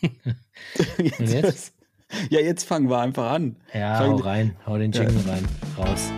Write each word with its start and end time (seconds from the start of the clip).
jetzt? 0.98 1.20
Jetzt? 1.20 1.72
Ja, 2.30 2.40
jetzt 2.40 2.64
fangen 2.64 2.88
wir 2.88 2.98
einfach 2.98 3.32
an. 3.32 3.56
Ja, 3.74 3.96
Fang 3.96 4.12
hau 4.12 4.16
rein, 4.16 4.56
hau 4.66 4.78
den 4.78 4.92
Jingle 4.92 5.20
ja. 5.26 5.32
rein, 5.32 5.48
raus. 5.76 6.12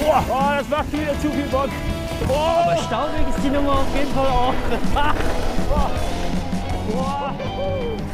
Boah, 0.00 0.24
oh, 0.30 0.58
das 0.58 0.68
macht 0.68 0.92
wieder 0.92 1.18
zu 1.20 1.30
viel 1.30 1.46
Bock. 1.50 1.70
Oh. 2.28 2.32
Aber 2.32 2.76
staubig 2.76 3.28
ist 3.28 3.44
die 3.44 3.50
Nummer 3.50 3.72
auf 3.72 3.96
jeden 3.96 4.12
Fall 4.12 4.26
auch. 4.26 4.54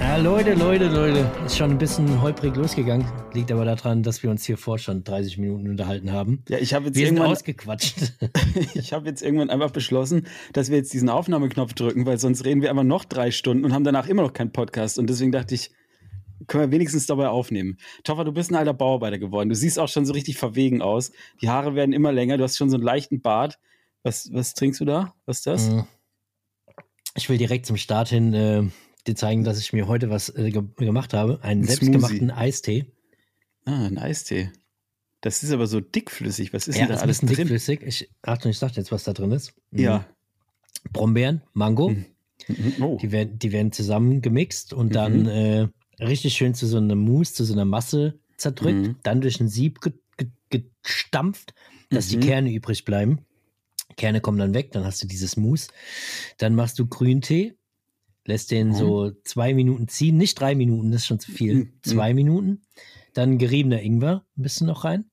Ja, 0.00 0.16
Leute, 0.16 0.54
Leute, 0.54 0.88
Leute. 0.88 1.30
Ist 1.44 1.58
schon 1.58 1.70
ein 1.70 1.79
bisschen 1.79 2.20
holprig 2.22 2.56
losgegangen. 2.56 3.06
Liegt 3.34 3.52
aber 3.52 3.64
daran, 3.64 4.02
dass 4.02 4.22
wir 4.22 4.30
uns 4.30 4.44
hier 4.44 4.56
vor 4.56 4.79
schon 4.79 5.04
30 5.04 5.38
Minuten 5.38 5.68
unterhalten 5.68 6.12
haben. 6.12 6.42
Ja, 6.48 6.58
ich 6.58 6.72
habe 6.72 6.86
jetzt 6.86 6.96
wir 6.96 7.04
irgendwann 7.04 7.26
sind 7.26 7.32
ausgequatscht. 7.32 8.14
ich 8.74 8.93
habe 8.93 9.06
jetzt 9.06 9.22
irgendwann 9.22 9.50
einfach 9.50 9.70
beschlossen, 9.70 10.26
dass 10.52 10.70
wir 10.70 10.79
jetzt 10.79 10.93
diesen 10.94 11.11
Aufnahmeknopf 11.11 11.74
drücken, 11.74 12.06
weil 12.06 12.18
sonst 12.18 12.44
reden 12.44 12.62
wir 12.62 12.70
einfach 12.70 12.84
noch 12.84 13.04
drei 13.04 13.30
Stunden 13.30 13.64
und 13.64 13.74
haben 13.74 13.85
danach 13.85 14.08
immer 14.08 14.22
noch 14.22 14.32
keinen 14.32 14.52
Podcast. 14.52 14.99
Und 14.99 15.08
deswegen 15.08 15.32
dachte 15.32 15.54
ich, 15.54 15.71
können 16.46 16.64
wir 16.64 16.72
wenigstens 16.72 17.07
dabei 17.07 17.29
aufnehmen. 17.29 17.76
Toffer, 18.02 18.24
du 18.24 18.32
bist 18.32 18.50
ein 18.50 18.57
alter 18.57 18.74
Bauarbeiter 18.74 19.18
geworden. 19.18 19.50
Du 19.50 19.54
siehst 19.54 19.79
auch 19.79 19.88
schon 19.88 20.07
so 20.07 20.14
richtig 20.14 20.38
verwegen 20.38 20.80
aus. 20.80 21.12
Die 21.43 21.50
Haare 21.50 21.74
werden 21.74 21.93
immer 21.93 22.12
länger. 22.12 22.38
Du 22.38 22.44
hast 22.44 22.57
schon 22.57 22.71
so 22.71 22.76
einen 22.76 22.85
leichten 22.85 23.21
Bart. 23.21 23.58
Was, 24.02 24.30
was 24.32 24.54
trinkst 24.54 24.80
du 24.80 24.86
da? 24.86 25.14
Was 25.26 25.38
ist 25.38 25.46
das? 25.46 25.68
Mhm. 25.68 25.85
Ich 27.17 27.29
will 27.29 27.39
direkt 27.39 27.67
zum 27.67 27.77
Start 27.77 28.09
hin 28.09 28.35
äh, 28.35 28.63
dir 29.07 29.17
zeigen, 29.17 29.45
dass 29.45 29.59
ich 29.59 29.73
mir 29.73 29.89
heute 29.89 30.11
was 30.11 30.29
äh, 30.29 30.50
ge 30.50 30.63
gemacht 30.77 31.14
habe. 31.14 31.43
Einen 31.43 31.63
ein 31.63 31.67
selbstgemachten 31.67 32.31
Eistee. 32.31 32.86
Ah, 33.64 33.86
ein 33.86 33.98
Eistee. 33.98 34.50
Das 35.20 35.42
ist 35.42 35.53
aber 35.53 35.67
so 35.67 35.81
dickflüssig. 35.81 36.53
Was 36.53 36.67
ist 36.67 36.77
ja, 36.77 36.86
denn 36.86 36.97
da 36.97 37.03
alles 37.03 37.19
drin? 37.20 37.28
dickflüssig. 37.28 37.83
Ich, 37.83 38.11
Achtung, 38.23 38.50
ich 38.50 38.59
sag 38.59 38.77
jetzt, 38.77 38.91
was 38.91 39.05
da 39.05 39.12
drin 39.12 39.33
ist. 39.33 39.55
Mhm. 39.70 39.78
Ja. 39.78 40.06
Brombeeren, 40.92 41.42
Mango. 41.53 41.91
Mhm. 41.91 42.06
Oh. 42.81 42.98
Die, 43.00 43.12
werden, 43.12 43.39
die 43.39 43.53
werden 43.53 43.70
zusammen 43.70 44.22
gemixt 44.22 44.72
und 44.72 44.95
dann 44.95 45.22
mhm. 45.25 45.28
äh, 45.28 45.69
richtig 46.02 46.34
schön 46.34 46.55
zu 46.55 46.67
so 46.67 46.78
einer 46.78 46.95
Mousse, 46.95 47.34
zu 47.34 47.45
so 47.45 47.52
einer 47.52 47.67
Masse 47.67 48.19
zerdrückt, 48.39 48.86
mhm. 48.86 48.97
dann 49.02 49.20
durch 49.20 49.41
ein 49.41 49.48
Sieb 49.48 49.80
ge 49.80 49.92
ge 50.48 50.64
gestampft, 50.83 51.55
dass 51.91 52.08
die 52.08 52.17
mhm. 52.17 52.22
Kerne 52.22 52.52
übrig 52.52 52.84
bleiben. 52.86 53.20
Kerne 53.96 54.20
kommen 54.20 54.38
dann 54.38 54.55
weg, 54.55 54.72
dann 54.72 54.84
hast 54.84 55.02
du 55.02 55.06
dieses 55.06 55.36
Mousse. 55.36 55.69
Dann 56.38 56.55
machst 56.55 56.78
du 56.78 56.86
Grüntee, 56.86 57.55
lässt 58.24 58.50
den 58.50 58.69
mhm. 58.69 58.74
so 58.74 59.10
zwei 59.24 59.55
Minuten 59.55 59.88
ziehen, 59.88 60.16
nicht 60.16 60.41
drei 60.41 60.55
Minuten, 60.55 60.91
das 60.91 61.02
ist 61.02 61.06
schon 61.06 61.20
zu 61.20 61.33
viel. 61.33 61.55
Mhm. 61.55 61.72
Zwei 61.83 62.14
Minuten. 62.14 62.62
Dann 63.14 63.38
geriebener 63.38 63.83
Ingwer 63.83 64.24
ein 64.36 64.42
bisschen 64.42 64.66
noch 64.66 64.84
rein. 64.84 65.11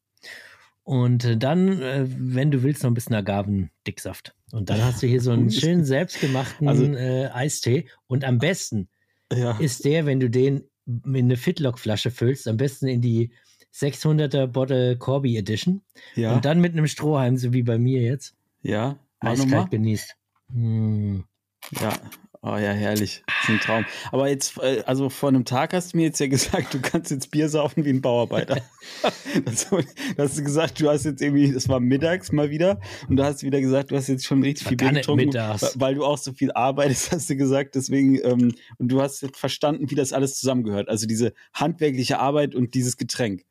Und 0.83 1.25
äh, 1.25 1.35
dann, 1.35 1.81
äh, 1.81 2.05
wenn 2.07 2.49
du 2.49 2.63
willst, 2.63 2.83
noch 2.83 2.91
ein 2.91 2.93
bisschen 2.93 3.15
Agavendicksaft. 3.15 4.33
Und 4.51 4.69
dann 4.69 4.81
hast 4.81 5.03
du 5.03 5.07
hier 5.07 5.19
so 5.19 5.31
einen 5.33 5.51
schönen 5.51 5.83
selbstgemachten 5.83 6.67
also, 6.67 6.85
äh, 6.85 7.27
Eistee. 7.27 7.87
Und 8.07 8.23
am 8.23 8.37
besten 8.37 8.87
ja. 9.33 9.57
ist 9.59 9.83
der, 9.83 10.05
wenn 10.05 10.21
du 10.21 10.29
den 10.29 10.63
in 10.85 11.15
eine 11.17 11.35
Fitlock-Flasche 11.35 12.09
füllst, 12.09 12.47
am 12.47 12.55
besten 12.55 12.87
in 12.87 13.01
die 13.01 13.31
600er 13.73 14.47
Bottle 14.47 14.97
Corby 14.97 15.35
Edition. 15.37 15.81
Ja. 16.15 16.33
Und 16.33 16.45
dann 16.45 16.61
mit 16.61 16.71
einem 16.71 16.87
Strohhalm, 16.87 17.35
so 17.35 17.51
wie 17.51 17.63
bei 17.63 17.77
mir 17.77 18.01
jetzt. 18.01 18.36
Ja. 18.61 18.97
Eiskalt 19.19 19.71
genießt. 19.71 20.15
Hm. 20.51 21.25
Ja, 21.71 21.93
Oh 22.41 22.55
ja, 22.55 22.71
herrlich. 22.71 23.23
Das 23.25 23.35
ist 23.43 23.49
ein 23.49 23.59
Traum. 23.59 23.85
Aber 24.11 24.29
jetzt, 24.29 24.57
äh, 24.59 24.83
also 24.85 25.09
vor 25.09 25.29
einem 25.29 25.43
Tag 25.43 25.73
hast 25.73 25.93
du 25.93 25.97
mir 25.97 26.03
jetzt 26.03 26.19
ja 26.19 26.27
gesagt, 26.29 26.73
du 26.73 26.79
kannst 26.79 27.11
jetzt 27.11 27.31
Bier 27.31 27.49
saufen 27.49 27.83
wie 27.83 27.89
ein 27.89 28.01
Bauarbeiter. 28.01 28.61
das, 29.45 29.69
hast 30.17 30.37
du 30.37 30.43
gesagt, 30.43 30.79
du 30.79 30.89
hast 30.89 31.05
jetzt 31.05 31.21
irgendwie, 31.21 31.51
das 31.51 31.67
war 31.67 31.79
mittags 31.79 32.31
mal 32.31 32.49
wieder, 32.49 32.79
und 33.09 33.17
du 33.17 33.23
hast 33.23 33.43
wieder 33.43 33.59
gesagt, 33.59 33.91
du 33.91 33.95
hast 33.95 34.07
jetzt 34.07 34.25
schon 34.25 34.43
richtig 34.43 34.67
viel 34.67 34.77
Bier 34.77 34.91
getrunken, 34.91 35.25
mittags. 35.25 35.77
weil 35.79 35.95
du 35.95 36.05
auch 36.05 36.17
so 36.17 36.31
viel 36.31 36.51
arbeitest, 36.51 37.11
hast 37.11 37.29
du 37.29 37.35
gesagt. 37.35 37.75
Deswegen, 37.75 38.15
ähm, 38.23 38.53
und 38.77 38.87
du 38.89 39.01
hast 39.01 39.21
jetzt 39.21 39.37
verstanden, 39.37 39.89
wie 39.89 39.95
das 39.95 40.13
alles 40.13 40.39
zusammengehört. 40.39 40.89
Also 40.89 41.07
diese 41.07 41.33
handwerkliche 41.53 42.19
Arbeit 42.19 42.55
und 42.55 42.75
dieses 42.75 42.97
Getränk. 42.97 43.43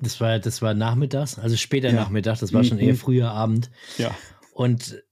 Das 0.00 0.20
war, 0.20 0.38
das 0.38 0.60
war 0.60 0.74
nachmittags, 0.74 1.38
also 1.38 1.56
später 1.56 1.88
ja. 1.88 1.94
Nachmittag, 1.94 2.38
das 2.40 2.52
war 2.52 2.64
schon 2.64 2.78
mhm. 2.78 2.84
eher 2.84 2.94
früher 2.96 3.30
Abend. 3.30 3.70
Ja. 3.96 4.14
Und 4.54 5.02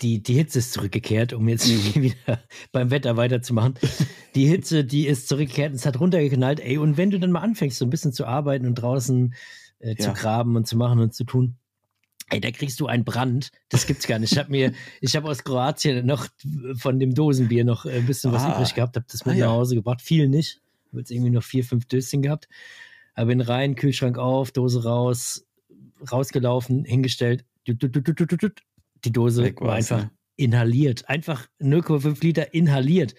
die, 0.00 0.22
die 0.22 0.34
Hitze 0.34 0.60
ist 0.60 0.72
zurückgekehrt, 0.72 1.32
um 1.32 1.48
jetzt 1.48 1.68
wieder 1.94 2.40
beim 2.72 2.90
Wetter 2.90 3.16
weiterzumachen. 3.16 3.74
Die 4.34 4.46
Hitze, 4.46 4.84
die 4.84 5.06
ist 5.06 5.28
zurückgekehrt 5.28 5.70
und 5.70 5.76
es 5.76 5.86
hat 5.86 6.00
runtergeknallt. 6.00 6.60
Ey, 6.60 6.78
und 6.78 6.96
wenn 6.96 7.10
du 7.10 7.20
dann 7.20 7.30
mal 7.30 7.40
anfängst, 7.40 7.78
so 7.78 7.84
ein 7.84 7.90
bisschen 7.90 8.12
zu 8.12 8.24
arbeiten 8.26 8.66
und 8.66 8.76
draußen 8.76 9.34
äh, 9.80 9.96
zu 9.96 10.08
ja. 10.08 10.12
graben 10.12 10.56
und 10.56 10.66
zu 10.66 10.76
machen 10.76 11.00
und 11.00 11.14
zu 11.14 11.24
tun, 11.24 11.56
ey, 12.30 12.40
da 12.40 12.50
kriegst 12.50 12.80
du 12.80 12.86
einen 12.86 13.04
Brand. 13.04 13.50
Das 13.68 13.86
gibt's 13.86 14.06
gar 14.06 14.18
nicht. 14.18 14.32
Ich 14.32 14.38
habe 14.38 14.50
mir, 14.50 14.72
ich 15.00 15.14
habe 15.14 15.28
aus 15.28 15.44
Kroatien 15.44 16.06
noch 16.06 16.28
von 16.76 16.98
dem 16.98 17.14
Dosenbier 17.14 17.64
noch 17.64 17.84
ein 17.84 18.06
bisschen 18.06 18.32
was 18.32 18.44
ah. 18.44 18.54
übrig 18.54 18.74
gehabt, 18.74 18.96
habe 18.96 19.06
das 19.10 19.26
mit 19.26 19.36
ah, 19.36 19.46
nach 19.46 19.52
Hause 19.52 19.74
gebracht. 19.74 20.00
Viel 20.00 20.28
nicht. 20.28 20.62
Habe 20.88 21.00
jetzt 21.00 21.10
irgendwie 21.10 21.30
noch 21.30 21.42
vier, 21.42 21.64
fünf 21.64 21.84
Döschen 21.86 22.22
gehabt. 22.22 22.48
Aber 23.14 23.26
bin 23.26 23.40
rein, 23.40 23.74
Kühlschrank 23.74 24.18
auf, 24.18 24.52
Dose 24.52 24.84
raus, 24.84 25.44
rausgelaufen, 26.10 26.84
hingestellt 26.84 27.44
die 27.66 29.12
Dose 29.12 29.54
war 29.56 29.74
einfach 29.74 30.08
inhaliert. 30.36 31.08
Einfach 31.08 31.46
0,5 31.60 32.22
Liter 32.22 32.54
inhaliert. 32.54 33.14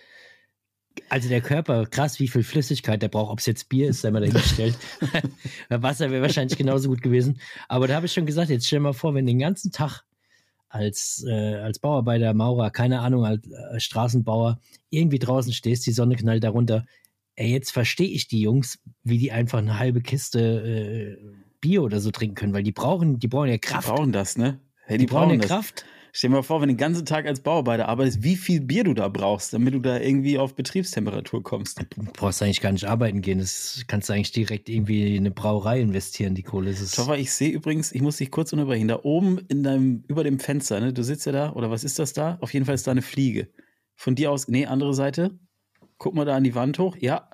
Also 1.09 1.27
der 1.27 1.41
Körper, 1.41 1.85
krass, 1.85 2.19
wie 2.19 2.27
viel 2.27 2.43
Flüssigkeit 2.43 3.01
der 3.01 3.09
braucht. 3.09 3.31
Ob 3.31 3.39
es 3.39 3.45
jetzt 3.45 3.69
Bier 3.69 3.89
ist, 3.89 4.01
sei 4.01 4.11
mal 4.11 4.21
dahingestellt. 4.21 4.77
Wasser 5.69 6.09
wäre 6.09 6.21
wahrscheinlich 6.21 6.57
genauso 6.57 6.89
gut 6.89 7.01
gewesen. 7.01 7.39
Aber 7.67 7.87
da 7.87 7.95
habe 7.95 8.05
ich 8.05 8.13
schon 8.13 8.25
gesagt, 8.25 8.49
jetzt 8.49 8.67
stell 8.67 8.79
mal 8.79 8.93
vor, 8.93 9.13
wenn 9.13 9.25
den 9.25 9.39
ganzen 9.39 9.71
Tag 9.71 10.03
als, 10.69 11.25
äh, 11.27 11.55
als 11.55 11.79
Bauarbeiter, 11.79 12.33
Maurer, 12.33 12.71
keine 12.71 12.99
Ahnung, 12.99 13.25
als 13.25 13.45
äh, 13.49 13.79
Straßenbauer 13.79 14.59
irgendwie 14.89 15.19
draußen 15.19 15.53
stehst, 15.53 15.85
die 15.85 15.91
Sonne 15.91 16.15
knallt 16.15 16.43
darunter. 16.43 16.85
Ey, 17.35 17.51
jetzt 17.51 17.71
verstehe 17.71 18.09
ich 18.09 18.27
die 18.27 18.41
Jungs, 18.41 18.79
wie 19.03 19.17
die 19.17 19.31
einfach 19.31 19.59
eine 19.59 19.77
halbe 19.77 20.01
Kiste 20.01 20.39
äh, 20.39 21.44
Bier 21.65 21.81
oder 21.81 21.99
so 21.99 22.11
trinken 22.11 22.35
können, 22.35 22.53
weil 22.53 22.61
die 22.61 22.71
brauchen, 22.71 23.17
die 23.17 23.27
brauchen 23.27 23.49
ja 23.49 23.57
Kraft. 23.57 23.87
Die 23.87 23.91
brauchen 23.91 24.11
das, 24.11 24.37
ne? 24.37 24.59
Hey, 24.85 24.99
die, 24.99 25.07
die 25.07 25.11
brauchen 25.11 25.31
ja 25.31 25.47
Kraft. 25.47 25.83
Stell 26.11 26.29
dir 26.29 26.35
mal 26.35 26.43
vor, 26.43 26.61
wenn 26.61 26.69
du 26.69 26.75
den 26.75 26.77
ganzen 26.77 27.07
Tag 27.07 27.25
als 27.25 27.39
Bauarbeiter 27.39 27.89
arbeitest, 27.89 28.21
wie 28.21 28.35
viel 28.35 28.61
Bier 28.61 28.83
du 28.83 28.93
da 28.93 29.07
brauchst, 29.07 29.51
damit 29.51 29.73
du 29.73 29.79
da 29.79 29.99
irgendwie 29.99 30.37
auf 30.37 30.53
Betriebstemperatur 30.53 31.41
kommst. 31.41 31.79
Du 31.79 32.03
brauchst 32.13 32.43
eigentlich 32.43 32.61
gar 32.61 32.71
nicht 32.71 32.85
arbeiten 32.85 33.21
gehen. 33.21 33.39
Das 33.39 33.83
kannst 33.87 34.07
du 34.07 34.13
eigentlich 34.13 34.31
direkt 34.31 34.69
irgendwie 34.69 35.15
in 35.15 35.23
eine 35.23 35.31
Brauerei 35.31 35.81
investieren, 35.81 36.35
die 36.35 36.43
Kohle. 36.43 36.69
ist 36.69 36.95
Toffer, 36.95 37.17
ich 37.17 37.33
sehe 37.33 37.49
übrigens, 37.49 37.91
ich 37.91 38.03
muss 38.03 38.17
dich 38.17 38.29
kurz 38.29 38.53
unterbrechen, 38.53 38.87
da 38.87 38.99
oben 39.01 39.39
in 39.47 39.63
deinem, 39.63 40.03
über 40.07 40.23
dem 40.23 40.39
Fenster, 40.39 40.79
ne, 40.79 40.93
du 40.93 41.03
sitzt 41.03 41.25
ja 41.25 41.31
da, 41.31 41.51
oder 41.53 41.71
was 41.71 41.83
ist 41.83 41.97
das 41.97 42.13
da? 42.13 42.37
Auf 42.41 42.53
jeden 42.53 42.67
Fall 42.67 42.75
ist 42.75 42.85
da 42.85 42.91
eine 42.91 43.01
Fliege. 43.01 43.49
Von 43.95 44.13
dir 44.13 44.29
aus, 44.31 44.47
nee, 44.47 44.67
andere 44.67 44.93
Seite. 44.93 45.39
Guck 45.97 46.13
mal 46.13 46.25
da 46.25 46.35
an 46.35 46.43
die 46.43 46.53
Wand 46.53 46.77
hoch. 46.77 46.95
Ja, 46.99 47.27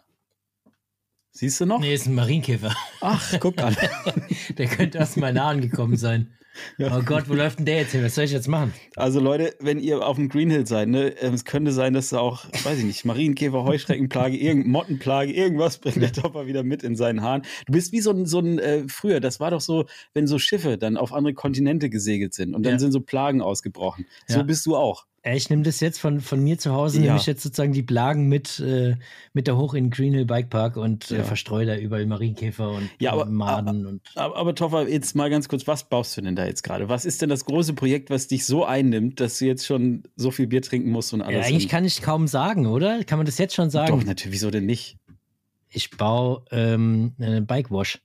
Siehst 1.31 1.62
du 1.62 1.66
noch? 1.66 1.80
Nee, 1.80 1.94
ist 1.94 2.08
ein 2.08 2.16
Marienkäfer. 2.16 2.75
Ach, 3.00 3.34
guck 3.40 3.62
an. 3.62 3.75
der 4.58 4.68
könnte 4.68 5.02
aus 5.02 5.16
meinem 5.16 5.36
Nahen 5.36 5.62
gekommen 5.62 5.96
sein. 5.96 6.34
Ja. 6.78 6.97
Oh 6.97 7.02
Gott, 7.03 7.30
wo 7.30 7.34
läuft 7.34 7.59
denn 7.59 7.66
der 7.66 7.78
jetzt 7.78 7.94
hin? 7.94 8.03
Was 8.03 8.16
soll 8.16 8.25
ich 8.25 8.31
jetzt 8.31 8.47
machen? 8.47 8.74
Also 8.97 9.22
Leute, 9.22 9.56
wenn 9.59 9.80
ihr 9.80 10.06
auf 10.06 10.18
dem 10.18 10.28
Green 10.28 10.50
Hill 10.50 10.68
seid, 10.68 10.90
ne, 10.90 11.16
ähm, 11.22 11.34
es 11.34 11.46
könnte 11.46 11.72
sein, 11.72 11.94
dass 11.94 12.09
da 12.09 12.20
auch, 12.20 12.46
weiß 12.64 12.80
ich 12.80 12.84
nicht, 12.84 13.06
Marienkäfer, 13.06 13.64
Heuschreckenplage, 13.64 14.36
irgend, 14.36 14.68
Mottenplage, 14.68 15.31
irgendwas 15.31 15.78
bringt 15.78 16.02
der 16.02 16.12
Topper 16.12 16.47
wieder 16.47 16.64
mit 16.64 16.84
in 16.84 16.97
seinen 16.97 17.22
Haaren. 17.22 17.44
Du 17.66 17.74
bist 17.74 17.94
wie 17.94 18.02
so 18.02 18.12
ein, 18.12 18.25
so 18.25 18.40
ein 18.40 18.59
äh, 18.59 18.84
früher, 18.88 19.22
das 19.22 19.40
war 19.40 19.52
doch 19.52 19.62
so, 19.62 19.86
wenn 20.14 20.28
so 20.28 20.40
Schiffe 20.40 20.78
dann 20.78 20.97
auf 20.97 21.14
andere 21.14 21.34
Kontinente 21.34 21.90
gesegelt 21.90 22.34
sind 22.34 22.53
und 22.53 22.66
dann 22.66 22.74
ja. 22.74 22.80
sind 22.80 22.91
so 22.91 23.00
Plagen 23.00 23.41
ausgebrochen. 23.41 24.06
So 24.28 24.40
ja. 24.40 24.44
bist 24.44 24.66
du 24.66 24.75
auch. 24.75 25.06
Ich 25.24 25.52
nehme 25.52 25.62
das 25.62 25.80
jetzt 25.82 26.00
von, 26.00 26.20
von 26.20 26.44
mir 26.44 26.58
zu 26.58 26.72
Hause, 26.72 26.98
ja. 26.98 27.04
nehme 27.04 27.18
ich 27.18 27.28
jetzt 27.28 27.44
sozusagen 27.44 27.74
die 27.74 27.84
Plagen 27.84 28.28
mit, 28.28 28.59
äh, 28.59 28.96
mit 29.34 29.48
da 29.48 29.56
hoch 29.56 29.76
in 29.76 29.92
Green 29.92 30.14
Hill 30.14 30.26
Bike 30.26 30.50
Park 30.50 30.78
und 30.78 31.12
äh, 31.12 31.18
ja. 31.18 31.24
verstreue 31.24 31.68
da 31.68 31.76
überall 31.76 32.08
Marienkäfer 32.08 32.72
und, 32.72 32.90
ja, 33.00 33.12
aber, 33.12 33.26
Maden. 33.26 33.86
Und 33.86 34.02
aber, 34.16 34.36
aber 34.36 34.56
Toffer, 34.56 34.88
jetzt 34.88 35.16
mal 35.16 35.30
ganz 35.30 35.48
kurz, 35.48 35.68
was 35.68 35.88
baust 35.88 36.18
du 36.18 36.22
denn 36.22 36.36
da 36.36 36.46
jetzt 36.46 36.64
gerade? 36.64 36.90
Was 36.90 37.06
ist 37.06 37.22
denn 37.22 37.30
das 37.30 37.46
große 37.46 37.74
Projekt, 37.74 38.09
was 38.09 38.28
dich 38.28 38.48
so 38.48 38.66
einnimmt, 38.66 39.20
dass 39.20 39.38
du 39.38 39.46
jetzt 39.46 39.68
schon 39.68 40.04
so 40.16 40.32
viel 40.32 40.48
Bier 40.48 40.64
trinken 40.64 40.90
musst 40.90 41.14
und 41.14 41.22
alles? 41.22 41.46
Ja, 41.46 41.53
eigentlich 41.53 41.70
kann 41.70 41.86
ich 41.86 42.02
kaum 42.02 42.28
sagen, 42.28 42.66
oder? 42.66 43.03
Kann 43.03 43.20
man 43.20 43.28
das 43.28 43.38
jetzt 43.38 43.53
schon 43.53 43.70
sagen? 43.70 43.96
Doch, 43.96 44.03
natürlich, 44.03 44.34
wieso 44.34 44.50
denn 44.50 44.66
nicht? 44.66 44.97
Ich 45.70 45.91
baue 45.91 46.46
ähm, 46.50 47.14
einen 47.20 47.46
Bike 47.46 47.70
Wash. 47.70 48.02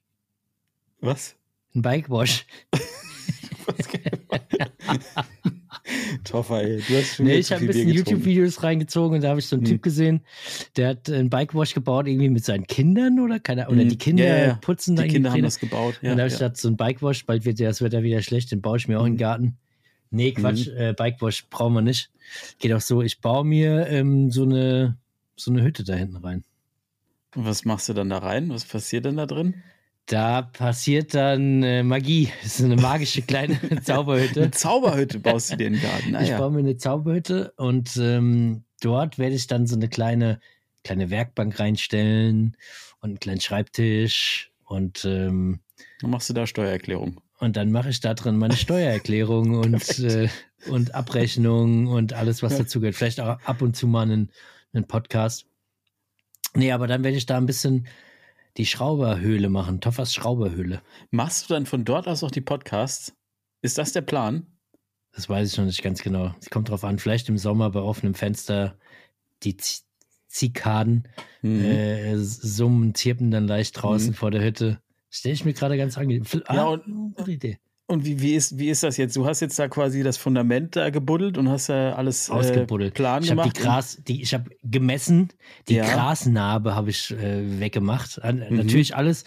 Was? 1.00 1.34
Ein 1.74 1.80
Bike 1.80 2.10
Wash. 2.10 2.44
Toffer, 6.24 6.62
ey. 6.62 6.82
Du 6.88 6.96
hast 6.96 7.16
schon 7.16 7.26
nee, 7.26 7.36
ich 7.36 7.52
habe 7.52 7.62
ein 7.62 7.66
bisschen 7.66 7.88
YouTube-Videos 7.88 8.62
reingezogen 8.62 9.16
und 9.16 9.22
da 9.22 9.30
habe 9.30 9.40
ich 9.40 9.46
so 9.46 9.56
einen 9.56 9.64
hm. 9.64 9.72
Typ 9.72 9.82
gesehen, 9.82 10.20
der 10.76 10.88
hat 10.88 11.10
einen 11.10 11.30
Bikewash 11.30 11.74
gebaut, 11.74 12.06
irgendwie 12.08 12.28
mit 12.28 12.44
seinen 12.44 12.66
Kindern 12.66 13.20
oder 13.20 13.38
keine 13.38 13.68
Oder 13.68 13.82
hm. 13.82 13.88
die 13.88 13.98
Kinder 13.98 14.26
ja, 14.26 14.46
ja. 14.46 14.54
putzen 14.54 14.96
da 14.96 15.02
Die 15.02 15.08
Kinder 15.08 15.32
haben 15.32 15.42
das 15.42 15.58
gebaut. 15.58 15.98
Ja, 16.02 16.12
und 16.12 16.16
da 16.18 16.24
habe 16.24 16.32
ich 16.32 16.38
gedacht, 16.38 16.56
so 16.56 16.68
ein 16.68 16.76
Bikewash, 16.76 17.26
bald 17.26 17.44
wird 17.44 17.60
das 17.60 17.82
Wetter 17.82 18.02
wieder 18.02 18.22
schlecht, 18.22 18.50
den 18.50 18.60
baue 18.60 18.78
ich 18.78 18.88
mir 18.88 18.98
auch 18.98 19.04
hm. 19.04 19.12
in 19.12 19.12
den 19.14 19.18
Garten. 19.18 19.58
Nee, 20.10 20.32
Quatsch, 20.32 20.68
mhm. 20.68 20.76
äh, 20.76 20.94
Bikewash 20.94 21.46
brauchen 21.50 21.74
wir 21.74 21.82
nicht. 21.82 22.10
Geht 22.58 22.72
auch 22.72 22.80
so, 22.80 23.02
ich 23.02 23.20
baue 23.20 23.44
mir 23.44 23.86
ähm, 23.88 24.30
so, 24.30 24.44
eine, 24.44 24.96
so 25.36 25.50
eine 25.50 25.62
Hütte 25.62 25.84
da 25.84 25.94
hinten 25.94 26.16
rein. 26.16 26.44
Was 27.34 27.64
machst 27.64 27.88
du 27.88 27.92
dann 27.92 28.08
da 28.08 28.18
rein? 28.18 28.48
Was 28.50 28.64
passiert 28.64 29.04
denn 29.04 29.16
da 29.16 29.26
drin? 29.26 29.62
Da 30.06 30.42
passiert 30.42 31.14
dann 31.14 31.62
äh, 31.62 31.82
Magie. 31.82 32.30
Das 32.42 32.58
ist 32.60 32.64
eine 32.64 32.76
magische 32.76 33.22
kleine 33.22 33.58
Zauberhütte. 33.82 34.42
eine 34.42 34.50
Zauberhütte 34.52 35.18
baust 35.18 35.52
du 35.52 35.56
dir 35.56 35.66
in 35.66 35.72
den 35.74 35.82
Garten. 35.82 36.14
Ah, 36.14 36.22
ich 36.22 36.28
ja. 36.28 36.38
baue 36.38 36.52
mir 36.52 36.60
eine 36.60 36.76
Zauberhütte 36.76 37.52
und 37.56 37.96
ähm, 37.96 38.62
dort 38.80 39.18
werde 39.18 39.34
ich 39.34 39.46
dann 39.48 39.66
so 39.66 39.74
eine 39.74 39.88
kleine, 39.88 40.40
kleine 40.84 41.10
Werkbank 41.10 41.58
reinstellen 41.58 42.56
und 43.00 43.08
einen 43.10 43.18
kleinen 43.20 43.40
Schreibtisch 43.40 44.52
und 44.64 45.04
ähm, 45.04 45.60
Dann 46.00 46.10
machst 46.10 46.28
du 46.30 46.34
da 46.34 46.46
Steuererklärung. 46.46 47.20
und 47.40 47.56
dann 47.56 47.72
mache 47.72 47.88
ich 47.90 47.98
da 48.00 48.14
drin 48.14 48.36
meine 48.36 48.56
Steuererklärung 48.56 49.54
und, 49.58 49.98
äh, 49.98 50.28
und 50.68 50.94
Abrechnung 50.94 51.88
und 51.88 52.12
alles, 52.12 52.44
was 52.44 52.52
Ja. 52.52 52.58
dazugehört. 52.58 52.94
Vielleicht 52.94 53.20
auch 53.20 53.40
ab 53.44 53.60
und 53.60 53.74
zu 53.76 53.88
mal 53.88 54.02
einen, 54.02 54.30
einen 54.72 54.86
Podcast. 54.86 55.46
Nee, 56.54 56.70
aber 56.70 56.86
dann 56.86 57.02
werde 57.02 57.16
ich 57.16 57.26
da 57.26 57.36
ein 57.36 57.46
bisschen 57.46 57.86
die 58.56 58.66
Schrauberhöhle 58.66 59.48
machen, 59.48 59.80
Toffers 59.80 60.14
Schrauberhöhle. 60.14 60.82
Machst 61.10 61.48
du 61.48 61.54
dann 61.54 61.66
von 61.66 61.84
dort 61.84 62.08
aus 62.08 62.22
auch 62.24 62.30
die 62.30 62.40
Podcasts? 62.40 63.14
Ist 63.62 63.78
das 63.78 63.92
der 63.92 64.02
Plan? 64.02 64.46
Das 65.12 65.28
weiß 65.28 65.50
ich 65.52 65.58
noch 65.58 65.64
nicht 65.64 65.82
ganz 65.82 66.02
genau. 66.02 66.34
Es 66.40 66.50
kommt 66.50 66.68
drauf 66.68 66.84
an, 66.84 66.98
vielleicht 66.98 67.28
im 67.28 67.38
Sommer 67.38 67.70
bei 67.70 67.80
offenem 67.80 68.14
Fenster 68.14 68.78
die 69.42 69.56
Z 69.56 69.82
Zikaden 70.28 71.08
Mhm. 71.40 71.64
äh, 71.64 72.18
summen, 72.18 72.94
zirpen 72.94 73.30
dann 73.30 73.46
leicht 73.46 73.80
draußen 73.80 74.10
Mhm. 74.10 74.14
vor 74.14 74.30
der 74.30 74.42
Hütte. 74.44 74.80
Stelle 75.08 75.32
ich 75.34 75.44
mir 75.46 75.54
gerade 75.54 75.78
ganz 75.78 75.96
angenehm. 75.96 76.24
Ah, 76.46 76.54
Ja, 76.54 76.64
und- 76.66 77.14
gute 77.14 77.32
Idee. 77.32 77.58
Und 77.88 78.04
wie, 78.04 78.20
wie, 78.20 78.34
ist, 78.34 78.58
wie 78.58 78.68
ist 78.68 78.82
das 78.82 78.96
jetzt? 78.96 79.14
Du 79.16 79.26
hast 79.26 79.38
jetzt 79.40 79.56
da 79.60 79.68
quasi 79.68 80.02
das 80.02 80.16
Fundament 80.16 80.74
da 80.74 80.90
gebuddelt 80.90 81.38
und 81.38 81.48
hast 81.48 81.68
da 81.68 81.92
alles 81.94 82.28
Ausgebuddelt. 82.30 82.90
Äh, 82.90 82.94
Plan 82.94 83.22
ich 83.22 83.30
habe 83.30 83.42
gemacht. 83.42 83.56
die 83.56 83.62
Gras, 83.62 83.98
die, 84.08 84.22
ich 84.22 84.34
habe 84.34 84.50
gemessen, 84.64 85.28
die 85.68 85.76
Ja. 85.76 85.84
Grasnarbe 85.84 86.74
habe 86.74 86.90
ich 86.90 87.12
äh, 87.12 87.60
weggemacht. 87.60 88.20
An, 88.22 88.44
Mhm. 88.50 88.56
Natürlich 88.56 88.96
alles, 88.96 89.22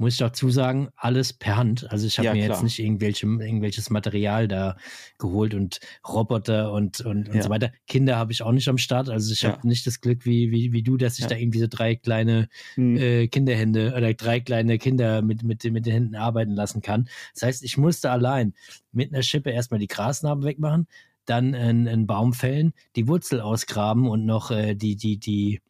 muss 0.00 0.14
ich 0.14 0.18
dazu 0.18 0.48
sagen, 0.50 0.88
alles 0.96 1.32
per 1.34 1.56
Hand. 1.58 1.90
Also 1.90 2.06
ich 2.06 2.18
habe 2.18 2.26
Ja, 2.26 2.32
mir 2.32 2.44
klar. 2.46 2.56
jetzt 2.56 2.62
nicht 2.64 2.78
irgendwelche, 2.78 3.26
irgendwelches 3.26 3.90
Material 3.90 4.48
da 4.48 4.76
geholt 5.18 5.52
und 5.54 5.78
Roboter 6.08 6.72
und, 6.72 7.00
und, 7.02 7.28
und 7.28 7.34
Ja. 7.36 7.42
so 7.42 7.50
weiter. 7.50 7.70
Kinder 7.86 8.16
habe 8.16 8.32
ich 8.32 8.42
auch 8.42 8.52
nicht 8.52 8.68
am 8.68 8.78
Start. 8.78 9.10
Also 9.10 9.32
ich 9.32 9.42
Ja. 9.42 9.52
habe 9.52 9.68
nicht 9.68 9.86
das 9.86 10.00
Glück 10.00 10.24
wie, 10.24 10.50
wie, 10.50 10.72
wie 10.72 10.82
du, 10.82 10.96
dass 10.96 11.18
ich 11.18 11.26
da 11.26 11.36
irgendwie 11.36 11.58
so 11.60 11.66
drei 11.68 11.96
kleine 11.96 12.48
Mhm. 12.76 12.96
äh, 12.96 13.28
Kinderhände 13.28 13.92
oder 13.94 14.14
drei 14.14 14.40
kleine 14.40 14.78
Kinder 14.78 15.20
mit, 15.20 15.42
mit, 15.42 15.64
mit 15.64 15.84
den 15.84 15.92
Händen 15.92 16.14
arbeiten 16.16 16.52
lassen 16.52 16.80
kann. 16.80 17.06
Das 17.34 17.42
heißt, 17.42 17.62
ich 17.62 17.76
musste 17.76 18.10
allein 18.10 18.54
mit 18.92 19.12
einer 19.12 19.22
Schippe 19.22 19.50
erstmal 19.50 19.80
die 19.80 19.86
Grasnarben 19.86 20.44
wegmachen, 20.44 20.86
dann 21.26 21.54
einen, 21.54 21.86
einen 21.86 22.06
Baum 22.06 22.32
fällen, 22.32 22.72
die 22.96 23.06
Wurzel 23.06 23.40
ausgraben 23.42 24.08
und 24.08 24.24
noch 24.24 24.50
äh, 24.50 24.74
die, 24.74 24.96
die, 24.96 25.18
die 25.18 25.60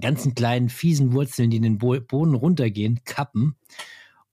ganzen 0.00 0.34
kleinen 0.34 0.68
fiesen 0.68 1.12
Wurzeln, 1.12 1.50
die 1.50 1.58
in 1.58 1.62
den 1.62 1.78
Bo 1.78 1.98
Boden 2.00 2.34
runtergehen, 2.34 3.00
kappen 3.04 3.56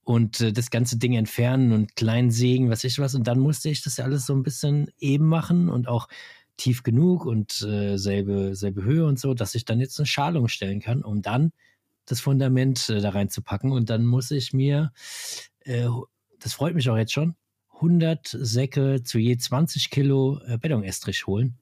und 0.04 0.40
äh, 0.40 0.52
das 0.52 0.70
ganze 0.70 0.98
Ding 0.98 1.14
entfernen 1.14 1.72
und 1.72 1.96
klein 1.96 2.30
sägen, 2.30 2.70
was 2.70 2.84
ich 2.84 2.98
was. 2.98 3.14
Und 3.14 3.26
dann 3.26 3.38
musste 3.38 3.68
ich 3.68 3.82
das 3.82 3.96
ja 3.96 4.04
alles 4.04 4.26
so 4.26 4.34
ein 4.34 4.42
bisschen 4.42 4.90
eben 4.98 5.26
machen 5.26 5.68
und 5.68 5.88
auch 5.88 6.08
tief 6.56 6.82
genug 6.82 7.24
und 7.24 7.62
äh, 7.62 7.96
selbe, 7.96 8.54
selbe 8.54 8.84
Höhe 8.84 9.06
und 9.06 9.18
so, 9.18 9.34
dass 9.34 9.54
ich 9.54 9.64
dann 9.64 9.80
jetzt 9.80 9.98
eine 9.98 10.06
Schalung 10.06 10.48
stellen 10.48 10.80
kann, 10.80 11.02
um 11.02 11.22
dann 11.22 11.52
das 12.04 12.20
Fundament 12.20 12.88
äh, 12.88 13.00
da 13.00 13.10
reinzupacken. 13.10 13.72
Und 13.72 13.90
dann 13.90 14.04
muss 14.04 14.30
ich 14.30 14.52
mir, 14.52 14.92
äh, 15.60 15.88
das 16.38 16.54
freut 16.54 16.74
mich 16.74 16.90
auch 16.90 16.96
jetzt 16.96 17.12
schon, 17.12 17.36
100 17.74 18.28
Säcke 18.28 19.02
zu 19.02 19.18
je 19.18 19.36
20 19.36 19.90
Kilo 19.90 20.40
äh, 20.46 20.58
Bettonestrich 20.58 21.26
holen 21.26 21.58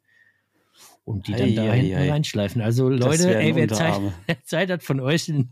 und 1.05 1.27
die 1.29 1.33
dann 1.33 1.55
da 1.55 1.63
Ei, 1.63 1.71
ei, 1.71 1.81
hinten 1.81 1.97
ei. 1.97 2.11
reinschleifen. 2.11 2.63
Also 2.63 2.89
Leute, 2.89 3.37
ey, 3.37 3.55
wer 3.55 3.69
Zeit. 3.69 4.01
Zeit 4.45 4.71
hat 4.71 4.83
von 4.83 5.01
euch 5.01 5.29
in, 5.29 5.51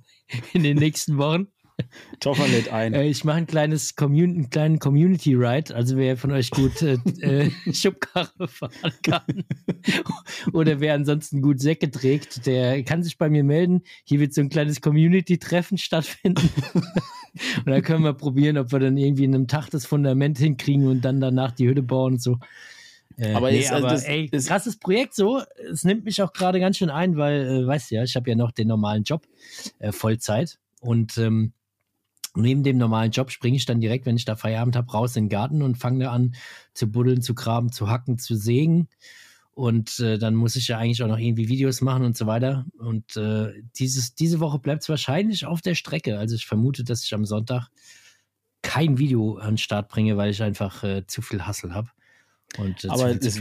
in 0.53 0.63
den 0.63 0.77
nächsten 0.77 1.19
Wochen, 1.19 1.49
Toffer 2.21 2.49
lädt 2.49 2.73
ein. 2.73 2.95
äh, 2.95 3.07
ich 3.07 3.25
mache 3.25 3.39
ein 3.39 3.47
kleines 3.47 3.95
Commun 3.95 4.31
einen 4.31 4.51
kleinen 4.51 4.79
Community 4.79 5.35
Ride. 5.35 5.75
Also 5.75 5.97
wer 5.97 6.17
von 6.17 6.33
euch 6.33 6.51
gut 6.51 6.83
äh, 6.83 6.99
äh, 7.21 7.51
Schubkarre 7.73 8.49
fahren 8.49 8.93
kann 9.03 9.45
oder 10.53 10.81
wer 10.81 10.95
ansonsten 10.95 11.43
gut 11.43 11.61
Säcke 11.61 11.91
trägt, 11.91 12.47
der 12.47 12.83
kann 12.85 13.03
sich 13.03 13.19
bei 13.19 13.29
mir 13.29 13.45
melden. 13.45 13.83
Hier 14.05 14.21
wird 14.21 14.35
so 14.35 14.41
ein 14.41 14.49
kleines 14.49 14.81
Community-Treffen 14.81 15.79
stattfinden. 15.79 16.49
und 16.75 17.67
dann 17.67 17.83
können 17.83 18.05
wir 18.05 18.15
probieren, 18.15 18.59
ob 18.59 18.73
wir 18.73 18.81
dann 18.81 18.97
irgendwie 18.97 19.25
in 19.25 19.35
einem 19.35 19.49
Tag 19.49 19.69
das 19.71 19.87
Fundament 19.87 20.39
hinkriegen 20.39 20.87
und 20.89 21.05
dann 21.05 21.21
danach 21.21 21.53
die 21.53 21.69
Hütte 21.69 21.83
bauen 21.83 22.15
und 22.15 22.23
so. 22.23 22.39
Äh, 23.19 23.35
Aber 23.35 23.51
nee, 23.51 23.61
ist- 23.61 23.73
also 23.73 23.87
aber 23.87 23.95
das 23.97 24.05
ey, 24.05 24.29
ist- 24.31 24.49
krasses 24.49 24.79
Projekt 24.79 25.15
so. 25.15 25.43
Es 25.71 25.85
nimmt 25.85 26.05
mich 26.05 26.23
auch 26.23 26.33
gerade 26.33 26.61
ganz 26.61 26.77
schön 26.77 26.91
ein, 26.91 27.17
weil, 27.17 27.47
äh, 27.47 27.67
weißt 27.67 27.91
du 27.91 27.97
ja, 27.97 28.05
ich 28.05 28.15
habe 28.17 28.31
ja 28.31 28.37
noch 28.37 28.53
den 28.53 28.69
normalen 28.69 29.03
Job, 29.03 29.27
äh, 29.81 29.93
Vollzeit. 29.93 30.59
Und 30.81 31.19
ähm, 31.19 31.53
neben 32.37 32.63
dem 32.63 32.79
normalen 32.79 33.11
Job 33.11 33.31
springe 33.33 33.57
ich 33.57 33.67
dann 33.67 33.81
direkt, 33.81 34.07
wenn 34.07 34.17
ich 34.17 34.25
da 34.25 34.37
Feierabend 34.37 34.77
habe, 34.77 34.91
raus 34.93 35.17
in 35.17 35.25
den 35.25 35.31
Garten 35.31 35.63
und 35.63 35.77
fange 35.79 36.05
da 36.05 36.13
an 36.13 36.37
zu 36.75 36.91
buddeln, 36.91 37.21
zu 37.23 37.35
graben, 37.35 37.73
zu 37.73 37.89
hacken, 37.91 38.19
zu 38.19 38.37
sägen. 38.37 38.89
Und 39.51 39.99
äh, 39.99 40.19
dann 40.19 40.37
muss 40.37 40.55
ich 40.55 40.69
ja 40.69 40.79
eigentlich 40.79 41.03
auch 41.03 41.09
noch 41.09 41.19
irgendwie 41.19 41.49
Videos 41.49 41.81
machen 41.81 42.05
und 42.05 42.17
so 42.17 42.29
weiter. 42.29 42.65
Und 42.79 43.17
äh, 43.17 43.53
dieses, 43.77 44.15
diese 44.15 44.39
Woche 44.39 44.61
bleibt 44.61 44.83
es 44.83 44.89
wahrscheinlich 44.89 45.47
auf 45.47 45.61
der 45.63 45.75
Strecke. 45.75 46.17
Also 46.17 46.37
ich 46.37 46.47
vermute, 46.47 46.85
dass 46.85 47.03
ich 47.03 47.13
am 47.13 47.25
Sonntag 47.25 47.67
kein 48.63 48.99
Video 48.99 49.37
an 49.39 49.53
den 49.53 49.59
Start 49.59 49.89
bringe, 49.89 50.17
weil 50.17 50.31
ich 50.31 50.41
einfach 50.43 50.85
äh, 50.85 51.05
zu 51.09 51.23
viel 51.23 51.45
Hassel 51.45 51.75
habe. 51.75 51.89
Und, 52.57 52.89
Aber 52.89 53.15
das, 53.15 53.41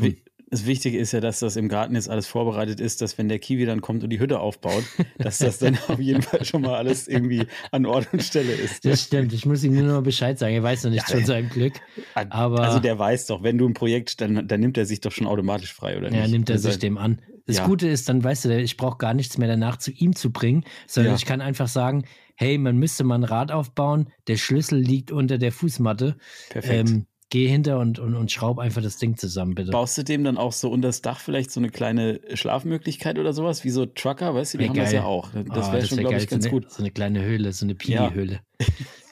das 0.50 0.66
Wichtige 0.66 0.98
ist 0.98 1.12
ja, 1.12 1.20
dass 1.20 1.40
das 1.40 1.56
im 1.58 1.68
Garten 1.68 1.96
jetzt 1.96 2.10
alles 2.10 2.26
vorbereitet 2.28 2.80
ist, 2.80 3.02
dass 3.02 3.18
wenn 3.18 3.28
der 3.28 3.38
Kiwi 3.40 3.66
dann 3.66 3.82
kommt 3.82 4.04
und 4.04 4.10
die 4.12 4.20
Hütte 4.20 4.40
aufbaut, 4.40 4.84
dass 5.18 5.40
das 5.40 5.60
dann 5.60 5.78
auf 5.88 6.00
jeden 6.00 6.22
Fall 6.22 6.46
schon 6.46 6.62
mal 6.62 6.76
alles 6.76 7.08
irgendwie 7.08 7.46
an 7.72 7.86
Ort 7.86 8.08
und 8.14 8.24
Stelle 8.24 8.54
ist. 8.54 8.86
Das 8.86 9.04
stimmt, 9.04 9.34
ich 9.34 9.46
muss 9.46 9.64
ihm 9.64 9.74
nur 9.76 9.84
noch 9.84 10.04
Bescheid 10.04 10.40
sagen. 10.40 10.54
Er 10.56 10.64
weiß 10.64 10.86
noch 10.86 10.92
nichts 10.92 11.10
Ja, 11.10 11.18
von 11.18 11.26
seinem 11.26 11.50
Glück. 11.50 11.74
aber- 12.16 12.62
also 12.62 12.80
der 12.80 12.98
weiß 12.98 13.26
doch, 13.28 13.44
wenn 13.44 13.58
du 13.58 13.68
ein 13.68 13.74
Projekt, 13.74 14.22
dann, 14.22 14.48
dann 14.48 14.60
nimmt 14.60 14.78
er 14.78 14.86
sich 14.86 15.02
doch 15.02 15.12
schon 15.12 15.28
automatisch 15.28 15.74
frei, 15.74 15.98
oder 15.98 16.10
nicht? 16.10 16.20
Ja, 16.20 16.28
nimmt 16.28 16.50
er 16.50 16.56
Also, 16.56 16.70
sich 16.70 16.80
dem 16.80 16.98
an. 16.98 17.22
Das 17.46 17.58
Ja. 17.58 17.66
Gute 17.66 17.88
ist, 17.88 18.08
dann 18.10 18.24
weißt 18.24 18.46
du, 18.46 18.62
ich 18.62 18.78
brauche 18.78 18.98
gar 18.98 19.14
nichts 19.14 19.38
mehr 19.38 19.48
danach 19.48 19.78
zu 19.78 19.92
ihm 19.92 20.16
zu 20.16 20.32
bringen, 20.32 20.64
sondern 20.86 21.14
Ja. 21.14 21.18
ich 21.18 21.26
kann 21.26 21.42
einfach 21.42 21.68
sagen, 21.70 22.06
hey, 22.36 22.58
man 22.58 22.78
müsste 22.78 23.04
mal 23.04 23.16
ein 23.16 23.24
Rad 23.24 23.52
aufbauen, 23.52 24.10
der 24.28 24.38
Schlüssel 24.38 24.80
liegt 24.80 25.12
unter 25.12 25.38
der 25.38 25.52
Fußmatte. 25.52 26.18
Perfekt. 26.50 26.90
Ähm, 26.90 27.06
geh 27.30 27.48
hinter 27.48 27.80
und, 27.80 28.00
und, 28.00 28.16
und 28.16 28.32
schraub 28.32 28.60
einfach 28.60 28.82
das 28.82 28.98
Ding 28.98 29.18
zusammen, 29.18 29.54
bitte. 29.56 29.72
Baust 29.72 29.98
du 29.98 30.04
dem 30.04 30.24
dann 30.24 30.38
auch 30.38 30.54
so 30.54 30.70
unter 30.72 30.88
das 30.88 31.02
Dach 31.02 31.20
vielleicht 31.20 31.52
so 31.52 31.60
eine 31.60 31.70
kleine 31.70 32.22
Schlafmöglichkeit 32.34 33.20
oder 33.20 33.34
sowas, 33.34 33.64
wie 33.64 33.70
so 33.70 33.86
Trucker, 33.86 34.34
weißt 34.34 34.54
du, 34.54 34.58
die 34.60 34.64
Wär 34.64 34.70
haben 34.70 34.78
das 34.78 34.86
geil. 34.92 34.96
ja 34.96 35.04
auch. 35.04 35.30
Das 35.54 35.68
Ah, 35.70 35.74
wäre 35.74 35.86
schon, 35.86 35.98
wär 35.98 36.04
glaube 36.06 36.18
ich, 36.18 36.28
ganz 36.28 36.44
so 36.46 36.50
eine, 36.50 36.60
gut. 36.62 36.72
So 36.72 36.80
eine 36.80 36.92
kleine 36.92 37.22
Höhle, 37.24 37.52
so 37.54 37.66
eine 37.66 37.76
Ja. 37.84 38.08
Pili-Höhle. 38.08 38.40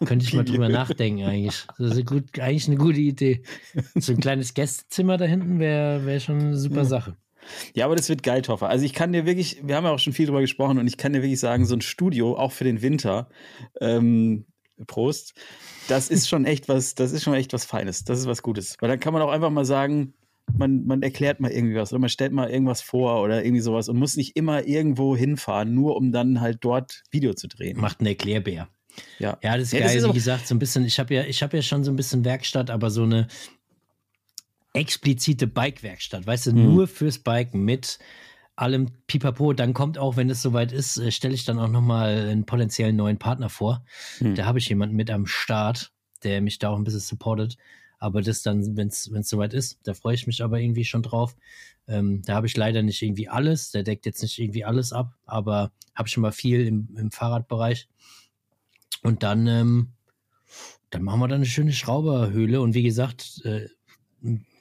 Könnte 0.06 0.26
ich 0.26 0.34
mal 0.34 0.46
drüber 0.46 0.70
nachdenken 0.70 1.24
eigentlich. 1.24 1.66
Das 1.78 1.98
ist 1.98 2.06
gut, 2.06 2.40
eigentlich 2.40 2.68
eine 2.68 2.78
gute 2.78 3.00
Idee. 3.00 3.44
So 3.96 4.14
ein 4.14 4.20
kleines 4.20 4.54
Gästezimmer 4.54 5.18
da 5.18 5.26
hinten 5.26 5.60
wäre 5.60 6.06
wär 6.06 6.20
schon 6.20 6.40
eine 6.40 6.58
super 6.58 6.78
Ja. 6.78 6.86
Sache. 6.86 7.18
Ja, 7.76 7.86
aber 7.86 7.96
das 7.96 8.10
wird 8.10 8.24
geil, 8.24 8.42
Toffer. 8.42 8.70
Also 8.70 8.86
ich 8.86 8.94
kann 8.94 9.14
dir 9.14 9.28
wirklich, 9.28 9.60
wir 9.64 9.76
haben 9.76 9.84
ja 9.84 9.92
auch 9.92 10.00
schon 10.00 10.14
viel 10.14 10.26
drüber 10.26 10.42
gesprochen 10.42 10.80
und 10.80 10.88
ich 10.88 10.98
kann 10.98 11.14
dir 11.14 11.22
wirklich 11.22 11.40
sagen, 11.40 11.66
so 11.66 11.76
ein 11.76 11.82
Studio, 11.82 12.36
auch 12.38 12.52
für 12.52 12.64
den 12.64 12.82
Winter, 12.82 13.30
ähm, 13.82 14.46
Prost, 14.88 15.34
das 15.88 16.10
ist 16.10 16.28
schon 16.28 16.46
echt 16.46 16.68
was, 16.68 16.96
das 16.96 17.12
ist 17.12 17.24
schon 17.24 17.34
echt 17.34 17.54
was 17.54 17.66
Feines. 17.66 18.04
Das 18.04 18.20
ist 18.20 18.28
was 18.28 18.42
Gutes. 18.42 18.76
Weil 18.80 18.90
dann 18.90 19.00
kann 19.00 19.14
man 19.14 19.22
auch 19.22 19.32
einfach 19.32 19.50
mal 19.50 19.66
sagen, 19.66 20.14
man, 20.58 20.86
man 20.86 21.02
erklärt 21.02 21.40
mal 21.40 21.52
irgendwie 21.52 21.76
was 21.76 21.92
oder 21.92 22.00
man 22.00 22.10
stellt 22.10 22.32
mal 22.34 22.50
irgendwas 22.50 22.82
vor 22.82 23.22
oder 23.22 23.44
irgendwie 23.44 23.62
sowas 23.62 23.90
und 23.90 23.98
muss 23.98 24.16
nicht 24.16 24.36
immer 24.36 24.66
irgendwo 24.66 25.16
hinfahren, 25.16 25.74
nur 25.74 25.96
um 25.96 26.12
dann 26.12 26.42
halt 26.42 26.60
dort 26.62 27.04
Video 27.12 27.34
zu 27.34 27.48
drehen. 27.48 27.80
Macht 27.80 28.00
einen 28.00 28.08
Erklärbär. 28.08 28.68
Ja. 29.20 29.38
Ja, 29.44 29.58
das 29.58 29.68
ist 29.68 29.72
Ja, 29.74 29.80
das 29.80 29.94
geil. 29.94 30.02
ist 30.04 30.10
Wie 30.10 30.14
gesagt, 30.14 30.48
so 30.48 30.56
ein 30.56 30.60
bisschen, 30.60 30.86
ich 30.86 31.00
habe 31.00 31.14
ja, 31.14 31.24
ich 31.24 31.42
habe 31.44 31.58
ja 31.58 31.64
schon 31.64 31.84
so 31.84 31.92
ein 31.92 31.96
bisschen 31.96 32.24
Werkstatt, 32.24 32.70
aber 32.70 32.90
so 32.92 33.04
eine 33.04 33.28
explizite 34.74 35.48
Bike-Werkstatt, 35.48 36.28
weißt 36.28 36.48
du, 36.48 36.52
Mhm. 36.54 36.64
nur 36.64 36.88
fürs 36.88 37.20
Bike 37.20 37.54
mit 37.54 37.98
allem 38.56 38.88
Pipapo. 39.08 39.54
Dann 39.54 39.74
kommt 39.74 39.98
auch, 39.98 40.18
wenn 40.18 40.30
es 40.30 40.42
soweit 40.42 40.72
ist, 40.72 40.98
äh, 40.98 41.12
stelle 41.12 41.34
ich 41.34 41.46
dann 41.46 41.60
auch 41.60 41.70
nochmal 41.70 42.30
einen 42.30 42.46
potenziellen 42.46 42.96
neuen 42.96 43.18
Partner 43.18 43.50
vor. 43.50 43.84
Hm. 44.20 44.36
Da 44.36 44.46
habe 44.46 44.60
ich 44.60 44.70
jemanden 44.70 44.96
mit 44.96 45.10
am 45.12 45.26
Start, 45.26 45.92
der 46.24 46.42
mich 46.42 46.60
da 46.60 46.70
auch 46.70 46.78
ein 46.78 46.84
bisschen 46.84 47.00
supportet. 47.02 47.58
Aber 47.98 48.22
das 48.22 48.42
dann, 48.42 48.78
wenn 48.78 48.88
es 48.90 49.10
soweit 49.30 49.54
ist, 49.54 49.80
da 49.84 49.94
freue 49.94 50.16
ich 50.16 50.28
mich 50.28 50.44
aber 50.44 50.60
irgendwie 50.60 50.86
schon 50.86 51.02
drauf. 51.02 51.36
Ähm, 51.88 52.22
da 52.26 52.36
habe 52.36 52.48
ich 52.48 52.58
leider 52.58 52.82
nicht 52.82 53.02
irgendwie 53.02 53.30
alles. 53.30 53.72
Der 53.72 53.84
deckt 53.84 54.06
jetzt 54.06 54.22
nicht 54.22 54.40
irgendwie 54.40 54.66
alles 54.66 54.92
ab, 54.92 55.14
aber 55.26 55.72
habe 55.94 56.10
schon 56.10 56.22
mal 56.22 56.32
viel 56.32 56.66
im, 56.68 56.90
im 56.98 57.12
Fahrradbereich. 57.12 57.88
Und 59.02 59.24
dann, 59.24 59.48
ähm, 59.48 59.90
dann 60.90 61.04
machen 61.04 61.20
wir 61.20 61.28
da 61.28 61.36
eine 61.36 61.46
schöne 61.46 61.74
Schrauberhöhle. 61.74 62.60
Und 62.62 62.74
wie 62.74 62.84
gesagt, 62.84 63.42
äh, 63.46 63.68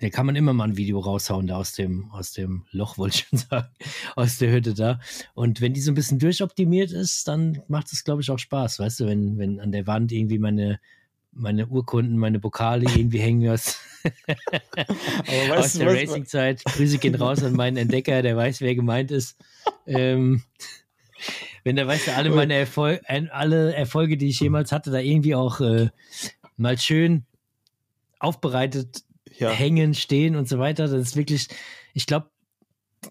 da 0.00 0.10
kann 0.10 0.26
man 0.26 0.36
immer 0.36 0.52
mal 0.52 0.64
ein 0.64 0.76
Video 0.76 0.98
raushauen, 1.00 1.46
da 1.46 1.56
aus 1.56 1.72
dem, 1.72 2.10
aus 2.10 2.32
dem 2.32 2.64
Loch, 2.70 2.98
wollte 2.98 3.16
ich 3.18 3.26
schon 3.28 3.38
sagen, 3.38 3.68
aus 4.16 4.38
der 4.38 4.52
Hütte 4.52 4.74
da. 4.74 5.00
Und 5.34 5.60
wenn 5.60 5.72
die 5.74 5.80
so 5.80 5.90
ein 5.90 5.94
bisschen 5.94 6.18
durchoptimiert 6.18 6.92
ist, 6.92 7.26
dann 7.28 7.62
macht 7.68 7.92
es, 7.92 8.04
glaube 8.04 8.22
ich, 8.22 8.30
auch 8.30 8.38
Spaß, 8.38 8.78
weißt 8.78 9.00
du, 9.00 9.06
wenn, 9.06 9.38
wenn 9.38 9.60
an 9.60 9.72
der 9.72 9.86
Wand 9.86 10.12
irgendwie 10.12 10.38
meine, 10.38 10.80
meine 11.32 11.66
Urkunden, 11.66 12.18
meine 12.18 12.40
Pokale 12.40 12.84
irgendwie 12.84 13.20
hängen 13.20 13.48
Aber 13.48 13.58
aus 15.58 15.72
der 15.72 15.86
was, 15.86 15.94
Racing-Zeit. 15.96 16.62
Grüße 16.64 16.98
gehen 16.98 17.14
raus 17.14 17.42
an 17.42 17.54
meinen 17.54 17.76
Entdecker, 17.78 18.20
der 18.22 18.36
weiß, 18.36 18.60
wer 18.60 18.74
gemeint 18.74 19.10
ist. 19.10 19.36
Ähm, 19.86 20.42
wenn 21.62 21.76
der 21.76 21.86
weißt 21.86 22.08
du, 22.08 22.14
alle 22.14 22.28
meine 22.30 22.52
Erfol 22.54 23.00
ein- 23.06 23.30
alle 23.30 23.74
Erfolge, 23.74 24.18
die 24.18 24.28
ich 24.28 24.40
jemals 24.40 24.72
hatte, 24.72 24.90
da 24.90 24.98
irgendwie 24.98 25.34
auch 25.34 25.60
äh, 25.60 25.88
mal 26.58 26.76
schön 26.78 27.24
aufbereitet 28.18 29.04
ja. 29.38 29.50
hängen, 29.50 29.94
stehen 29.94 30.36
und 30.36 30.48
so 30.48 30.58
weiter. 30.58 30.84
Das 30.88 31.00
ist 31.00 31.16
wirklich, 31.16 31.48
ich 31.92 32.06
glaube, 32.06 32.28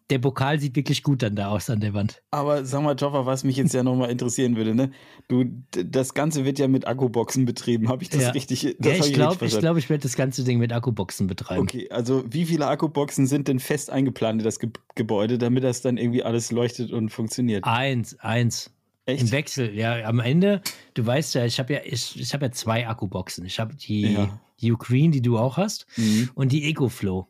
der 0.09 0.19
Pokal 0.19 0.59
sieht 0.59 0.75
wirklich 0.75 1.03
gut 1.03 1.21
dann 1.21 1.35
da 1.35 1.49
aus 1.49 1.69
an 1.69 1.79
der 1.79 1.93
Wand. 1.93 2.21
Aber 2.31 2.65
sag 2.65 2.81
mal, 2.81 2.95
Toffer, 2.95 3.25
was 3.25 3.43
mich 3.43 3.57
jetzt 3.57 3.73
ja 3.73 3.83
nochmal 3.83 4.09
interessieren 4.09 4.55
würde, 4.55 4.73
ne? 4.73 4.91
Du, 5.27 5.45
das 5.71 6.13
Ganze 6.13 6.45
wird 6.45 6.59
ja 6.59 6.67
mit 6.67 6.87
Akkuboxen 6.87 7.45
betrieben. 7.45 7.89
Habe 7.89 8.03
ich 8.03 8.09
das 8.09 8.23
Ja. 8.23 8.29
richtig? 8.31 8.75
Das 8.79 8.97
ja, 8.97 9.05
ich 9.05 9.13
glaube, 9.13 9.33
ich, 9.33 9.39
verstanden. 9.39 9.65
glaub, 9.65 9.77
ich 9.77 9.89
werde 9.89 10.03
das 10.03 10.15
ganze 10.15 10.43
Ding 10.43 10.59
mit 10.59 10.73
Akkuboxen 10.73 11.27
betreiben. 11.27 11.61
Okay, 11.61 11.89
also 11.89 12.23
wie 12.27 12.45
viele 12.45 12.67
Akkuboxen 12.67 13.27
sind 13.27 13.47
denn 13.47 13.59
fest 13.59 13.89
eingeplant 13.89 14.41
in 14.41 14.45
das 14.45 14.59
Ge 14.59 14.69
Gebäude, 14.95 15.37
damit 15.37 15.63
das 15.63 15.81
dann 15.81 15.97
irgendwie 15.97 16.23
alles 16.23 16.51
leuchtet 16.51 16.91
und 16.91 17.09
funktioniert? 17.09 17.63
Eins, 17.63 18.19
eins. 18.19 18.72
Im 19.05 19.15
Echt? 19.15 19.31
Wechsel, 19.31 19.75
ja, 19.75 20.05
am 20.05 20.19
Ende, 20.21 20.61
du 20.93 21.05
weißt 21.05 21.35
ja, 21.35 21.45
ich 21.45 21.59
habe 21.59 21.73
ja, 21.73 21.81
ich, 21.83 22.17
ich 22.19 22.33
habe 22.33 22.45
ja 22.45 22.51
zwei 22.51 22.87
Akkuboxen. 22.87 23.45
Ich 23.45 23.59
habe 23.59 23.75
die 23.75 24.13
Ja. 24.13 24.39
Ukraine, 24.71 25.11
die 25.11 25.21
du 25.21 25.37
auch 25.37 25.57
hast, 25.57 25.85
Mhm. 25.97 26.29
und 26.35 26.51
die 26.53 26.69
EcoFlow. 26.69 27.27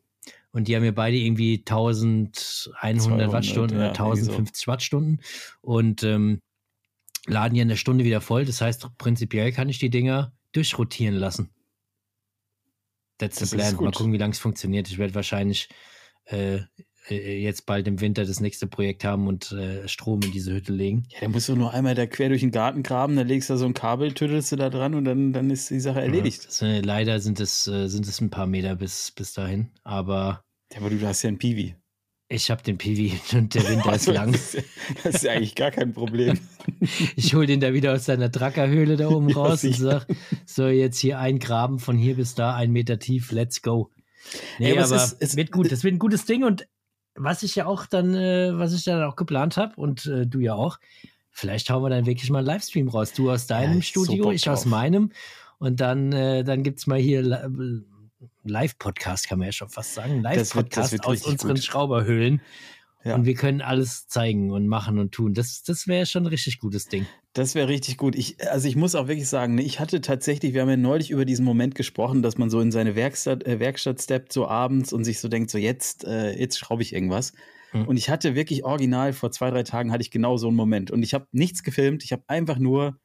Und 0.51 0.67
die 0.67 0.75
haben 0.75 0.83
mir 0.83 0.93
beide 0.93 1.17
irgendwie 1.17 1.63
1100 1.65 2.35
200, 3.01 3.31
Wattstunden 3.31 3.77
ja, 3.79 3.85
oder 3.85 3.93
1050 3.93 4.67
Wattstunden 4.67 5.19
und 5.61 6.03
ähm, 6.03 6.41
laden 7.25 7.55
ja 7.55 7.63
in 7.63 7.69
der 7.69 7.75
Stunde 7.75 8.03
wieder 8.05 8.21
voll. 8.21 8.45
Das 8.45 8.61
heißt, 8.61 8.87
prinzipiell 8.99 9.51
kann 9.51 9.67
ich 9.69 9.79
die 9.79 9.89
Dinger 9.89 10.31
durchrotieren 10.51 11.15
lassen. 11.15 11.49
That's 13.17 13.39
Das 13.39 13.49
the 13.49 13.55
ist 13.55 13.61
plan. 13.63 13.83
Mal 13.83 13.91
gucken, 13.91 14.13
wie 14.13 14.17
lange 14.17 14.33
es 14.33 14.39
funktioniert. 14.39 14.87
Ich 14.89 14.99
werde 14.99 15.15
wahrscheinlich 15.15 15.69
äh, 16.25 16.59
äh, 17.09 17.41
jetzt 17.41 17.65
bald 17.65 17.87
im 17.87 17.99
Winter 18.01 18.25
das 18.25 18.39
nächste 18.39 18.67
Projekt 18.67 19.03
haben 19.03 19.27
und 19.27 19.51
äh, 19.51 19.87
Strom 19.87 20.21
in 20.23 20.31
diese 20.31 20.53
Hütte 20.53 20.73
legen. 20.73 21.03
Ja, 21.09 21.19
dann 21.21 21.31
musst 21.31 21.49
du 21.49 21.55
nur 21.55 21.73
einmal 21.73 21.95
da 21.95 22.05
quer 22.05 22.29
durch 22.29 22.41
den 22.41 22.51
Garten 22.51 22.83
graben, 22.83 23.15
dann 23.15 23.27
legst 23.27 23.49
du 23.49 23.53
da 23.53 23.57
so 23.57 23.65
ein 23.65 23.73
Kabel, 23.73 24.13
tüttelst 24.13 24.51
du 24.51 24.55
da 24.55 24.69
dran 24.69 24.93
und 24.95 25.05
dann, 25.05 25.33
dann 25.33 25.49
ist 25.49 25.69
die 25.69 25.79
Sache 25.79 26.01
erledigt. 26.01 26.41
Ja, 26.43 26.47
das, 26.47 26.61
äh, 26.61 26.79
leider 26.81 27.19
sind 27.19 27.39
es, 27.39 27.67
äh, 27.67 27.87
sind 27.87 28.07
es 28.07 28.21
ein 28.21 28.29
paar 28.29 28.47
Meter 28.47 28.75
bis, 28.75 29.11
bis 29.11 29.33
dahin. 29.33 29.69
Aber 29.83 30.43
Ja, 30.71 30.79
aber 30.79 30.89
du 30.89 31.01
hast 31.05 31.21
ja 31.23 31.27
einen 31.29 31.37
Piwi. 31.39 31.75
ich 32.29 32.49
habe 32.49 32.63
den 32.63 32.77
Piwi 32.77 33.13
und 33.33 33.53
der 33.53 33.67
Winter 33.69 33.93
ist 33.93 34.07
Also, 34.07 34.11
lang. 34.13 34.31
Das 34.31 34.41
ist, 34.41 34.53
ja, 34.55 34.61
das 35.03 35.15
ist 35.15 35.23
ja 35.23 35.31
eigentlich 35.33 35.55
gar 35.55 35.71
kein 35.71 35.93
Problem. 35.93 36.39
Ich 37.17 37.33
hole 37.35 37.45
den 37.47 37.59
da 37.59 37.73
wieder 37.73 37.93
aus 37.93 38.05
seiner 38.05 38.29
Drackerhöhle 38.29 38.95
da 38.97 39.09
oben 39.09 39.27
Ja, 39.29 39.35
raus 39.35 39.63
und 39.65 39.73
sicher. 39.73 40.05
sag, 40.07 40.07
so 40.45 40.67
jetzt 40.67 40.97
hier 40.99 41.19
ein 41.19 41.39
Graben 41.39 41.79
von 41.79 41.97
hier 41.97 42.15
bis 42.15 42.35
da, 42.35 42.55
ein 42.55 42.71
Meter 42.71 42.99
tief, 42.99 43.31
let's 43.33 43.61
go. 43.61 43.89
Nee, 44.59 44.67
Ey, 44.67 44.71
aber 44.73 44.81
es 44.81 44.91
aber 44.91 45.03
ist- 45.03 45.17
es- 45.19 45.35
wird 45.35 45.51
gut, 45.51 45.71
das 45.71 45.83
wird 45.83 45.95
ein 45.95 45.99
gutes 45.99 46.25
Ding 46.25 46.43
und 46.43 46.65
was 47.15 47.43
ich 47.43 47.55
ja 47.55 47.65
auch 47.65 47.85
dann, 47.85 48.13
äh, 48.15 48.57
was 48.57 48.73
ich 48.73 48.83
dann 48.83 49.03
auch 49.03 49.15
geplant 49.15 49.57
habe 49.57 49.75
und 49.75 50.05
äh, 50.05 50.25
du 50.25 50.39
ja 50.39 50.53
auch, 50.53 50.79
vielleicht 51.31 51.69
hauen 51.69 51.83
wir 51.83 51.89
dann 51.89 52.05
wirklich 52.05 52.29
mal 52.29 52.39
einen 52.39 52.47
Livestream 52.47 52.87
raus. 52.87 53.13
Du 53.13 53.31
aus 53.31 53.47
deinem 53.47 53.73
Ja, 53.73 53.79
ich 53.79 53.87
Studio, 53.87 54.31
ich 54.31 54.49
aus 54.49 54.65
meinem 54.65 55.11
und 55.59 55.79
dann, 55.79 56.11
äh, 56.11 56.43
dann 56.43 56.63
gibt's 56.63 56.87
mal 56.87 56.99
hier 56.99 57.21
li- 57.21 57.83
Live-Podcast, 58.45 59.29
kann 59.29 59.39
man 59.39 59.47
ja 59.47 59.51
schon 59.51 59.69
fast 59.69 59.93
sagen. 59.93 60.21
Live-Podcast 60.21 61.05
aus 61.05 61.25
unseren 61.25 61.55
gut. 61.55 61.63
Schrauberhöhlen. 61.63 62.41
Ja. 63.03 63.15
Und 63.15 63.25
wir 63.25 63.33
können 63.33 63.61
alles 63.61 64.07
zeigen 64.07 64.51
und 64.51 64.67
machen 64.67 64.97
und 64.97 65.11
tun. 65.11 65.33
Das, 65.33 65.63
das 65.63 65.87
wäre 65.87 66.05
schon 66.05 66.23
ein 66.23 66.27
richtig 66.27 66.59
gutes 66.59 66.87
Ding. 66.87 67.05
Das 67.33 67.53
wäre 67.53 67.67
richtig 67.67 67.97
gut. 67.97 68.15
Ich, 68.15 68.37
also 68.49 68.67
ich 68.67 68.75
muss 68.75 68.95
auch 68.95 69.07
wirklich 69.07 69.27
sagen, 69.27 69.55
ne, 69.55 69.63
ich 69.63 69.79
hatte 69.79 69.99
tatsächlich, 69.99 70.53
wir 70.53 70.61
haben 70.61 70.69
ja 70.69 70.77
neulich 70.77 71.11
über 71.11 71.25
diesen 71.25 71.43
Moment 71.43 71.75
gesprochen, 71.75 72.21
dass 72.21 72.37
man 72.37 72.49
so 72.49 72.61
in 72.61 72.71
seine 72.71 72.95
Werkstatt, 72.95 73.45
äh, 73.45 73.59
Werkstatt 73.59 74.01
steppt, 74.01 74.31
so 74.31 74.47
abends 74.47 74.93
und 74.93 75.03
sich 75.03 75.19
so 75.19 75.27
denkt, 75.27 75.49
so 75.49 75.57
jetzt, 75.57 76.05
äh, 76.05 76.37
jetzt 76.39 76.57
schraube 76.57 76.81
ich 76.81 76.93
irgendwas. 76.93 77.33
Mhm. 77.73 77.87
Und 77.87 77.97
ich 77.97 78.09
hatte 78.09 78.35
wirklich 78.35 78.63
original, 78.63 79.11
vor 79.11 79.31
zwei, 79.31 79.49
drei 79.49 79.63
Tagen 79.63 79.91
hatte 79.91 80.01
ich 80.01 80.11
genau 80.11 80.37
so 80.37 80.47
einen 80.47 80.55
Moment. 80.55 80.89
Und 80.89 81.03
ich 81.03 81.13
habe 81.13 81.27
nichts 81.31 81.63
gefilmt, 81.63 82.03
ich 82.05 82.13
habe 82.13 82.23
einfach 82.27 82.57
nur, 82.57 82.97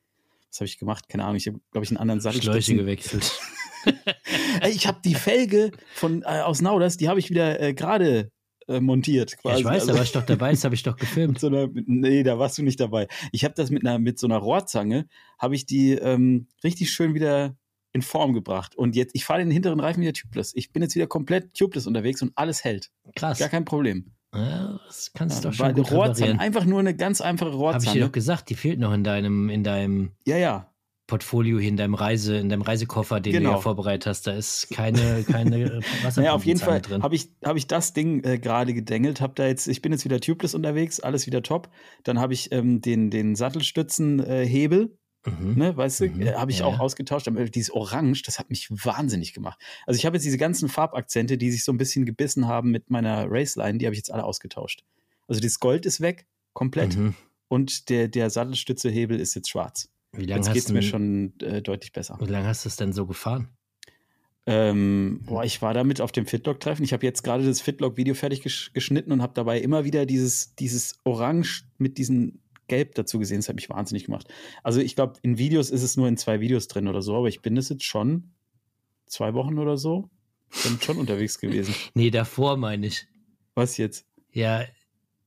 was 0.50 0.60
habe 0.60 0.66
ich 0.66 0.78
gemacht? 0.78 1.08
Keine 1.08 1.24
Ahnung, 1.24 1.36
ich 1.36 1.48
habe, 1.48 1.58
glaube 1.72 1.84
ich, 1.84 1.90
einen 1.90 1.98
anderen 1.98 2.20
Schläuche 2.20 2.42
Sattelstützen. 2.42 2.78
gewechselt. 2.78 3.40
Ich 4.68 4.86
habe 4.86 4.98
die 5.02 5.14
Felge 5.14 5.70
von, 5.94 6.22
äh, 6.22 6.40
aus 6.40 6.60
Nauders, 6.60 6.96
die 6.96 7.08
habe 7.08 7.20
ich 7.20 7.30
wieder 7.30 7.60
äh, 7.60 7.72
gerade 7.72 8.30
äh, 8.68 8.80
montiert. 8.80 9.32
Ja, 9.32 9.36
Quasi. 9.38 9.60
ich 9.60 9.64
weiß, 9.64 9.82
da 9.86 9.88
Also- 9.88 9.94
war 9.94 10.02
ich 10.04 10.12
doch 10.12 10.26
dabei, 10.26 10.50
das 10.50 10.64
habe 10.64 10.74
ich 10.74 10.82
doch 10.82 10.96
gefilmt. 10.96 11.40
so 11.40 11.46
einer, 11.48 11.68
nee, 11.72 12.22
da 12.22 12.38
warst 12.38 12.58
du 12.58 12.62
nicht 12.62 12.78
dabei. 12.80 13.08
Ich 13.32 13.44
habe 13.44 13.54
das 13.54 13.70
mit 13.70 13.86
einer, 13.86 13.98
mit 13.98 14.18
so 14.18 14.26
einer 14.26 14.36
Rohrzange, 14.38 15.06
habe 15.38 15.54
ich 15.54 15.66
die 15.66 15.92
ähm, 15.92 16.46
richtig 16.64 16.90
schön 16.90 17.14
wieder 17.14 17.56
in 17.92 18.02
Form 18.02 18.34
gebracht. 18.34 18.76
Und 18.76 18.94
jetzt, 18.96 19.14
ich 19.14 19.24
fahre 19.24 19.40
den 19.40 19.50
hinteren 19.50 19.80
Reifen 19.80 20.02
wieder 20.02 20.12
tubeless. 20.12 20.52
Ich 20.54 20.72
bin 20.72 20.82
jetzt 20.82 20.94
wieder 20.94 21.06
komplett 21.06 21.54
tubeless 21.54 21.86
unterwegs 21.86 22.20
und 22.22 22.32
alles 22.36 22.62
hält. 22.62 22.90
Krass. 23.16 23.38
Gar 23.38 23.48
kein 23.48 23.64
Problem. 23.64 24.12
Ja, 24.34 24.78
das 24.86 25.10
kannst 25.14 25.38
du 25.42 25.48
Ja, 25.48 25.50
doch 25.50 25.56
schon 25.56 25.74
gut 25.74 25.90
Rohrzange, 25.90 26.32
reparieren. 26.32 26.38
einfach 26.40 26.64
nur 26.66 26.80
eine 26.80 26.94
ganz 26.94 27.22
einfache 27.22 27.50
Habe 27.52 27.56
ich 27.56 27.60
dir 27.60 27.64
Rohrzange. 27.64 28.00
doch 28.00 28.12
gesagt, 28.12 28.50
die 28.50 28.56
fehlt 28.56 28.78
noch 28.78 28.92
in 28.92 29.02
deinem, 29.02 29.48
in 29.48 29.64
deinem 29.64 30.10
Ja, 30.26 30.36
ja. 30.36 30.67
Portfolio, 31.08 31.58
hier 31.58 31.70
in 31.70 31.76
deinem 31.76 31.94
Reise, 31.94 32.36
in 32.36 32.48
deinem 32.48 32.62
Reisekoffer, 32.62 33.18
den 33.18 33.32
du 33.32 33.38
Genau. 33.40 33.52
ja 33.52 33.56
vorbereitet 33.60 34.06
hast. 34.06 34.28
Da 34.28 34.32
ist 34.34 34.68
keine, 34.70 35.24
keine 35.24 35.80
Wasser 36.04 36.20
Naja, 36.20 36.34
auf 36.34 36.44
jeden 36.44 36.60
Fall 36.60 36.80
drin. 36.80 37.02
habe 37.02 37.16
ich, 37.16 37.30
hab 37.44 37.56
ich 37.56 37.66
das 37.66 37.94
Ding 37.94 38.22
äh, 38.22 38.38
gerade 38.38 38.74
gedengelt. 38.74 39.20
Hab 39.20 39.34
da 39.34 39.46
jetzt, 39.48 39.66
ich 39.66 39.82
bin 39.82 39.90
jetzt 39.90 40.04
wieder 40.04 40.20
tubeless 40.20 40.54
unterwegs, 40.54 41.00
alles 41.00 41.26
wieder 41.26 41.42
top. 41.42 41.68
Dann 42.04 42.20
habe 42.20 42.34
ich 42.34 42.52
ähm, 42.52 42.80
den, 42.80 43.10
den 43.10 43.34
Sattelstützenhebel, 43.34 44.82
äh, 44.84 44.98
Mhm. 45.28 45.54
ne, 45.56 45.76
weißt 45.76 46.00
du, 46.00 46.06
Mhm, 46.08 46.22
äh, 46.22 46.34
habe 46.34 46.52
ich 46.52 46.60
ja, 46.60 46.64
auch 46.66 46.78
ausgetauscht. 46.78 47.26
Aber 47.26 47.44
dieses 47.44 47.72
Orange, 47.72 48.22
das 48.24 48.38
hat 48.38 48.50
mich 48.50 48.68
wahnsinnig 48.70 49.34
gemacht. 49.34 49.60
Also 49.84 49.98
ich 49.98 50.06
habe 50.06 50.16
jetzt 50.16 50.24
diese 50.24 50.38
ganzen 50.38 50.68
Farbakzente, 50.68 51.36
die 51.36 51.50
sich 51.50 51.64
so 51.64 51.72
ein 51.72 51.76
bisschen 51.76 52.06
gebissen 52.06 52.46
haben 52.46 52.70
mit 52.70 52.88
meiner 52.90 53.26
Raceline, 53.28 53.78
die 53.78 53.86
habe 53.86 53.94
ich 53.94 53.98
jetzt 53.98 54.12
alle 54.12 54.24
ausgetauscht. 54.24 54.84
Also 55.26 55.40
das 55.40 55.58
Gold 55.58 55.86
ist 55.86 56.00
weg, 56.00 56.26
komplett. 56.54 56.96
Mhm. 56.96 57.14
Und 57.48 57.88
der, 57.88 58.08
der 58.08 58.30
Sattelstützehebel 58.30 59.18
ist 59.18 59.34
jetzt 59.34 59.50
schwarz. 59.50 59.88
Wie 60.12 60.24
lange 60.24 60.42
Jetzt 60.42 60.52
geht 60.52 60.64
es 60.64 60.72
mir 60.72 60.82
schon 60.82 61.34
äh, 61.40 61.62
deutlich 61.62 61.92
besser. 61.92 62.18
wie 62.20 62.30
lang 62.30 62.44
hast 62.44 62.64
du 62.64 62.68
es 62.68 62.76
denn 62.76 62.92
so 62.92 63.06
gefahren? 63.06 63.48
Ähm, 64.46 65.20
boah, 65.26 65.44
ich 65.44 65.60
war 65.60 65.74
damit 65.74 66.00
auf 66.00 66.10
dem 66.10 66.24
Fitlock-Treffen. 66.24 66.82
Ich 66.82 66.94
habe 66.94 67.04
jetzt 67.04 67.22
gerade 67.22 67.44
das 67.44 67.60
Fitlock-Video 67.60 68.14
fertig 68.14 68.40
gesch 68.42 68.72
geschnitten 68.72 69.12
und 69.12 69.20
habe 69.20 69.34
dabei 69.34 69.60
immer 69.60 69.84
wieder 69.84 70.06
dieses, 70.06 70.54
dieses 70.54 70.98
Orange 71.04 71.64
mit 71.76 71.98
diesem 71.98 72.40
Gelb 72.66 72.94
dazu 72.94 73.18
gesehen. 73.18 73.38
Das 73.38 73.48
hat 73.48 73.56
mich 73.56 73.68
wahnsinnig 73.68 74.04
gemacht. 74.04 74.26
Also 74.62 74.80
ich 74.80 74.96
glaube, 74.96 75.14
in 75.22 75.36
Videos 75.36 75.70
ist 75.70 75.82
es 75.82 75.98
nur 75.98 76.08
in 76.08 76.16
zwei 76.16 76.40
Videos 76.40 76.68
drin 76.68 76.88
oder 76.88 77.02
so, 77.02 77.14
aber 77.16 77.28
ich 77.28 77.42
bin 77.42 77.54
das 77.54 77.68
jetzt 77.68 77.84
schon 77.84 78.32
zwei 79.06 79.34
Wochen 79.34 79.58
oder 79.58 79.76
so 79.76 80.08
bin 80.64 80.80
schon 80.80 80.96
unterwegs 80.98 81.38
gewesen. 81.38 81.74
Nee, 81.94 82.10
davor 82.10 82.56
meine 82.56 82.86
ich. 82.86 83.06
Was 83.54 83.76
jetzt? 83.76 84.06
Ja, 84.32 84.64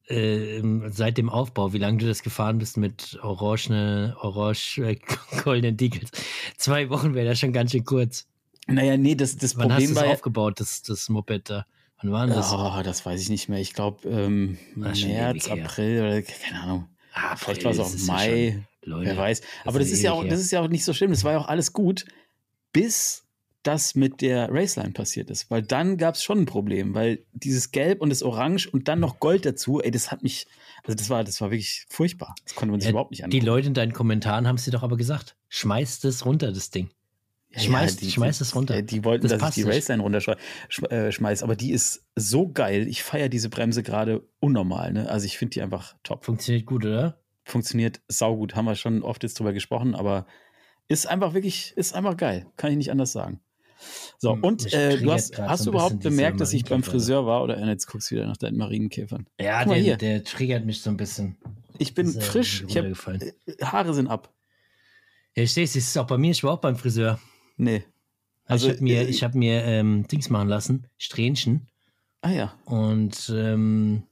äh, 0.07 0.61
seit 0.89 1.17
dem 1.17 1.29
Aufbau, 1.29 1.73
wie 1.73 1.77
lange 1.77 1.97
du 1.99 2.07
das 2.07 2.23
gefahren 2.23 2.57
bist 2.57 2.77
mit 2.77 3.19
orange, 3.21 4.15
orange 4.21 4.77
äh, 4.79 4.97
goldenen 5.43 5.77
Deagles. 5.77 6.11
Zwei 6.57 6.89
Wochen 6.89 7.13
wäre 7.13 7.27
das 7.27 7.39
schon 7.39 7.53
ganz 7.53 7.71
schön 7.71 7.85
kurz. 7.85 8.27
Naja, 8.67 8.97
nee, 8.97 9.15
das, 9.15 9.37
das 9.37 9.55
Wann 9.57 9.71
hast 9.73 9.83
Problem 9.83 9.97
es 9.97 10.03
war 10.03 10.11
aufgebaut, 10.11 10.59
das, 10.59 10.81
das 10.83 11.09
Moped 11.09 11.49
da? 11.49 11.65
Wann 12.01 12.11
war 12.11 12.27
das? 12.27 12.51
Oh, 12.51 12.81
das 12.83 13.05
weiß 13.05 13.21
ich 13.21 13.29
nicht 13.29 13.47
mehr. 13.49 13.59
Ich 13.59 13.73
glaube, 13.73 14.07
ähm, 14.09 14.57
Ah, 14.81 14.91
März. 15.05 15.47
April 15.49 15.99
oder 16.01 16.21
keine 16.21 16.61
Ahnung. 16.61 16.87
Ah, 17.13 17.35
Vielleicht 17.35 17.63
war 17.63 17.71
es 17.71 17.77
das 17.77 17.87
auch 17.87 17.93
ist 17.93 18.07
ja 18.07 18.13
Mai. 18.13 18.51
schon- 18.53 18.65
Leute, 18.83 19.09
Wer 19.11 19.17
weiß. 19.17 19.41
Aber 19.65 19.79
ist 19.79 19.91
das 19.91 19.97
ist 19.99 20.01
ja 20.03 20.11
auch, 20.11 20.23
her. 20.23 20.31
das 20.31 20.39
ist 20.39 20.49
ja 20.51 20.61
auch 20.61 20.67
nicht 20.67 20.83
so 20.83 20.93
schlimm. 20.93 21.11
Das 21.11 21.23
war 21.23 21.33
ja 21.33 21.37
auch 21.39 21.47
alles 21.47 21.71
gut, 21.73 22.05
bis 22.73 23.23
das 23.63 23.95
mit 23.95 24.21
der 24.21 24.49
Raceline 24.51 24.91
passiert 24.93 25.29
ist. 25.29 25.51
Weil 25.51 25.61
dann 25.61 25.97
gab 25.97 26.15
es 26.15 26.23
schon 26.23 26.39
ein 26.39 26.45
Problem, 26.45 26.93
weil 26.95 27.23
dieses 27.33 27.71
Gelb 27.71 28.01
und 28.01 28.09
das 28.09 28.23
Orange 28.23 28.67
und 28.71 28.87
dann 28.87 28.99
noch 28.99 29.19
Gold 29.19 29.45
dazu, 29.45 29.81
ey, 29.81 29.91
das 29.91 30.11
hat 30.11 30.23
mich, 30.23 30.47
also 30.83 30.95
das 30.95 31.09
war, 31.09 31.23
das 31.23 31.39
war 31.41 31.51
wirklich 31.51 31.85
furchtbar. 31.89 32.33
Das 32.45 32.55
konnte 32.55 32.71
man 32.71 32.79
sich 32.79 32.87
Ja, 32.87 32.91
überhaupt 32.91 33.11
nicht 33.11 33.19
Die 33.19 33.23
angucken. 33.25 33.45
Leute 33.45 33.67
in 33.67 33.73
deinen 33.73 33.93
Kommentaren 33.93 34.47
haben 34.47 34.55
es 34.55 34.65
dir 34.65 34.71
doch 34.71 34.83
aber 34.83 34.97
gesagt. 34.97 35.35
Schmeiß 35.49 35.99
das 35.99 36.25
runter, 36.25 36.51
das 36.51 36.71
Ding. 36.71 36.89
schmeiß- 37.55 38.09
schmeiß 38.09 38.41
es 38.41 38.55
runter. 38.55 38.75
äh, 38.77 38.83
Die 38.83 39.03
wollten, 39.03 39.27
Das 39.27 39.39
dass 39.39 39.49
ich 39.49 39.55
die 39.63 39.65
nicht. 39.69 39.75
Raceline 39.77 40.01
runterschmeiß, 40.03 41.43
aber 41.43 41.55
die 41.55 41.71
ist 41.71 42.03
so 42.15 42.47
geil. 42.49 42.87
Ich 42.87 43.03
feiere 43.03 43.29
diese 43.29 43.49
Bremse 43.49 43.83
gerade 43.83 44.23
unnormal. 44.39 44.93
Ne? 44.93 45.09
Also 45.09 45.25
ich 45.25 45.37
finde 45.37 45.53
die 45.55 45.61
einfach 45.61 45.95
top. 46.03 46.25
Funktioniert 46.25 46.65
gut, 46.65 46.85
oder? 46.85 47.19
Funktioniert 47.43 48.01
saugut. 48.07 48.55
Haben 48.55 48.65
wir 48.65 48.75
schon 48.75 49.03
oft 49.03 49.23
jetzt 49.23 49.37
drüber 49.39 49.51
gesprochen, 49.53 49.95
aber 49.95 50.25
ist 50.87 51.07
einfach 51.07 51.33
wirklich, 51.33 51.73
ist 51.75 51.93
einfach 51.93 52.17
geil. 52.17 52.45
Kann 52.57 52.71
ich 52.71 52.77
nicht 52.77 52.91
anders 52.91 53.11
sagen. 53.11 53.39
So, 54.17 54.33
Hm, 54.33 54.43
und 54.43 54.73
äh, 54.73 54.97
du 54.99 55.11
hast, 55.11 55.37
hast 55.39 55.65
du 55.65 55.71
überhaupt 55.71 55.99
bemerkt, 56.01 56.39
dass 56.41 56.53
ich 56.53 56.63
beim. 56.65 56.83
Friseur 56.83 57.25
war? 57.25 57.43
Oder 57.43 57.57
äh, 57.57 57.65
jetzt 57.67 57.87
guckst 57.87 58.11
du 58.11 58.15
wieder 58.15 58.27
nach 58.27 58.37
deinen 58.37 58.57
Marienkäfern. 58.57 59.27
Ja, 59.39 59.65
der, 59.65 59.75
hier. 59.75 59.97
der 59.97 60.23
triggert 60.23 60.65
mich 60.65 60.81
so 60.81 60.89
ein 60.89 60.97
bisschen. 60.97 61.37
Ich 61.77 61.93
bin 61.95 62.07
Ist, 62.07 62.17
äh, 62.17 62.21
frisch. 62.21 62.63
Ich 62.67 62.77
hab, 62.77 62.85
äh, 62.85 63.31
Haare 63.63 63.93
sind 63.93 64.07
ab. 64.07 64.33
Ja, 65.35 65.43
ich 65.43 65.53
sehe 65.53 65.63
es, 65.63 65.75
ist 65.75 65.97
auch 65.97 66.07
bei 66.07 66.17
mir, 66.17 66.31
ich 66.31 66.43
war 66.43 66.53
auch 66.53 66.61
beim 66.61 66.75
Friseur. 66.75 67.19
Nee. 67.57 67.83
Also, 68.45 68.67
Also, 68.67 68.69
ich 68.69 68.73
habe 68.75 68.83
mir, 68.83 69.07
ich 69.09 69.23
hab 69.23 69.35
mir 69.35 69.63
ähm, 69.63 70.05
Dings 70.07 70.29
machen 70.29 70.49
lassen, 70.49 70.87
Strähnchen. 70.97 71.67
Ah 72.21 72.31
ja. 72.31 72.53
Und 72.65 73.31
ähm, 73.33 74.03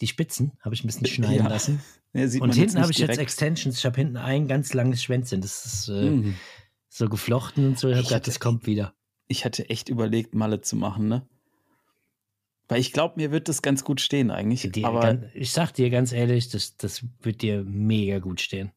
die 0.00 0.06
Spitzen 0.06 0.52
habe 0.60 0.74
ich 0.74 0.84
ein 0.84 0.86
bisschen 0.86 1.06
schneiden 1.08 1.44
Ja. 1.44 1.48
lassen. 1.48 1.82
ja 2.14 2.22
Und 2.40 2.54
hinten 2.54 2.80
habe 2.80 2.92
ich 2.92 2.98
jetzt 2.98 3.08
direkt. 3.08 3.20
Extensions. 3.20 3.78
Ich 3.78 3.84
habe 3.84 3.96
hinten 3.96 4.16
ein 4.16 4.46
ganz 4.48 4.72
langes 4.74 5.02
Schwänzchen. 5.02 5.40
Das 5.40 5.64
ist 5.66 5.88
äh, 5.88 6.10
Mhm. 6.10 6.34
So 6.88 7.08
geflochten 7.08 7.66
und 7.68 7.78
so. 7.78 7.88
Ich 7.88 7.94
habe 7.94 8.02
gedacht, 8.04 8.14
hatte- 8.22 8.30
das 8.30 8.40
kommt 8.40 8.66
wieder. 8.66 8.94
Ich 9.26 9.44
hatte 9.44 9.68
echt 9.68 9.88
überlegt, 9.88 10.34
Malle 10.34 10.60
zu 10.62 10.74
machen, 10.76 11.08
ne? 11.08 11.26
Weil 12.68 12.80
ich 12.80 12.92
glaube, 12.92 13.14
mir 13.16 13.30
wird 13.30 13.48
das 13.48 13.62
ganz 13.62 13.82
gut 13.84 14.00
stehen 14.00 14.30
eigentlich. 14.30 14.70
Die, 14.72 14.84
aber 14.84 15.00
gan- 15.00 15.30
ich 15.34 15.52
sag 15.52 15.72
dir 15.72 15.90
ganz 15.90 16.12
ehrlich, 16.12 16.48
das, 16.50 16.76
das 16.76 17.04
wird 17.22 17.40
dir 17.42 17.62
mega 17.64 18.18
gut 18.18 18.40
stehen. 18.40 18.72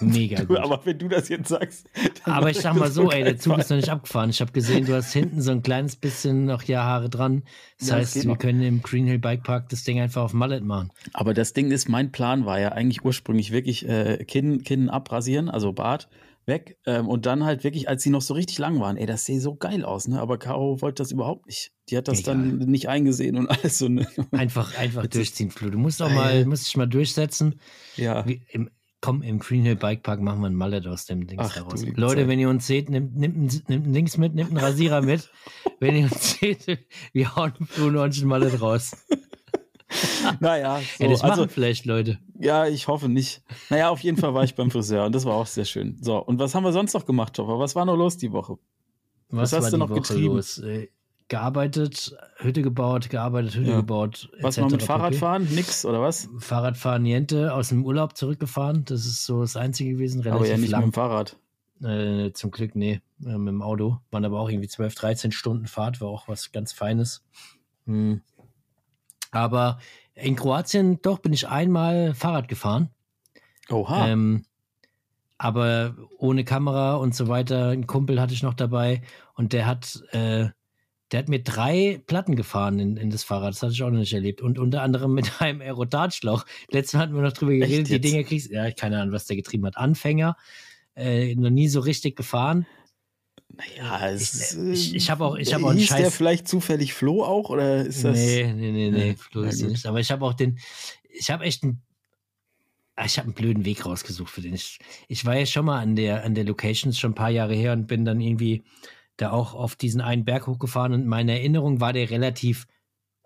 Mega 0.00 0.44
gut. 0.44 0.58
aber 0.58 0.80
wenn 0.86 0.98
du 0.98 1.08
das 1.08 1.28
jetzt 1.28 1.48
sagst. 1.48 1.86
Aber 2.24 2.50
ich 2.50 2.58
sag 2.58 2.74
mal 2.74 2.90
so, 2.90 3.10
ey, 3.10 3.22
der 3.24 3.36
Zug 3.36 3.58
ist 3.58 3.68
noch 3.68 3.76
nicht 3.76 3.90
abgefahren. 3.90 4.30
Ich 4.30 4.40
habe 4.40 4.52
gesehen, 4.52 4.86
du 4.86 4.94
hast 4.94 5.12
hinten 5.12 5.42
so 5.42 5.50
ein 5.50 5.62
kleines 5.62 5.96
bisschen 5.96 6.46
noch 6.46 6.62
ja 6.62 6.82
Haare 6.84 7.10
dran. 7.10 7.42
Das 7.78 7.88
Ja, 7.88 7.96
das 7.96 8.04
heißt, 8.06 8.14
geht 8.14 8.22
wir 8.24 8.28
noch. 8.30 8.38
können 8.38 8.62
im 8.62 8.80
Green 8.82 9.06
Hill 9.06 9.18
Bike 9.18 9.42
Park 9.42 9.68
das 9.70 9.82
Ding 9.84 10.00
einfach 10.00 10.22
auf 10.22 10.32
Mallet 10.32 10.62
machen. 10.64 10.90
Aber 11.12 11.34
das 11.34 11.52
Ding 11.52 11.70
ist, 11.70 11.88
mein 11.88 12.12
Plan 12.12 12.46
war 12.46 12.58
ja 12.60 12.70
eigentlich 12.72 13.04
ursprünglich 13.04 13.50
wirklich 13.50 13.86
äh, 13.88 14.24
Kinn, 14.24 14.62
Kinn 14.62 14.88
abrasieren, 14.88 15.48
also 15.50 15.72
Bart 15.72 16.08
weg. 16.50 16.76
Ähm, 16.84 17.08
und 17.08 17.24
dann 17.24 17.44
halt 17.44 17.64
wirklich, 17.64 17.88
als 17.88 18.02
sie 18.02 18.10
noch 18.10 18.20
so 18.20 18.34
richtig 18.34 18.58
lang 18.58 18.78
waren, 18.80 18.98
ey, 18.98 19.06
das 19.06 19.24
sieht 19.24 19.40
so 19.40 19.54
geil 19.54 19.82
aus, 19.86 20.06
ne? 20.06 20.20
Aber 20.20 20.36
Caro 20.36 20.82
wollte 20.82 21.02
das 21.02 21.10
überhaupt 21.12 21.46
nicht. 21.46 21.72
Die 21.88 21.96
hat 21.96 22.06
das 22.08 22.20
Egal. 22.20 22.34
dann 22.36 22.58
nicht 22.58 22.88
eingesehen 22.90 23.36
und 23.38 23.46
alles 23.50 23.78
so. 23.78 23.88
Ne? 23.88 24.06
Einfach, 24.32 24.76
einfach 24.76 25.06
durchziehen, 25.06 25.50
Flo. 25.50 25.70
Du 25.70 25.78
musst 25.78 26.02
auch 26.02 26.10
mal, 26.12 26.44
musst 26.44 26.66
dich 26.66 26.76
mal 26.76 26.86
durchsetzen. 26.86 27.58
Ja. 27.96 28.26
Wie, 28.28 28.42
im, 28.50 28.68
komm, 29.00 29.22
im 29.22 29.38
Green 29.38 29.62
Hill 29.62 29.76
Bike 29.76 30.02
Park 30.02 30.20
machen 30.20 30.40
wir 30.42 30.48
ein 30.50 30.54
Mallet 30.54 30.86
aus 30.86 31.06
dem 31.06 31.26
Dings 31.26 31.42
Ach, 31.42 31.56
heraus. 31.56 31.82
Leute, 31.94 32.20
Zeit. 32.22 32.28
wenn 32.28 32.38
ihr 32.38 32.50
uns 32.50 32.66
seht, 32.66 32.90
nimmt, 32.90 33.16
nimmt, 33.16 33.36
ein- 33.38 33.62
nimmt 33.68 33.86
ein 33.86 33.92
Dings 33.94 34.18
mit, 34.18 34.34
nimmt 34.34 34.50
einen 34.50 34.58
Rasierer 34.58 35.00
mit. 35.00 35.30
wenn 35.80 35.96
ihr 35.96 36.04
uns 36.04 36.38
seht, 36.38 36.66
wir 37.14 37.34
hauen 37.34 37.54
Flo 37.66 37.86
und 38.02 38.16
ein 38.20 38.26
Mallet 38.28 38.60
raus. 38.60 38.92
Naja, 40.40 40.80
so, 40.98 41.04
ja, 41.04 41.10
das 41.10 41.22
also, 41.22 41.48
vielleicht 41.48 41.84
Leute. 41.84 42.18
ja, 42.38 42.66
ich 42.66 42.88
hoffe 42.88 43.08
nicht. 43.08 43.42
Naja, 43.70 43.90
auf 43.90 44.00
jeden 44.00 44.16
Fall 44.16 44.34
war 44.34 44.44
ich 44.44 44.54
beim 44.54 44.70
Friseur 44.70 45.04
und 45.04 45.14
das 45.14 45.24
war 45.24 45.34
auch 45.34 45.46
sehr 45.46 45.64
schön. 45.64 45.98
So, 46.00 46.18
und 46.18 46.38
was 46.38 46.54
haben 46.54 46.64
wir 46.64 46.72
sonst 46.72 46.94
noch 46.94 47.06
gemacht, 47.06 47.34
Topper? 47.34 47.58
Was 47.58 47.74
war 47.74 47.84
noch 47.84 47.96
los 47.96 48.16
die 48.16 48.32
Woche? 48.32 48.58
Was, 49.30 49.52
Was 49.52 49.58
hast 49.58 49.64
war 49.64 49.70
du 49.72 49.76
noch 49.78 49.90
Woche 49.90 50.00
getrieben? 50.00 50.36
los? 50.36 50.58
Äh, 50.58 50.88
gearbeitet, 51.28 52.16
Hütte 52.38 52.62
gebaut, 52.62 53.08
gearbeitet, 53.10 53.54
Hütte 53.56 53.70
Ja. 53.70 53.76
gebaut. 53.76 54.28
Was 54.40 54.58
mal 54.58 54.68
mit. 54.70 54.82
Fahrradfahren? 54.82 55.44
Nix, 55.54 55.84
oder 55.84 56.00
was? 56.00 56.28
Fahrradfahren 56.38 57.02
Niente, 57.02 57.54
aus 57.54 57.68
dem 57.68 57.84
Urlaub 57.84 58.16
zurückgefahren. 58.16 58.84
Das 58.84 59.06
ist 59.06 59.24
so 59.24 59.40
das 59.40 59.56
Einzige 59.56 59.92
gewesen, 59.92 60.20
relativ 60.22 60.40
Aber 60.40 60.46
ja 60.48 60.54
nicht 60.56 60.62
mit 60.62 60.70
lang. 60.70 60.82
dem 60.82 60.92
Fahrrad. 60.92 61.36
Äh, 61.82 62.32
zum 62.32 62.50
Glück, 62.50 62.74
nee, 62.74 63.00
äh, 63.24 63.38
mit 63.38 63.48
dem 63.48 63.62
Auto. 63.62 63.98
Waren 64.10 64.24
aber 64.24 64.38
auch 64.40 64.50
irgendwie 64.50 64.68
12, 64.68 64.94
13 64.96 65.32
Stunden 65.32 65.66
Fahrt, 65.66 66.00
war 66.00 66.08
auch 66.08 66.28
was 66.28 66.52
ganz 66.52 66.72
Feines. 66.72 67.22
Hm. 67.86 68.20
Aber 69.30 69.78
in 70.14 70.36
Kroatien, 70.36 71.00
doch, 71.02 71.18
bin 71.18 71.32
ich 71.32 71.48
einmal 71.48 72.14
Fahrrad 72.14 72.48
gefahren. 72.48 72.90
Oha. 73.68 74.08
Ähm, 74.08 74.44
aber 75.38 75.96
ohne 76.18 76.44
Kamera 76.44 76.96
und 76.96 77.14
so 77.14 77.28
weiter. 77.28 77.68
Ein 77.68 77.86
Kumpel 77.86 78.20
hatte 78.20 78.34
ich 78.34 78.42
noch 78.42 78.54
dabei 78.54 79.02
und 79.34 79.52
der 79.54 79.66
hat, 79.66 80.02
äh, 80.10 80.48
der 81.12 81.18
hat 81.18 81.28
mir 81.28 81.42
drei 81.42 82.02
Platten 82.06 82.36
gefahren 82.36 82.78
in, 82.78 82.96
in 82.96 83.10
das 83.10 83.24
Fahrrad. 83.24 83.54
Das 83.54 83.62
hatte 83.62 83.72
ich 83.72 83.82
auch 83.82 83.90
noch 83.90 84.00
nicht 84.00 84.12
erlebt. 84.12 84.42
Und 84.42 84.58
unter 84.58 84.82
anderem 84.82 85.14
mit 85.14 85.40
einem 85.40 85.62
Aerotatschlauch. 85.62 86.44
Letztes 86.70 86.94
Mal 86.94 87.04
hatten 87.04 87.14
wir 87.14 87.22
noch 87.22 87.32
drüber 87.32 87.52
geredet. 87.52 87.88
Die? 87.88 88.00
Dinge 88.00 88.24
kriegst 88.24 88.50
ja, 88.50 88.70
keine 88.70 89.00
Ahnung, 89.00 89.14
was 89.14 89.26
der 89.26 89.36
getrieben 89.36 89.64
hat. 89.64 89.78
Anfänger, 89.78 90.36
äh, 90.94 91.34
noch 91.36 91.50
nie 91.50 91.68
so 91.68 91.80
richtig 91.80 92.16
gefahren. 92.16 92.66
Naja, 93.56 94.08
es 94.10 94.34
ich- 94.34 94.40
ist, 94.40 94.54
ich- 94.88 94.94
ich 94.96 95.10
hab 95.10 95.20
auch- 95.20 95.36
ich 95.36 95.52
hab 95.52 95.62
auch 95.62 95.70
einen 95.70 95.78
Hieß 95.78 95.88
der 95.88 96.06
Scheiß- 96.06 96.10
vielleicht 96.16 96.48
zufällig 96.48 96.94
Flo 96.94 97.24
auch? 97.24 97.50
Oder 97.50 97.84
ist 97.84 98.04
das. 98.04 98.16
Nee, 98.16 98.52
nee, 98.54 98.70
nee, 98.72 98.90
nee, 98.90 99.16
Flo 99.16 99.42
ist 99.42 99.62
nicht. 99.62 99.86
Aber 99.86 100.00
ich 100.00 100.10
habe 100.10 100.24
auch 100.24 100.34
den, 100.34 100.58
ich 101.12 101.30
habe 101.30 101.44
echt 101.44 101.62
einen, 101.62 101.82
ah, 102.96 103.04
ich 103.04 103.18
habe 103.18 103.26
einen 103.26 103.34
blöden 103.34 103.64
Weg 103.64 103.84
rausgesucht 103.84 104.30
für 104.32 104.40
den. 104.40 104.54
Ich, 104.54 104.78
ich 105.08 105.24
war 105.24 105.36
ja 105.36 105.46
schon 105.46 105.64
mal 105.66 105.80
an 105.80 105.96
der, 105.96 106.24
an 106.24 106.34
der 106.34 106.44
Location, 106.44 106.92
schon 106.92 107.12
ein 107.12 107.16
paar 107.16 107.30
Jahre 107.30 107.54
her 107.54 107.72
und 107.72 107.86
bin 107.86 108.04
dann 108.04 108.20
irgendwie 108.20 108.62
da 109.16 109.32
auch 109.32 109.54
auf 109.54 109.76
diesen 109.76 110.00
einen 110.00 110.24
Berg 110.24 110.46
hochgefahren 110.46 110.92
und 110.94 111.06
meine 111.06 111.32
Erinnerung 111.32 111.80
war 111.80 111.92
der 111.92 112.08
relativ 112.10 112.66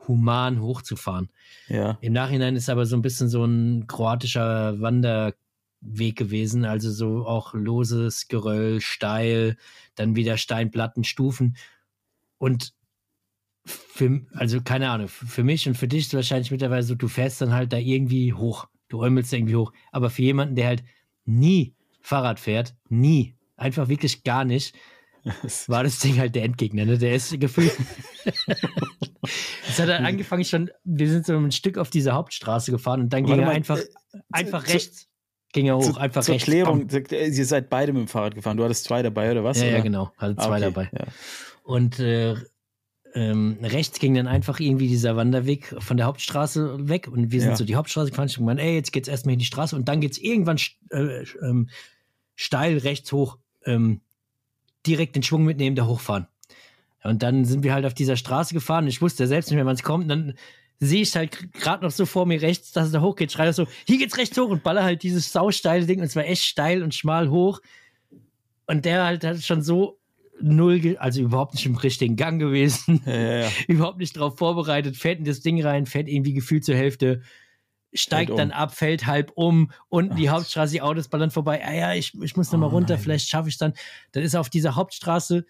human 0.08 0.60
hochzufahren. 0.60 1.30
Ja. 1.68 1.98
Im 2.00 2.12
Nachhinein 2.12 2.56
ist 2.56 2.68
aber 2.68 2.84
so 2.84 2.96
ein 2.96 3.02
bisschen 3.02 3.28
so 3.28 3.44
ein 3.44 3.86
kroatischer 3.86 4.78
Wanderweg 5.84 6.16
gewesen, 6.16 6.64
also 6.64 6.90
so 6.90 7.26
auch 7.26 7.54
loses 7.54 8.28
Geröll, 8.28 8.80
steil, 8.80 9.56
dann 9.94 10.16
wieder 10.16 10.36
Steinplatten, 10.36 11.04
Stufen. 11.04 11.56
Und 12.38 12.74
für, 13.64 14.20
also 14.34 14.60
keine 14.60 14.90
Ahnung, 14.90 15.08
für 15.08 15.44
mich 15.44 15.66
und 15.68 15.76
für 15.76 15.88
dich 15.88 16.06
ist 16.06 16.14
wahrscheinlich 16.14 16.50
mittlerweile 16.50 16.82
so, 16.82 16.94
du 16.94 17.08
fährst 17.08 17.40
dann 17.40 17.52
halt 17.52 17.72
da 17.72 17.78
irgendwie 17.78 18.32
hoch, 18.32 18.68
du 18.88 19.00
äumelst 19.00 19.32
da 19.32 19.36
irgendwie 19.38 19.56
hoch, 19.56 19.72
aber 19.92 20.10
für 20.10 20.22
jemanden, 20.22 20.54
der 20.56 20.66
halt 20.66 20.84
nie 21.24 21.74
Fahrrad 22.00 22.38
fährt, 22.40 22.74
nie, 22.90 23.34
einfach 23.56 23.88
wirklich 23.88 24.22
gar 24.24 24.44
nicht, 24.44 24.76
war 25.68 25.82
das 25.84 26.00
Ding 26.00 26.18
halt 26.18 26.34
der 26.34 26.44
Endgegner, 26.44 26.84
ne? 26.84 26.98
Der 26.98 27.14
ist 27.14 27.38
gefühlt. 27.40 27.72
Es 29.66 29.78
hat 29.78 29.88
dann 29.88 30.04
angefangen 30.04 30.44
schon, 30.44 30.70
wir 30.84 31.08
sind 31.10 31.24
so 31.24 31.34
ein 31.36 31.50
Stück 31.50 31.78
auf 31.78 31.88
diese 31.88 32.12
Hauptstraße 32.12 32.70
gefahren 32.70 33.00
und 33.00 33.12
dann 33.12 33.24
ging 33.24 33.30
Warte 33.38 33.42
er 33.42 33.46
mal, 33.46 33.54
einfach, 33.54 33.78
äh, 33.78 34.18
einfach 34.30 34.64
zu- 34.64 34.72
rechts, 34.72 35.08
ging 35.54 35.66
er 35.68 35.76
hoch, 35.78 35.92
Zu- 35.94 35.96
einfach 35.98 36.22
Zur 36.22 36.34
rechts. 36.34 36.44
Klärung, 36.44 36.86
bam. 36.86 37.02
ihr 37.10 37.46
seid 37.46 37.70
beide 37.70 37.94
mit 37.94 38.02
dem 38.02 38.08
Fahrrad 38.08 38.34
gefahren. 38.34 38.58
Du 38.58 38.64
hattest 38.64 38.84
zwei 38.84 39.02
dabei, 39.02 39.30
oder 39.30 39.42
was? 39.42 39.58
Ja, 39.60 39.68
ja, 39.68 39.74
oder? 39.76 39.82
genau, 39.82 40.12
hatte 40.18 40.34
Ah, 40.36 40.42
zwei 40.46 40.56
okay, 40.58 40.60
dabei. 40.60 40.90
Ja. 40.92 41.06
Und 41.62 41.98
äh, 42.00 42.34
ähm, 43.14 43.56
rechts 43.62 44.00
ging 44.00 44.14
dann 44.14 44.26
einfach 44.26 44.60
irgendwie 44.60 44.88
dieser 44.88 45.16
Wanderweg 45.16 45.74
von 45.78 45.96
der 45.96 46.06
Hauptstraße 46.06 46.88
weg 46.88 47.08
und 47.08 47.30
wir 47.30 47.40
sind 47.40 47.50
Ja. 47.50 47.56
so 47.56 47.64
die 47.64 47.76
Hauptstraße 47.76 48.10
gefahren. 48.10 48.26
Ich 48.28 48.36
gemeint, 48.36 48.60
ey, 48.60 48.74
jetzt 48.74 48.92
geht's 48.92 49.08
erstmal 49.08 49.32
in 49.34 49.38
die 49.38 49.44
Straße 49.46 49.74
und 49.76 49.88
dann 49.88 50.00
geht's 50.00 50.18
irgendwann 50.18 50.58
äh, 50.90 51.22
ähm, 51.42 51.70
steil 52.34 52.78
rechts 52.78 53.12
hoch, 53.12 53.38
ähm, 53.64 54.00
direkt 54.86 55.14
den 55.16 55.22
Schwung 55.22 55.44
mitnehmen, 55.44 55.76
da 55.76 55.86
hochfahren. 55.86 56.26
Und 57.04 57.22
dann 57.22 57.44
sind 57.44 57.62
wir 57.62 57.72
halt 57.74 57.86
auf 57.86 57.94
dieser 57.94 58.16
Straße 58.16 58.52
gefahren. 58.54 58.86
Ich 58.88 59.00
wusste 59.00 59.22
ja 59.24 59.26
selbst 59.28 59.48
nicht 59.50 59.56
mehr, 59.56 59.66
wann 59.66 59.74
es 59.76 59.82
kommt. 59.82 60.04
Und 60.04 60.08
dann 60.08 60.34
sehe 60.84 61.02
ich 61.02 61.14
halt 61.14 61.52
gerade 61.52 61.84
noch 61.84 61.90
so 61.90 62.06
vor 62.06 62.26
mir 62.26 62.40
rechts, 62.42 62.72
dass 62.72 62.86
es 62.86 62.92
da 62.92 63.00
hochgeht. 63.00 63.32
Schreie 63.32 63.52
so, 63.52 63.66
hier 63.86 63.98
geht's 63.98 64.16
rechts 64.16 64.36
hoch 64.38 64.48
und 64.48 64.62
baller 64.62 64.84
halt 64.84 65.02
dieses 65.02 65.32
sausteile 65.32 65.86
Ding. 65.86 66.00
Und 66.00 66.08
zwar 66.08 66.24
echt 66.24 66.44
steil 66.44 66.82
und 66.82 66.94
schmal 66.94 67.30
hoch. 67.30 67.60
Und 68.66 68.84
der 68.84 69.04
halt 69.04 69.24
hat 69.24 69.42
schon 69.42 69.62
so 69.62 69.98
null, 70.40 70.96
also 70.98 71.20
überhaupt 71.20 71.54
nicht 71.54 71.66
im 71.66 71.76
richtigen 71.76 72.16
Gang 72.16 72.40
gewesen. 72.40 73.02
Ja, 73.06 73.12
ja, 73.14 73.38
ja. 73.40 73.50
überhaupt 73.68 73.98
nicht 73.98 74.16
drauf 74.16 74.38
vorbereitet, 74.38 74.96
fährt 74.96 75.18
in 75.18 75.24
das 75.24 75.40
Ding 75.40 75.62
rein, 75.62 75.86
fährt 75.86 76.08
irgendwie 76.08 76.34
gefühlt 76.34 76.64
zur 76.64 76.74
Hälfte, 76.74 77.22
steigt 77.92 78.30
um. 78.30 78.36
dann 78.36 78.50
ab, 78.50 78.74
fällt 78.74 79.06
halb 79.06 79.32
um, 79.34 79.70
unten 79.88 80.16
die. 80.16 80.28
Hauptstraße, 80.28 80.72
die 80.72 80.82
Autos 80.82 81.08
ballern 81.08 81.30
vorbei, 81.30 81.64
ah 81.64 81.72
ja, 81.72 81.94
ich, 81.94 82.14
ich 82.20 82.36
muss 82.36 82.50
noch 82.50 82.58
mal 82.58 82.66
Oh 82.66 82.70
runter, 82.70 82.94
nein. 82.94 83.02
vielleicht 83.02 83.28
schaffe 83.28 83.48
ich 83.48 83.58
dann. 83.58 83.74
Dann 84.12 84.22
ist 84.22 84.34
er 84.34 84.40
auf 84.40 84.50
dieser 84.50 84.74
Hauptstraße 84.74 85.44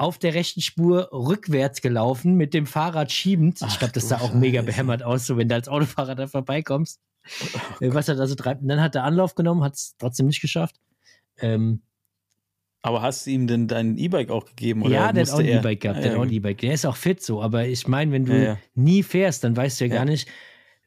auf 0.00 0.18
der 0.18 0.34
rechten 0.34 0.60
Spur 0.62 1.08
rückwärts 1.12 1.80
gelaufen, 1.82 2.34
mit 2.36 2.54
dem 2.54 2.66
Fahrrad 2.66 3.12
schiebend. 3.12 3.60
ich 3.60 3.66
Ach 3.68 3.78
glaube, 3.78 3.92
das 3.92 4.08
sah 4.08 4.18
auch 4.20 4.32
mega 4.34 4.58
Scheiße. 4.60 4.66
behämmert 4.66 5.02
aus, 5.02 5.26
so 5.26 5.36
wenn 5.36 5.48
du 5.48 5.54
als 5.54 5.68
Autofahrer 5.68 6.14
da 6.14 6.26
vorbeikommst. 6.26 7.00
Äh, 7.80 7.92
was 7.92 8.08
er 8.08 8.14
da 8.14 8.26
so 8.26 8.34
treibt. 8.34 8.62
Und 8.62 8.68
dann 8.68 8.80
hat 8.80 8.94
er 8.94 9.04
Anlauf 9.04 9.34
genommen, 9.34 9.62
hat 9.62 9.74
es 9.74 9.94
trotzdem 9.98 10.26
nicht 10.26 10.40
geschafft. 10.40 10.76
Ähm, 11.38 11.82
Aber 12.82 13.02
hast 13.02 13.26
du 13.26 13.30
ihm 13.30 13.46
denn 13.46 13.68
dein 13.68 13.98
E-Bike 13.98 14.30
auch 14.30 14.46
gegeben? 14.46 14.82
Oder 14.82 14.94
ja, 14.94 15.12
der 15.12 15.26
hat 15.26 15.32
auch 15.34 15.38
ein 15.38 15.46
E-Bike 15.46 15.80
gehabt, 15.80 15.98
Ah, 15.98 16.02
der 16.02 16.12
ja, 16.12 16.18
auch 16.18 16.22
ein 16.22 16.32
E-Bike. 16.32 16.58
Der 16.58 16.72
ist 16.72 16.86
auch 16.86 16.96
fit 16.96 17.22
so, 17.22 17.42
aber 17.42 17.66
ich 17.66 17.86
meine, 17.86 18.10
wenn 18.12 18.24
du 18.24 18.32
Ja, 18.36 18.42
ja. 18.42 18.58
nie 18.74 19.02
fährst, 19.02 19.44
dann 19.44 19.54
weißt 19.54 19.80
du 19.80 19.86
ja, 19.86 19.94
gar 19.96 20.06
nicht, 20.06 20.26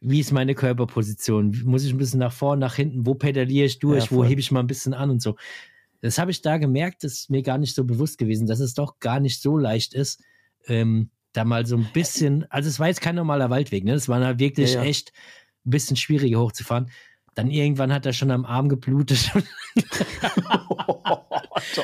wie 0.02 0.20
ist 0.20 0.32
meine 0.32 0.56
Körperposition? 0.56 1.62
Muss 1.66 1.86
ich 1.86 1.92
ein 1.94 1.98
bisschen 1.98 2.20
nach 2.20 2.34
vorne, 2.34 2.60
nach 2.62 2.76
hinten? 2.76 3.06
Wo 3.06 3.14
pedaliere 3.14 3.68
ich 3.68 3.78
durch? 3.80 4.12
Wo 4.12 4.26
hebe 4.26 4.42
ich 4.42 4.52
mal 4.52 4.60
ein 4.62 4.68
bisschen 4.68 4.94
an 4.96 5.12
und 5.12 5.22
so? 5.22 5.36
Das 6.04 6.18
habe 6.18 6.32
ich 6.32 6.42
da 6.42 6.58
gemerkt, 6.58 7.04
das 7.04 7.14
ist 7.14 7.30
mir 7.30 7.42
gar 7.44 7.58
nicht 7.58 7.74
so 7.74 7.86
bewusst 7.86 8.18
gewesen, 8.18 8.46
dass 8.46 8.60
es 8.60 8.74
doch 8.74 9.00
gar 9.00 9.20
nicht 9.22 9.42
so 9.42 9.58
leicht 9.58 9.94
ist, 9.94 10.22
ähm, 10.68 11.12
da 11.32 11.46
mal 11.46 11.66
so 11.66 11.78
ein 11.78 11.88
bisschen, 11.94 12.46
also 12.52 12.68
es 12.68 12.80
war 12.80 12.88
jetzt 12.88 13.02
kein 13.02 13.16
normaler 13.16 13.50
Waldweg, 13.50 13.86
ne? 13.86 13.94
Das 13.94 14.10
war 14.10 14.24
halt 14.24 14.40
wirklich 14.40 14.74
Ja, 14.74 14.84
ja. 14.84 14.90
echt 14.90 15.14
ein 15.66 15.70
bisschen 15.70 15.96
schwieriger 15.96 16.42
hochzufahren. 16.42 16.92
Dann 17.36 17.50
irgendwann 17.50 17.92
hat 17.92 18.06
er 18.06 18.14
schon 18.14 18.30
am 18.32 18.46
Arm 18.46 18.70
geblutet. 18.70 19.32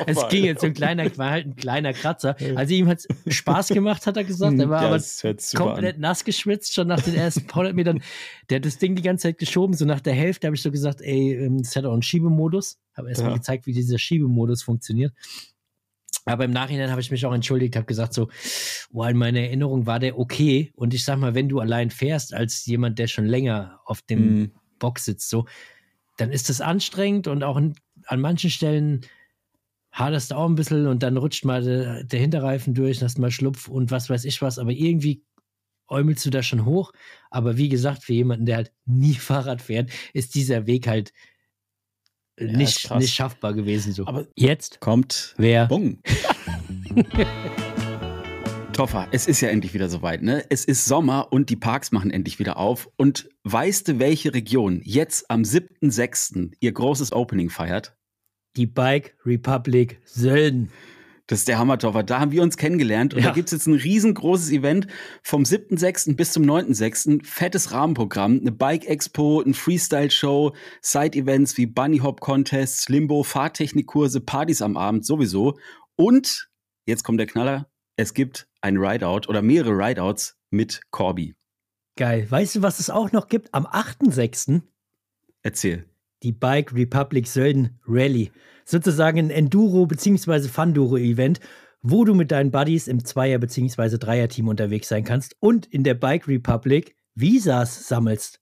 Es 0.06 0.28
ging 0.30 0.44
jetzt 0.44 0.62
so 0.62 0.68
ein 0.68 0.74
kleiner, 0.74 1.06
war 1.18 1.32
halt 1.32 1.48
ein 1.48 1.56
kleiner 1.56 1.94
Kratzer. 1.94 2.36
Also 2.56 2.74
ihm 2.74 2.88
hat 2.88 3.00
es 3.00 3.36
Spaß 3.38 3.70
gemacht, 3.70 4.06
hat 4.06 4.18
er 4.18 4.24
gesagt. 4.24 4.60
Er 4.60 4.70
war 4.70 4.82
ja, 4.84 4.88
aber 4.90 5.02
komplett 5.56 5.96
an. 5.96 6.02
nass 6.02 6.24
geschwitzt, 6.24 6.74
schon 6.74 6.88
nach 6.88 7.02
den 7.02 7.16
ersten 7.16 7.48
paar 7.48 7.62
hundert 7.62 7.76
Metern. 7.76 8.02
Der 8.50 8.58
hat 8.58 8.66
das 8.66 8.78
Ding 8.78 8.96
die 8.96 9.02
ganze 9.02 9.24
Zeit 9.24 9.38
geschoben. 9.38 9.76
So 9.76 9.86
nach 9.86 10.02
der 10.02 10.14
Hälfte 10.14 10.48
habe 10.48 10.56
ich 10.56 10.62
so 10.62 10.72
gesagt, 10.72 11.02
ey, 11.02 11.34
ähm, 11.34 11.60
das 11.62 11.76
hat 11.76 11.86
auch 11.86 11.94
einen 11.94 12.02
Schiebemodus. 12.02 12.78
Habe 12.96 13.10
erst 13.10 13.22
mal 13.22 13.30
Ja. 13.30 13.36
gezeigt, 13.36 13.66
wie 13.68 13.74
dieser 13.74 13.98
Schiebemodus 13.98 14.64
funktioniert. 14.64 15.14
Aber 16.26 16.46
im 16.46 16.52
Nachhinein 16.52 16.92
habe 16.92 17.02
ich 17.02 17.10
mich 17.12 17.26
auch 17.26 17.34
entschuldigt, 17.34 17.76
habe 17.76 17.86
gesagt 17.86 18.14
so, 18.14 18.30
boah, 18.92 19.10
in 19.10 19.18
meiner 19.18 19.40
Erinnerung 19.40 19.86
war 19.86 20.00
der 20.00 20.20
okay. 20.20 20.72
Und 20.76 20.94
ich 20.94 21.04
sag 21.06 21.18
mal, 21.18 21.34
wenn 21.36 21.48
du 21.50 21.60
allein 21.60 21.90
fährst, 21.90 22.34
als 22.34 22.66
jemand, 22.66 23.00
der 23.00 23.08
schon 23.08 23.26
länger 23.26 23.80
auf 23.86 24.02
dem 24.02 24.40
Mhm. 24.40 24.52
Box 24.80 25.06
sitzt, 25.06 25.30
so, 25.30 25.46
dann 26.18 26.32
ist 26.32 26.50
das 26.50 26.62
anstrengend 26.62 27.28
und 27.28 27.44
auch 27.44 27.56
an, 27.56 27.76
an 28.06 28.20
manchen 28.20 28.50
Stellen 28.50 29.02
haderst 29.92 30.32
du 30.32 30.36
auch 30.36 30.48
ein 30.48 30.56
bisschen 30.56 30.88
und 30.88 31.04
dann 31.04 31.18
rutscht 31.18 31.46
mal 31.46 31.64
der, 31.64 32.04
der 32.04 32.20
Hinterreifen 32.20 32.74
durch, 32.74 33.02
hast 33.02 33.20
mal 33.20 33.32
Schlupf 33.32 33.68
und 33.68 33.92
was 33.92 34.10
weiß 34.10 34.26
ich 34.26 34.42
was, 34.42 34.60
aber 34.60 34.72
irgendwie 34.72 35.24
äumelst 35.88 36.26
du 36.26 36.30
da 36.30 36.44
schon 36.44 36.66
hoch. 36.66 36.92
Aber 37.32 37.58
wie 37.58 37.70
gesagt, 37.70 38.04
für 38.04 38.14
jemanden, 38.14 38.46
der 38.46 38.58
halt 38.58 38.72
nie 38.86 39.14
Fahrrad 39.16 39.62
fährt, 39.62 39.90
ist 40.14 40.36
dieser 40.36 40.68
Weg 40.68 40.88
halt 40.88 41.12
Ja, 42.40 42.46
nicht, 42.46 42.94
nicht 42.96 43.14
schaffbar 43.14 43.54
gewesen. 43.54 43.94
So. 43.94 44.06
Aber 44.06 44.28
jetzt 44.36 44.80
kommt 44.80 45.34
wer 45.38 45.68
Bung. 45.68 46.02
Toffer, 48.80 49.10
es 49.12 49.28
ist 49.28 49.42
ja 49.42 49.50
endlich 49.50 49.74
wieder 49.74 49.90
soweit, 49.90 50.22
ne? 50.22 50.46
Es 50.50 50.64
ist 50.64 50.86
Sommer 50.86 51.34
und 51.34 51.50
die 51.50 51.58
Parks 51.58 51.92
machen 51.92 52.12
endlich 52.12 52.40
wieder 52.40 52.56
auf. 52.56 52.88
Und 52.96 53.28
weißt 53.44 53.90
du, 53.90 54.00
welche 54.00 54.34
Region 54.34 54.80
jetzt 54.86 55.30
am 55.30 55.42
7.6. 55.42 56.54
ihr 56.62 56.72
großes 56.72 57.12
Opening 57.12 57.50
feiert? 57.50 57.98
Die 58.56 58.68
Bike 58.68 59.18
Republic 59.26 60.00
Sölden. 60.06 60.72
Das 61.28 61.40
ist 61.40 61.50
der 61.50 61.60
Hammertoffer. 61.60 62.04
Da 62.04 62.22
haben 62.22 62.32
wir 62.32 62.42
uns 62.42 62.56
kennengelernt 62.56 63.14
und 63.14 63.20
Ja. 63.20 63.28
da 63.28 63.34
gibt's 63.34 63.52
jetzt 63.52 63.68
ein 63.68 63.74
riesengroßes 63.74 64.50
Event 64.50 64.88
vom 65.24 65.44
7.6. 65.44 66.16
bis 66.16 66.32
zum 66.32 66.44
9.6. 66.44 67.26
Fettes 67.26 67.74
Rahmenprogramm, 67.74 68.40
eine 68.40 68.54
Bike-Expo, 68.54 69.42
ein 69.42 69.56
Freestyle-Show, 69.56 70.56
Side-Events 70.82 71.58
wie 71.58 71.66
Bunny 71.66 71.98
Hop 71.98 72.22
Contests, 72.22 72.88
Limbo, 72.88 73.24
Fahrtechnikkurse, 73.24 74.22
Partys 74.22 74.62
am 74.62 74.78
Abend 74.78 75.06
sowieso. 75.06 75.60
Und 75.98 76.50
jetzt 76.86 77.04
kommt 77.04 77.20
der 77.20 77.28
Knaller, 77.28 77.69
es 78.00 78.14
gibt 78.14 78.48
ein 78.62 78.78
Rideout 78.78 79.28
oder 79.28 79.42
mehrere 79.42 79.74
Rideouts 79.78 80.38
mit 80.52 80.82
Corby. 80.90 81.36
Geil. 81.98 82.26
Weißt 82.32 82.56
du, 82.56 82.62
was 82.62 82.80
es 82.80 82.90
auch 82.90 83.12
noch 83.12 83.28
gibt? 83.28 83.54
Am 83.54 83.66
8.6. 83.66 84.62
Erzähl. 85.42 85.86
die 86.24 86.32
Bike 86.32 86.74
Republic 86.74 87.28
Sölden 87.28 87.80
Rally. 87.86 88.32
Sozusagen 88.64 89.18
ein 89.20 89.30
Enduro- 89.32 89.86
bzw. 89.86 90.48
Funduro-Event, 90.48 91.40
wo 91.82 92.06
du 92.06 92.14
mit 92.14 92.32
deinen 92.32 92.52
Buddies 92.52 92.88
im 92.88 93.04
Zweier- 93.04 93.38
bzw. 93.40 93.98
Dreier-Team 93.98 94.48
unterwegs 94.48 94.88
sein 94.88 95.04
kannst 95.04 95.36
und 95.42 95.66
in 95.66 95.84
der 95.84 95.94
Bike 95.96 96.28
Republic 96.30 96.96
Visas 97.16 97.88
sammelst. 97.88 98.40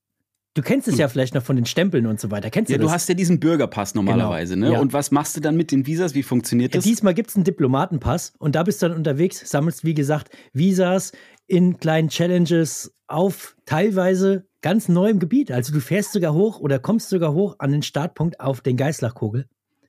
Du 0.58 0.63
kennst 0.63 0.88
es 0.88 0.98
ja 0.98 1.08
vielleicht 1.08 1.36
noch 1.36 1.43
von 1.43 1.56
den 1.56 1.67
Stempeln 1.67 2.08
und 2.08 2.20
so 2.20 2.32
weiter. 2.32 2.50
Kennst 2.50 2.72
Ja, 2.72 2.78
du 2.78 2.82
du 2.82 2.86
das? 2.88 2.93
hast 2.96 3.10
ja 3.10 3.13
diesen 3.13 3.39
Bürgerpass 3.39 3.93
normalerweise, 3.93 4.58
ne? 4.58 4.72
Ja. 4.74 4.80
Und 4.80 4.91
was 4.91 5.12
machst 5.12 5.38
du 5.38 5.39
dann 5.39 5.56
mit 5.56 5.72
den 5.72 5.86
Visas? 5.86 6.15
Wie 6.15 6.24
funktioniert 6.24 6.74
Ja, 6.74 6.80
das? 6.80 6.84
diesmal 6.86 7.13
gibt 7.13 7.30
es 7.30 7.36
einen 7.36 7.43
Diplomatenpass 7.46 8.34
und 8.39 8.56
da 8.56 8.63
bist 8.63 8.82
du 8.82 8.88
dann 8.88 8.98
unterwegs, 8.98 9.48
sammelst, 9.48 9.86
wie 9.86 9.93
gesagt, 9.93 10.30
Visas 10.54 11.12
in 11.46 11.78
kleinen 11.78 12.10
Challenges 12.10 12.91
auf 13.06 13.56
teilweise 13.67 14.48
ganz 14.62 14.89
neuem 14.89 15.20
Gebiet. 15.20 15.52
Also 15.52 15.72
du 15.74 15.80
fährst 15.80 16.12
sogar 16.12 16.34
hoch 16.34 16.60
oder 16.60 16.80
kommst 16.80 17.10
sogar 17.10 17.34
hoch 17.34 17.56
an 17.60 17.72
den 17.72 17.84
Startpunkt 17.84 18.39
auf 18.39 18.62
den 18.62 18.78
Geißlachkogel 18.78 19.46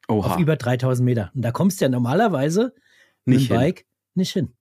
Oha, 0.07 0.35
auf 0.35 0.39
über 0.39 0.57
3000 0.57 1.03
Meter. 1.05 1.31
Und 1.35 1.43
da 1.43 1.51
kommst 1.51 1.81
du 1.81 1.87
ja 1.87 1.89
normalerweise 1.89 2.75
mit 3.25 3.39
Nicht 3.39 3.51
dem 3.51 3.55
hin. 3.57 3.67
Bike 3.67 3.87
nicht 4.15 4.33
hin. 4.35 4.53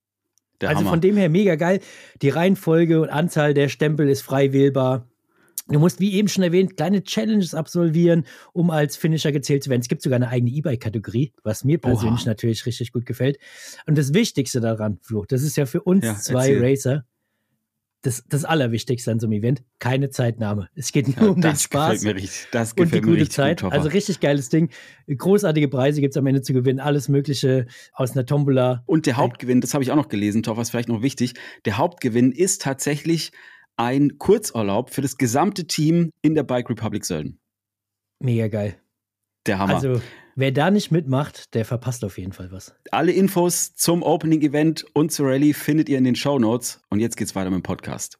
der 0.62 0.70
also 0.70 0.80
Hammer. 0.80 0.90
von 0.90 1.00
dem 1.02 1.18
her 1.18 1.28
mega 1.28 1.56
geil. 1.56 1.80
Die 2.22 2.30
Reihenfolge 2.30 3.00
und 3.02 3.10
Anzahl 3.10 3.52
der 3.52 3.68
Stempel 3.68 4.08
ist 4.08 4.22
frei 4.22 4.52
wählbar. 4.54 5.07
Du 5.70 5.78
musst, 5.78 6.00
wie 6.00 6.14
eben 6.14 6.28
schon 6.28 6.44
erwähnt, 6.44 6.76
kleine 6.76 7.02
Challenges 7.02 7.54
absolvieren, 7.54 8.24
um 8.52 8.70
als 8.70 8.96
Finisher 8.96 9.32
gezählt 9.32 9.62
zu 9.62 9.70
werden. 9.70 9.82
Es 9.82 9.88
gibt 9.88 10.02
sogar 10.02 10.16
eine 10.16 10.28
eigene 10.28 10.50
E-Bike-Kategorie, 10.50 11.32
was 11.42 11.62
mir 11.64 11.78
persönlich 11.78 12.22
Oha. 12.22 12.30
natürlich 12.30 12.64
richtig 12.64 12.92
gut 12.92 13.04
gefällt. 13.04 13.38
Und 13.86 13.98
das 13.98 14.14
Wichtigste 14.14 14.60
daran, 14.60 14.98
Flo, 15.02 15.24
das 15.28 15.42
ist 15.42 15.56
ja 15.56 15.66
für 15.66 15.82
uns 15.82 16.04
Ja, 16.04 16.16
zwei 16.16 16.52
erzähl. 16.52 16.64
Racer 16.64 17.04
das, 18.02 18.24
das 18.28 18.44
Allerwichtigste 18.44 19.10
an 19.10 19.18
so 19.18 19.26
einem 19.26 19.34
Event, 19.34 19.62
keine 19.80 20.10
Zeitnahme. 20.10 20.68
Es 20.74 20.92
geht 20.92 21.08
nur 21.08 21.26
ja, 21.26 21.32
um 21.32 21.40
den 21.40 21.50
das 21.50 21.64
Spaß 21.64 22.02
mir 22.02 22.14
richtig. 22.14 22.46
Das 22.52 22.72
und 22.74 22.94
die 22.94 23.00
gute 23.00 23.28
Zeit. 23.28 23.62
gut, 23.62 23.72
also 23.72 23.88
richtig 23.88 24.20
geiles 24.20 24.48
Ding. 24.50 24.70
Großartige 25.08 25.68
Preise 25.68 26.00
gibt 26.00 26.14
es 26.14 26.16
am 26.16 26.26
Ende 26.26 26.42
zu 26.42 26.52
gewinnen. 26.52 26.78
Alles 26.78 27.08
Mögliche 27.08 27.66
aus 27.92 28.12
einer 28.12 28.24
Tombola. 28.24 28.84
Und 28.86 29.06
der 29.06 29.16
Hauptgewinn, 29.16 29.60
das 29.60 29.74
habe 29.74 29.82
ich 29.82 29.90
auch 29.90 29.96
noch 29.96 30.08
gelesen, 30.08 30.42
Toffer, 30.42 30.62
ist 30.62 30.70
vielleicht 30.70 30.88
noch 30.88 31.02
wichtig. 31.02 31.34
Der 31.64 31.76
Hauptgewinn 31.76 32.30
ist 32.30 32.62
tatsächlich 32.62 33.32
ein 33.78 34.18
Kurzurlaub 34.18 34.90
für 34.90 35.02
das 35.02 35.16
gesamte 35.16 35.66
Team 35.66 36.12
in 36.20 36.34
der 36.34 36.42
Bike 36.42 36.68
Republic 36.68 37.04
Sölden. 37.04 37.38
Mega 38.18 38.48
geil. 38.48 38.76
Der 39.46 39.60
Hammer. 39.60 39.76
Also, 39.76 40.02
wer 40.34 40.50
da 40.50 40.70
nicht 40.70 40.90
mitmacht, 40.90 41.54
der 41.54 41.64
verpasst 41.64 42.04
auf 42.04 42.18
jeden 42.18 42.32
Fall 42.32 42.50
was. 42.50 42.74
Alle 42.90 43.12
Infos 43.12 43.74
zum 43.76 44.02
Opening 44.02 44.42
Event 44.42 44.84
und 44.94 45.12
zur 45.12 45.28
Rallye 45.28 45.54
findet 45.54 45.88
ihr 45.88 45.96
in 45.96 46.04
den 46.04 46.16
Show 46.16 46.40
Notes. 46.40 46.82
Und 46.90 46.98
jetzt 46.98 47.16
geht's 47.16 47.36
weiter 47.36 47.50
mit 47.50 47.60
dem 47.60 47.62
Podcast. 47.62 48.18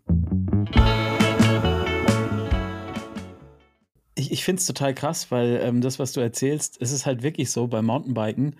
Ich, 4.15 4.31
ich 4.31 4.45
finde 4.45 4.61
es 4.61 4.67
total 4.67 4.95
krass, 4.95 5.33
weil 5.33 5.61
ähm, 5.61 5.81
das, 5.81 5.99
was 5.99 6.13
du 6.13 6.21
erzählst, 6.21 6.81
es 6.81 6.93
ist 6.93 7.05
halt 7.05 7.25
wirklich 7.25 7.51
so 7.51 7.67
beim 7.67 7.87
Mountainbiken. 7.87 8.55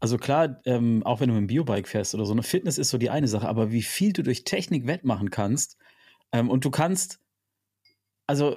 Also 0.00 0.16
klar, 0.16 0.60
ähm, 0.64 1.02
auch 1.04 1.20
wenn 1.20 1.28
du 1.28 1.34
mit 1.34 1.42
dem 1.42 1.46
Biobike 1.48 1.88
fährst 1.88 2.14
oder 2.14 2.24
so, 2.24 2.32
eine 2.32 2.42
Fitness 2.42 2.78
ist 2.78 2.88
so 2.88 2.96
die 2.96 3.10
eine 3.10 3.28
Sache, 3.28 3.48
aber 3.48 3.70
wie 3.70 3.82
viel 3.82 4.14
du 4.14 4.22
durch 4.22 4.44
Technik 4.44 4.86
wettmachen 4.86 5.30
kannst 5.30 5.76
ähm, 6.32 6.50
und 6.50 6.64
du 6.64 6.70
kannst, 6.70 7.20
also 8.26 8.56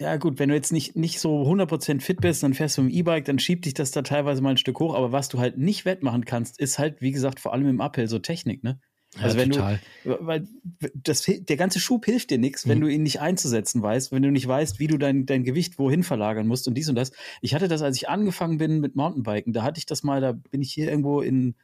ja 0.00 0.16
gut, 0.16 0.38
wenn 0.38 0.48
du 0.48 0.54
jetzt 0.56 0.72
nicht, 0.72 0.96
nicht 0.96 1.20
so 1.20 1.44
100% 1.46 2.02
fit 2.02 2.20
bist, 2.20 2.42
dann 2.42 2.52
fährst 2.54 2.76
du 2.76 2.82
im 2.82 2.90
E-Bike, 2.90 3.24
dann 3.26 3.38
schiebt 3.38 3.64
dich 3.64 3.74
das 3.74 3.92
da 3.92 4.02
teilweise 4.02 4.42
mal 4.42 4.50
ein 4.50 4.56
Stück 4.56 4.80
hoch, 4.80 4.94
aber 4.94 5.12
was 5.12 5.28
du 5.28 5.38
halt 5.38 5.56
nicht 5.56 5.84
wettmachen 5.84 6.24
kannst, 6.24 6.58
ist 6.58 6.78
halt, 6.78 7.00
wie 7.00 7.12
gesagt, 7.12 7.38
vor 7.38 7.52
allem 7.52 7.68
im 7.68 7.80
Uphill 7.80 8.08
so 8.08 8.18
Technik, 8.18 8.64
ne? 8.64 8.80
Also 9.20 9.38
wenn 9.38 9.50
total. 9.50 9.80
du, 10.02 10.26
weil 10.26 10.48
das, 10.94 11.22
der 11.24 11.56
ganze 11.56 11.78
Schub 11.78 12.04
hilft 12.04 12.30
dir 12.30 12.38
nichts, 12.38 12.66
wenn 12.66 12.78
Mhm. 12.78 12.82
du 12.82 12.88
ihn 12.88 13.02
nicht 13.04 13.20
einzusetzen 13.20 13.80
weißt, 13.80 14.10
wenn 14.10 14.24
du 14.24 14.32
nicht 14.32 14.48
weißt, 14.48 14.80
wie 14.80 14.88
du 14.88 14.98
dein, 14.98 15.24
dein 15.24 15.44
Gewicht 15.44 15.78
wohin 15.78 16.02
verlagern 16.02 16.48
musst 16.48 16.66
und 16.66 16.74
dies 16.74 16.88
und 16.88 16.96
das. 16.96 17.12
Ich 17.40 17.54
hatte 17.54 17.68
das, 17.68 17.80
als 17.82 17.96
ich 17.96 18.08
angefangen 18.08 18.58
bin 18.58 18.80
mit 18.80 18.96
Mountainbiken, 18.96 19.52
da 19.52 19.62
hatte 19.62 19.78
ich 19.78 19.86
das 19.86 20.02
mal, 20.02 20.20
da 20.20 20.32
bin 20.32 20.62
ich 20.62 20.72
hier 20.72 20.88
irgendwo 20.88 21.20
in, 21.20 21.54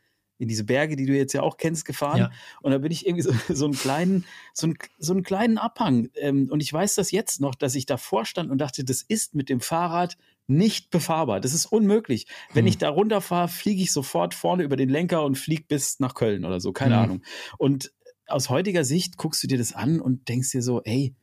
in 0.40 0.48
diese 0.48 0.64
Berge, 0.64 0.96
die 0.96 1.06
du 1.06 1.16
jetzt 1.16 1.32
ja 1.32 1.42
auch 1.42 1.56
kennst, 1.58 1.84
gefahren. 1.84 2.18
Ja. 2.18 2.30
Und 2.62 2.72
da 2.72 2.78
bin 2.78 2.90
ich 2.90 3.06
irgendwie 3.06 3.22
so, 3.22 3.32
so 3.54 3.66
einen 3.66 3.74
kleinen, 3.74 4.24
so 4.54 4.66
einen, 4.66 4.76
so 4.98 5.12
einen 5.12 5.22
kleinen 5.22 5.58
Abhang. 5.58 6.08
Ähm, 6.16 6.48
und 6.50 6.60
ich 6.60 6.72
weiß 6.72 6.94
das 6.94 7.10
jetzt 7.10 7.40
noch, 7.40 7.54
dass 7.54 7.74
ich 7.74 7.86
davor 7.86 8.24
stand 8.24 8.50
und 8.50 8.58
dachte, 8.58 8.82
das 8.84 9.02
ist 9.02 9.34
mit 9.34 9.48
dem 9.48 9.60
Fahrrad 9.60 10.16
nicht 10.46 10.90
befahrbar. 10.90 11.40
Das 11.40 11.54
ist 11.54 11.66
unmöglich. 11.66 12.26
Wenn 12.52 12.64
Hm. 12.64 12.68
ich 12.70 12.78
da 12.78 12.88
runterfahre, 12.88 13.48
fliege 13.48 13.82
ich 13.82 13.92
sofort 13.92 14.34
vorne 14.34 14.64
über 14.64 14.76
den 14.76 14.88
Lenker 14.88 15.24
und 15.24 15.36
fliege 15.38 15.64
bis 15.68 16.00
nach 16.00 16.14
Köln 16.14 16.44
oder 16.44 16.58
so. 16.60 16.72
Keine 16.72 16.96
Hm. 16.96 17.02
Ahnung. 17.02 17.22
Und 17.58 17.92
aus 18.26 18.48
heutiger 18.48 18.84
Sicht 18.84 19.16
guckst 19.16 19.42
du 19.42 19.46
dir 19.46 19.58
das 19.58 19.72
an 19.72 20.00
und 20.00 20.28
denkst 20.28 20.50
dir 20.52 20.62
so, 20.62 20.82
ey, 20.82 21.14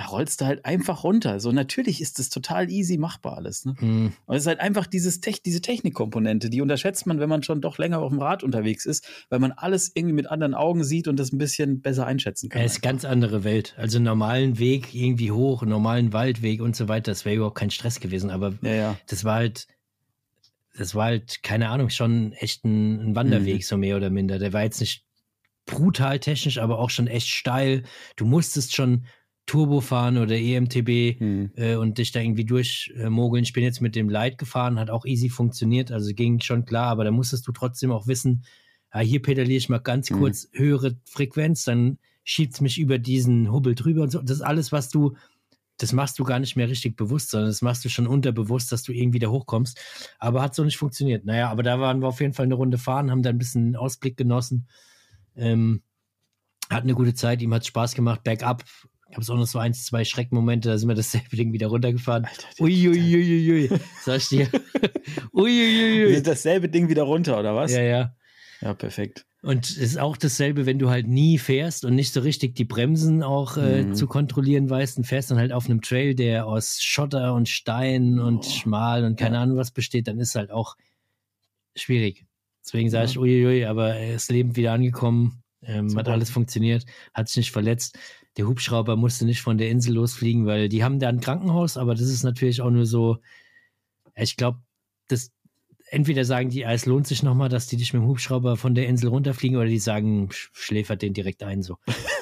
da 0.00 0.06
rollst 0.06 0.40
du 0.40 0.46
halt 0.46 0.64
einfach 0.64 1.04
runter. 1.04 1.40
So 1.40 1.52
natürlich 1.52 2.00
ist 2.00 2.18
das 2.18 2.30
total 2.30 2.70
easy 2.70 2.96
machbar 2.96 3.36
alles. 3.36 3.66
Ne? 3.66 3.74
Mhm. 3.78 4.12
Und 4.24 4.34
es 4.34 4.44
ist 4.44 4.46
halt 4.46 4.58
einfach 4.58 4.86
dieses 4.86 5.20
Tech, 5.20 5.42
diese 5.42 5.60
Technikkomponente, 5.60 6.48
die 6.48 6.62
unterschätzt 6.62 7.06
man, 7.06 7.20
wenn 7.20 7.28
man 7.28 7.42
schon 7.42 7.60
doch 7.60 7.76
länger 7.76 7.98
auf 7.98 8.08
dem 8.08 8.18
Rad 8.18 8.42
unterwegs 8.42 8.86
ist, 8.86 9.06
weil 9.28 9.40
man 9.40 9.52
alles 9.52 9.92
irgendwie 9.94 10.14
mit 10.14 10.30
anderen 10.30 10.54
Augen 10.54 10.84
sieht 10.84 11.06
und 11.06 11.18
das 11.18 11.32
ein 11.32 11.38
bisschen 11.38 11.82
besser 11.82 12.06
einschätzen 12.06 12.48
kann. 12.48 12.62
Es 12.62 12.72
ist 12.76 12.80
ganz 12.80 13.04
andere 13.04 13.44
Welt. 13.44 13.74
Also 13.76 13.98
einen 13.98 14.06
normalen 14.06 14.58
Weg 14.58 14.94
irgendwie 14.94 15.32
hoch, 15.32 15.60
einen 15.60 15.70
normalen 15.70 16.14
Waldweg 16.14 16.62
und 16.62 16.74
so 16.74 16.88
weiter, 16.88 17.10
das 17.10 17.26
wäre 17.26 17.36
überhaupt 17.36 17.58
kein 17.58 17.70
Stress 17.70 18.00
gewesen. 18.00 18.30
Aber 18.30 18.54
ja, 18.62 18.72
ja. 18.74 18.96
das 19.06 19.24
war 19.24 19.34
halt, 19.34 19.66
das 20.78 20.94
war 20.94 21.04
halt, 21.04 21.42
keine 21.42 21.68
Ahnung, 21.68 21.90
schon 21.90 22.32
echt 22.32 22.64
ein, 22.64 23.10
ein 23.10 23.14
Wanderweg, 23.16 23.56
Mhm. 23.56 23.62
so 23.62 23.76
mehr 23.76 23.98
oder 23.98 24.08
minder. 24.08 24.38
Der 24.38 24.54
war 24.54 24.62
jetzt 24.62 24.80
nicht 24.80 25.04
brutal 25.66 26.20
technisch, 26.20 26.56
aber 26.56 26.78
auch 26.78 26.88
schon 26.88 27.06
echt 27.06 27.28
steil. 27.28 27.82
Du 28.16 28.24
musstest 28.24 28.74
schon 28.74 29.04
Turbo 29.50 29.80
fahren 29.80 30.16
oder 30.16 30.36
EMTB 30.36 31.18
Hm. 31.18 31.50
äh, 31.56 31.74
und 31.74 31.98
dich 31.98 32.12
da 32.12 32.20
irgendwie 32.20 32.44
durchmogeln. 32.44 33.42
Ich 33.42 33.52
bin 33.52 33.64
jetzt 33.64 33.80
mit 33.80 33.96
dem 33.96 34.08
Light 34.08 34.38
gefahren, 34.38 34.78
hat 34.78 34.90
auch 34.90 35.04
easy 35.04 35.28
funktioniert, 35.28 35.90
also 35.90 36.14
ging 36.14 36.38
schon 36.40 36.64
klar, 36.64 36.86
aber 36.86 37.02
da 37.02 37.10
musstest 37.10 37.48
du 37.48 37.52
trotzdem 37.52 37.90
auch 37.90 38.06
wissen, 38.06 38.44
ja, 38.94 39.00
hier 39.00 39.20
pedaliere 39.20 39.56
ich 39.58 39.68
mal 39.68 39.78
ganz 39.78 40.08
Mhm. 40.08 40.18
kurz 40.18 40.48
höhere 40.52 40.96
Frequenz, 41.04 41.64
dann 41.64 41.98
schiebt 42.22 42.54
es 42.54 42.60
mich 42.60 42.78
über 42.78 42.98
diesen 42.98 43.50
Hubbel 43.50 43.74
drüber 43.74 44.02
und 44.02 44.10
so. 44.12 44.20
Das 44.22 44.36
ist 44.36 44.42
alles, 44.42 44.70
was 44.70 44.88
du, 44.88 45.16
das 45.78 45.92
machst 45.92 46.20
du 46.20 46.22
gar 46.24 46.38
nicht 46.38 46.54
mehr 46.54 46.68
richtig 46.68 46.94
bewusst, 46.96 47.30
sondern 47.30 47.50
das 47.50 47.60
machst 47.60 47.84
du 47.84 47.88
schon 47.88 48.06
unterbewusst, 48.06 48.70
dass 48.70 48.84
du 48.84 48.92
irgendwie 48.92 49.18
da 49.18 49.28
hochkommst. 49.30 49.80
Aber 50.20 50.42
hat 50.42 50.54
so 50.54 50.62
nicht 50.62 50.76
funktioniert. 50.76 51.24
Naja, 51.24 51.50
aber 51.50 51.64
da 51.64 51.80
waren 51.80 52.00
wir 52.02 52.06
auf 52.06 52.20
jeden 52.20 52.34
Fall 52.34 52.44
eine 52.44 52.54
Runde 52.54 52.78
fahren, 52.78 53.10
haben 53.10 53.22
da 53.24 53.30
ein 53.30 53.38
bisschen 53.38 53.74
Ausblick 53.74 54.16
genossen. 54.16 54.68
Ähm, 55.34 55.82
hatten 56.68 56.86
eine 56.86 56.94
gute 56.94 57.14
Zeit, 57.14 57.42
ihm 57.42 57.52
hat 57.52 57.66
Spaß 57.66 57.94
gemacht, 57.96 58.22
bergab. 58.22 58.62
Gab 59.12 59.18
es 59.22 59.30
auch 59.30 59.36
noch 59.36 59.46
so 59.46 59.58
ein, 59.58 59.74
zwei 59.74 60.04
Schreckmomente, 60.04 60.68
da 60.68 60.78
sind 60.78 60.88
wir 60.88 60.94
dasselbe 60.94 61.36
Ding 61.36 61.52
wieder 61.52 61.66
runtergefahren. 61.68 62.26
Uiuiuiui, 62.60 63.68
sag 64.04 64.18
ich 64.18 64.28
dir. 64.28 64.48
Uiuiui. 65.32 66.22
Dasselbe 66.22 66.68
Ding 66.68 66.88
wieder 66.88 67.02
runter, 67.02 67.38
oder 67.38 67.54
was? 67.54 67.72
Ja, 67.72 67.82
ja. 67.82 68.14
Ja, 68.60 68.74
perfekt. 68.74 69.24
Und 69.42 69.64
es 69.70 69.78
ist 69.78 69.98
auch 69.98 70.18
dasselbe, 70.18 70.66
wenn 70.66 70.78
du 70.78 70.90
halt 70.90 71.06
nie 71.08 71.38
fährst 71.38 71.86
und 71.86 71.94
nicht 71.94 72.12
so 72.12 72.20
richtig 72.20 72.54
die 72.56 72.66
Bremsen 72.66 73.22
auch 73.22 73.56
äh, 73.56 73.84
Mhm. 73.84 73.94
zu 73.94 74.06
kontrollieren 74.06 74.68
weißt 74.68 74.98
und 74.98 75.04
fährst 75.04 75.30
dann 75.30 75.38
halt 75.38 75.52
auf 75.52 75.64
einem 75.64 75.80
Trail, 75.80 76.14
der 76.14 76.46
aus 76.46 76.82
Schotter 76.82 77.32
und 77.34 77.48
Stein 77.48 78.18
und 78.20 78.40
Oh. 78.44 78.50
schmal 78.50 79.02
und 79.04 79.18
keine 79.18 79.36
Ja. 79.36 79.42
Ahnung 79.42 79.56
was 79.56 79.70
besteht, 79.70 80.08
dann 80.08 80.18
ist 80.18 80.34
halt 80.34 80.50
auch 80.50 80.76
schwierig. 81.74 82.26
Deswegen 82.64 82.90
sage 82.90 83.04
Ja. 83.06 83.10
ich, 83.12 83.18
uiuiui, 83.18 83.64
aber 83.64 83.94
er 83.94 84.14
ist 84.16 84.30
lebend 84.30 84.56
wieder 84.56 84.72
angekommen, 84.72 85.42
ähm, 85.62 85.96
hat 85.96 86.08
alles 86.08 86.28
funktioniert, 86.28 86.84
hat 87.14 87.28
sich 87.28 87.38
nicht 87.38 87.50
verletzt. 87.52 87.98
Der 88.36 88.46
Hubschrauber 88.46 88.96
musste 88.96 89.24
nicht 89.24 89.42
von 89.42 89.58
der 89.58 89.70
Insel 89.70 89.94
losfliegen, 89.94 90.46
weil 90.46 90.68
die 90.68 90.84
haben 90.84 90.98
da 91.00 91.08
ein 91.08 91.20
Krankenhaus, 91.20 91.76
aber 91.76 91.94
das 91.94 92.08
ist 92.08 92.22
natürlich 92.22 92.60
auch 92.62 92.70
nur 92.70 92.86
so, 92.86 93.18
ich 94.14 94.36
glaube, 94.36 94.60
das 95.08 95.32
entweder 95.90 96.24
sagen 96.24 96.50
die, 96.50 96.64
ah, 96.64 96.72
es 96.72 96.86
lohnt 96.86 97.06
sich 97.08 97.22
nochmal, 97.24 97.48
dass 97.48 97.66
die 97.66 97.76
dich 97.76 97.92
mit 97.92 98.02
dem 98.02 98.08
Hubschrauber 98.08 98.56
von 98.56 98.76
der 98.76 98.86
Insel 98.86 99.08
runterfliegen, 99.08 99.56
oder 99.56 99.66
die 99.66 99.80
sagen, 99.80 100.28
sch- 100.28 100.50
schläfert 100.52 101.02
den 101.02 101.14
direkt 101.14 101.42
ein, 101.42 101.62
so. 101.62 101.78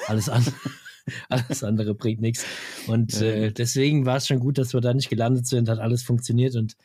Alles, 0.07 0.27
an, 0.29 0.43
alles 1.29 1.63
andere 1.63 1.93
bringt 1.93 2.19
nichts. 2.19 2.45
Und 2.87 3.21
äh, 3.21 3.51
deswegen 3.51 4.07
war 4.07 4.17
es 4.17 4.25
schon 4.25 4.39
gut, 4.39 4.57
dass 4.57 4.73
wir 4.73 4.81
da 4.81 4.93
nicht 4.95 5.09
gelandet 5.09 5.45
sind, 5.45 5.69
hat 5.69 5.77
alles 5.77 6.01
funktioniert 6.01 6.55
und 6.55 6.75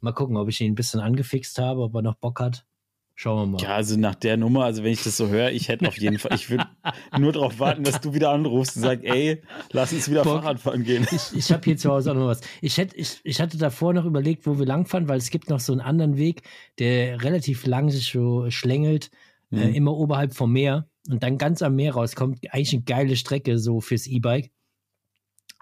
mal 0.00 0.12
gucken, 0.12 0.36
ob 0.36 0.48
ich 0.50 0.60
ihn 0.60 0.72
ein 0.72 0.74
bisschen 0.74 1.00
angefixt 1.00 1.58
habe, 1.58 1.80
ob 1.80 1.94
er 1.94 2.02
noch 2.02 2.16
Bock 2.16 2.40
hat. 2.40 2.66
Schauen 3.14 3.50
wir 3.52 3.58
mal. 3.58 3.62
Ja, 3.62 3.74
also 3.76 3.96
nach 3.98 4.14
der 4.14 4.36
Nummer, 4.36 4.64
also 4.64 4.82
wenn 4.82 4.92
ich 4.92 5.02
das 5.02 5.16
so 5.16 5.28
höre, 5.28 5.50
ich 5.50 5.68
hätte 5.68 5.86
auf 5.86 5.98
jeden 5.98 6.18
Fall, 6.18 6.34
ich 6.34 6.48
würde 6.50 6.66
nur 7.18 7.32
darauf 7.32 7.58
warten, 7.60 7.84
dass 7.84 8.00
du 8.00 8.14
wieder 8.14 8.30
anrufst 8.30 8.76
und 8.76 8.82
sagst, 8.82 9.04
ey, 9.04 9.42
lass 9.70 9.92
uns 9.92 10.10
wieder 10.10 10.22
Bock. 10.24 10.42
Fahrrad 10.42 10.60
fahren 10.60 10.82
gehen. 10.82 11.06
Ich, 11.12 11.36
ich 11.36 11.52
habe 11.52 11.62
hier 11.64 11.76
zu 11.76 11.90
Hause 11.90 12.12
auch 12.12 12.16
noch 12.16 12.26
was. 12.28 12.40
Ich, 12.60 12.78
hätte, 12.78 12.96
ich, 12.96 13.20
ich 13.22 13.40
hatte 13.40 13.58
davor 13.58 13.92
noch 13.92 14.06
überlegt, 14.06 14.46
wo 14.46 14.58
wir 14.58 14.66
langfahren, 14.66 15.08
weil 15.08 15.18
es 15.18 15.30
gibt 15.30 15.50
noch 15.50 15.60
so 15.60 15.72
einen 15.72 15.82
anderen 15.82 16.16
Weg, 16.16 16.42
der 16.78 17.22
relativ 17.22 17.66
lang 17.66 17.90
sich 17.90 18.10
so 18.10 18.50
schlängelt, 18.50 19.10
äh, 19.52 19.56
Mhm. 19.68 19.74
immer 19.74 19.94
oberhalb 19.96 20.34
vom 20.34 20.50
Meer 20.50 20.88
und 21.10 21.22
dann 21.22 21.36
ganz 21.36 21.60
am 21.60 21.74
Meer 21.76 21.92
rauskommt. 21.92 22.38
Eigentlich 22.50 22.72
eine 22.72 22.82
geile 22.84 23.16
Strecke 23.16 23.58
so 23.58 23.80
fürs 23.82 24.06
E-Bike. 24.06 24.50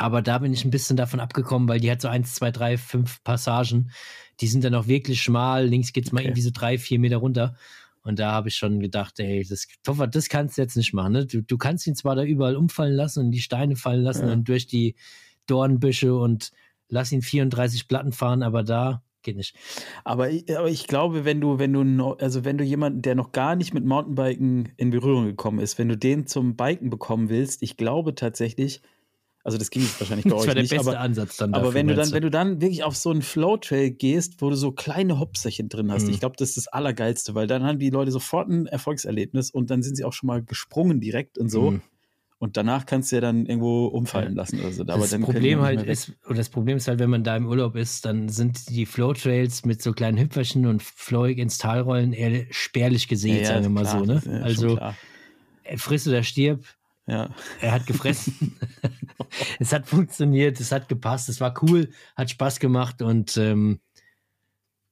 Aber 0.01 0.23
da 0.23 0.39
bin 0.39 0.53
ich 0.55 0.65
ein 0.65 0.71
bisschen 0.71 0.97
davon 0.97 1.21
abgekommen, 1.21 1.69
weil 1.69 1.79
die 1.79 1.91
hat 1.91 2.01
so 2.01 2.09
eins, 2.09 2.35
zwei, 2.35 2.51
drei, 2.51 2.79
fünf 2.79 3.23
Passagen. 3.23 3.91
Die 4.41 4.47
sind 4.47 4.65
dann 4.65 4.75
auch 4.75 4.87
wirklich 4.87 5.23
schmal. 5.23 5.67
Links 5.67 5.93
geht's 5.93 6.11
mal 6.11 6.21
Okay. 6.21 6.29
irgendwie 6.29 6.41
so 6.43 6.51
drei, 6.53 6.79
vier 6.79 6.99
Meter 6.99 7.19
runter. 7.19 7.55
Und 8.03 8.19
da 8.19 8.33
habe 8.33 8.49
ich 8.49 8.57
schon 8.57 8.81
gedacht, 8.81 9.21
ey, 9.21 9.45
das, 9.47 9.67
Toffer, 9.83 10.07
das 10.07 10.31
kannst 10.31 10.57
du 10.57 10.63
jetzt 10.63 10.75
nicht 10.77 10.95
machen. 10.95 11.13
Ne? 11.13 11.27
Du, 11.27 11.43
du 11.43 11.59
kannst 11.59 11.87
ihn 11.87 11.95
zwar 11.95 12.17
da 12.17 12.23
überall 12.25 12.57
umfallen 12.57 12.95
lassen 12.95 13.27
und 13.27 13.31
die 13.31 13.43
Steine 13.43 13.77
fallen 13.77 14.01
lassen 14.03 14.27
Ja. 14.27 14.33
und 14.33 14.49
durch 14.49 14.67
die 14.67 14.95
Dornbüsche 15.47 16.15
und 16.15 16.53
lass 16.89 17.13
ihn 17.13 17.21
34 17.23 17.87
Platten 17.89 18.13
fahren, 18.13 18.43
aber 18.43 18.63
da 18.63 19.03
geht 19.23 19.37
nicht. 19.37 19.55
Aber, 20.05 20.31
ich- 20.31 20.57
aber 20.57 20.69
ich 20.71 20.87
glaube, 20.87 21.27
wenn 21.27 21.43
du, 21.43 21.59
wenn 21.59 21.75
du, 21.75 21.85
no, 21.85 22.15
also 22.15 22.45
wenn 22.47 22.57
du 22.57 22.65
jemanden, 22.65 23.03
der 23.03 23.15
noch 23.15 23.33
gar 23.33 23.55
nicht 23.55 23.75
mit 23.75 23.85
Mountainbiken 23.85 24.73
in 24.79 24.91
Berührung 24.91 25.27
gekommen 25.27 25.59
ist, 25.59 25.79
wenn 25.79 25.89
du 25.89 25.97
den 25.99 26.27
zum 26.27 26.57
Biken 26.57 26.89
bekommen 26.89 27.29
willst, 27.29 27.63
ich 27.63 27.77
glaube 27.77 28.15
tatsächlich, 28.15 28.81
also 29.43 29.57
das 29.57 29.71
ging 29.71 29.83
jetzt 29.83 29.99
wahrscheinlich 30.01 30.25
bei 30.25 30.31
Das 30.31 30.41
euch 30.43 30.47
war 30.49 30.55
der 30.55 30.63
nicht, 30.63 30.71
beste 30.71 30.89
aber, 30.91 31.01
Ansatz 31.01 31.37
dann 31.39 31.55
aber 31.55 31.67
dafür, 31.67 31.75
wenn 31.75 31.87
du 31.89 31.95
dann, 31.95 32.13
wenn 32.13 32.23
du 32.23 32.31
dann 32.31 32.61
wirklich 32.61 32.85
auf 32.85 32.97
so 32.97 33.11
einen 33.11 33.23
Flowtrail 33.23 33.91
gehst, 33.91 34.43
wo 34.43 34.51
du 34.51 34.57
so 34.57 34.73
kleine 34.73 35.19
Hopserchen 35.19 35.69
drin 35.69 35.91
hast, 35.91 36.05
Mhm. 36.07 36.11
ich 36.11 36.21
glaube, 36.21 36.37
das 36.39 36.51
ist 36.51 36.57
das 36.59 36.69
Allergeilste, 36.69 37.35
weil 37.35 37.47
dann 37.47 37.63
haben 37.63 37.79
die 37.79 37.91
Leute 37.91 38.11
sofort 38.11 38.49
ein 38.49 38.67
Erfolgserlebnis 38.67 39.51
und 39.51 39.71
dann 39.71 39.83
sind 39.83 39.97
sie 39.97 40.05
auch 40.05 40.13
schon 40.13 40.27
mal 40.27 40.43
gesprungen 40.43 41.01
direkt 41.01 41.39
und 41.39 41.49
so. 41.49 41.73
Mhm. 41.73 41.83
Und 42.39 42.57
danach 42.57 42.87
kannst 42.87 43.13
du 43.13 43.17
ja 43.17 43.21
dann 43.21 43.45
irgendwo 43.45 43.85
umfallen 43.87 44.35
lassen 44.35 44.61
oder 44.61 44.73
so. 44.73 44.83
Aber 44.85 44.97
das 45.07 45.11
Problem 45.11 45.59
nicht 45.59 45.67
halt 45.67 45.83
ist, 45.83 46.13
oder 46.25 46.37
das 46.37 46.49
Problem 46.49 46.79
ist 46.79 46.89
halt, 46.89 46.99
wenn 46.99 47.11
man 47.11 47.23
da 47.23 47.37
im 47.37 47.47
Urlaub 47.47 47.77
ist, 47.77 48.07
dann 48.07 48.31
sind 48.31 48.71
die 48.71 48.87
Flowtrails 48.87 49.67
mit 49.67 49.83
so 49.83 49.93
kleinen 49.93 50.17
Hüpferchen 50.17 50.65
und 50.67 50.83
flowig 50.83 51.37
ins 51.37 51.59
Tal 51.59 51.81
rollen 51.81 52.15
eher 52.15 52.47
spärlich 52.51 53.09
gesät, 53.09 53.47
sagen 53.47 53.65
wir 53.65 53.69
mal 53.69 53.83
klar, 53.83 54.01
so, 54.01 54.07
ne? 54.07 54.15
das 54.15 54.25
ja 54.25 54.41
also 54.41 54.79
äh, 55.65 55.77
friss 55.77 56.09
oder 56.09 56.23
stirb, 56.23 56.65
Ja. 57.11 57.29
er 57.61 57.73
hat 57.73 57.87
gefressen. 57.87 58.57
es 59.59 59.73
hat 59.73 59.87
funktioniert, 59.89 60.61
es 60.61 60.71
hat 60.71 60.89
gepasst, 60.89 61.29
es 61.29 61.41
war 61.41 61.55
cool, 61.63 61.91
hat 62.15 62.31
Spaß 62.31 62.61
gemacht 62.61 63.03
und 63.03 63.37
ähm, 63.37 63.81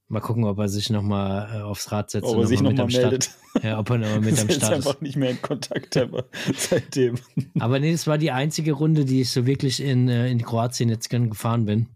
mal 0.08 0.20
gucken, 0.20 0.44
ob 0.44 0.58
er 0.58 0.68
sich 0.68 0.90
nochmal 0.90 1.48
äh, 1.54 1.62
aufs 1.62 1.92
Rad 1.92 2.10
setzt 2.10 2.24
Ob 2.26 2.36
und 2.36 2.40
er 2.42 2.46
sich 2.48 2.60
noch 2.60 2.72
mal 2.72 2.86
nochmal 2.86 3.02
meldet. 3.02 3.24
Start. 3.24 3.38
Ja, 3.62 3.78
ob 3.78 3.90
er 3.90 3.98
nochmal 3.98 4.20
mit 4.20 4.38
am 4.40 4.50
Start 4.50 4.62
ist. 4.62 4.86
einfach 4.86 5.00
nicht 5.00 5.16
mehr 5.16 5.30
in 5.30 5.42
Kontakt 5.42 5.96
aber 5.96 6.24
seitdem. 6.56 7.18
Aber 7.58 7.78
nee, 7.80 7.92
das 7.92 8.06
war 8.06 8.18
die 8.18 8.30
einzige 8.30 8.72
Runde, 8.72 9.04
die 9.04 9.20
ich 9.22 9.30
so 9.30 9.46
wirklich 9.46 9.80
in, 9.82 10.08
äh, 10.08 10.28
in 10.30 10.42
Kroatien 10.42 10.88
jetzt 10.88 11.08
gern 11.08 11.30
gefahren 11.30 11.64
bin. 11.66 11.86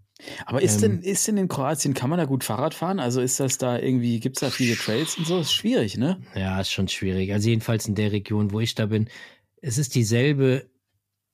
Aber 0.47 0.63
ist, 0.63 0.83
Ähm. 0.83 1.01
denn, 1.01 1.03
ist 1.03 1.27
denn 1.27 1.37
in 1.37 1.49
Kroatien, 1.49 1.95
kann 1.95 2.11
man 2.11 2.19
da 2.19 2.27
gut 2.27 2.45
Fahrrad 2.45 2.75
fahren? 2.75 3.01
Also 3.01 3.21
ist 3.21 3.41
das 3.41 3.59
da 3.59 3.79
irgendwie, 3.79 4.21
gibt 4.21 4.37
es 4.37 4.41
da 4.41 4.51
viele 4.51 4.77
Trails 4.77 5.17
und 5.19 5.27
so? 5.27 5.41
Ist 5.41 5.53
schwierig, 5.53 5.97
ne? 5.99 6.21
Ja, 6.35 6.61
ist 6.61 6.71
schon 6.71 6.89
schwierig. 6.89 7.33
Also 7.33 7.49
jedenfalls 7.49 7.87
in 7.89 7.95
der 7.97 8.13
Region, 8.13 8.53
wo 8.53 8.61
ich 8.61 8.75
da 8.75 8.87
bin. 8.87 9.09
Es 9.63 9.79
ist 9.79 9.95
dieselbe 9.95 10.69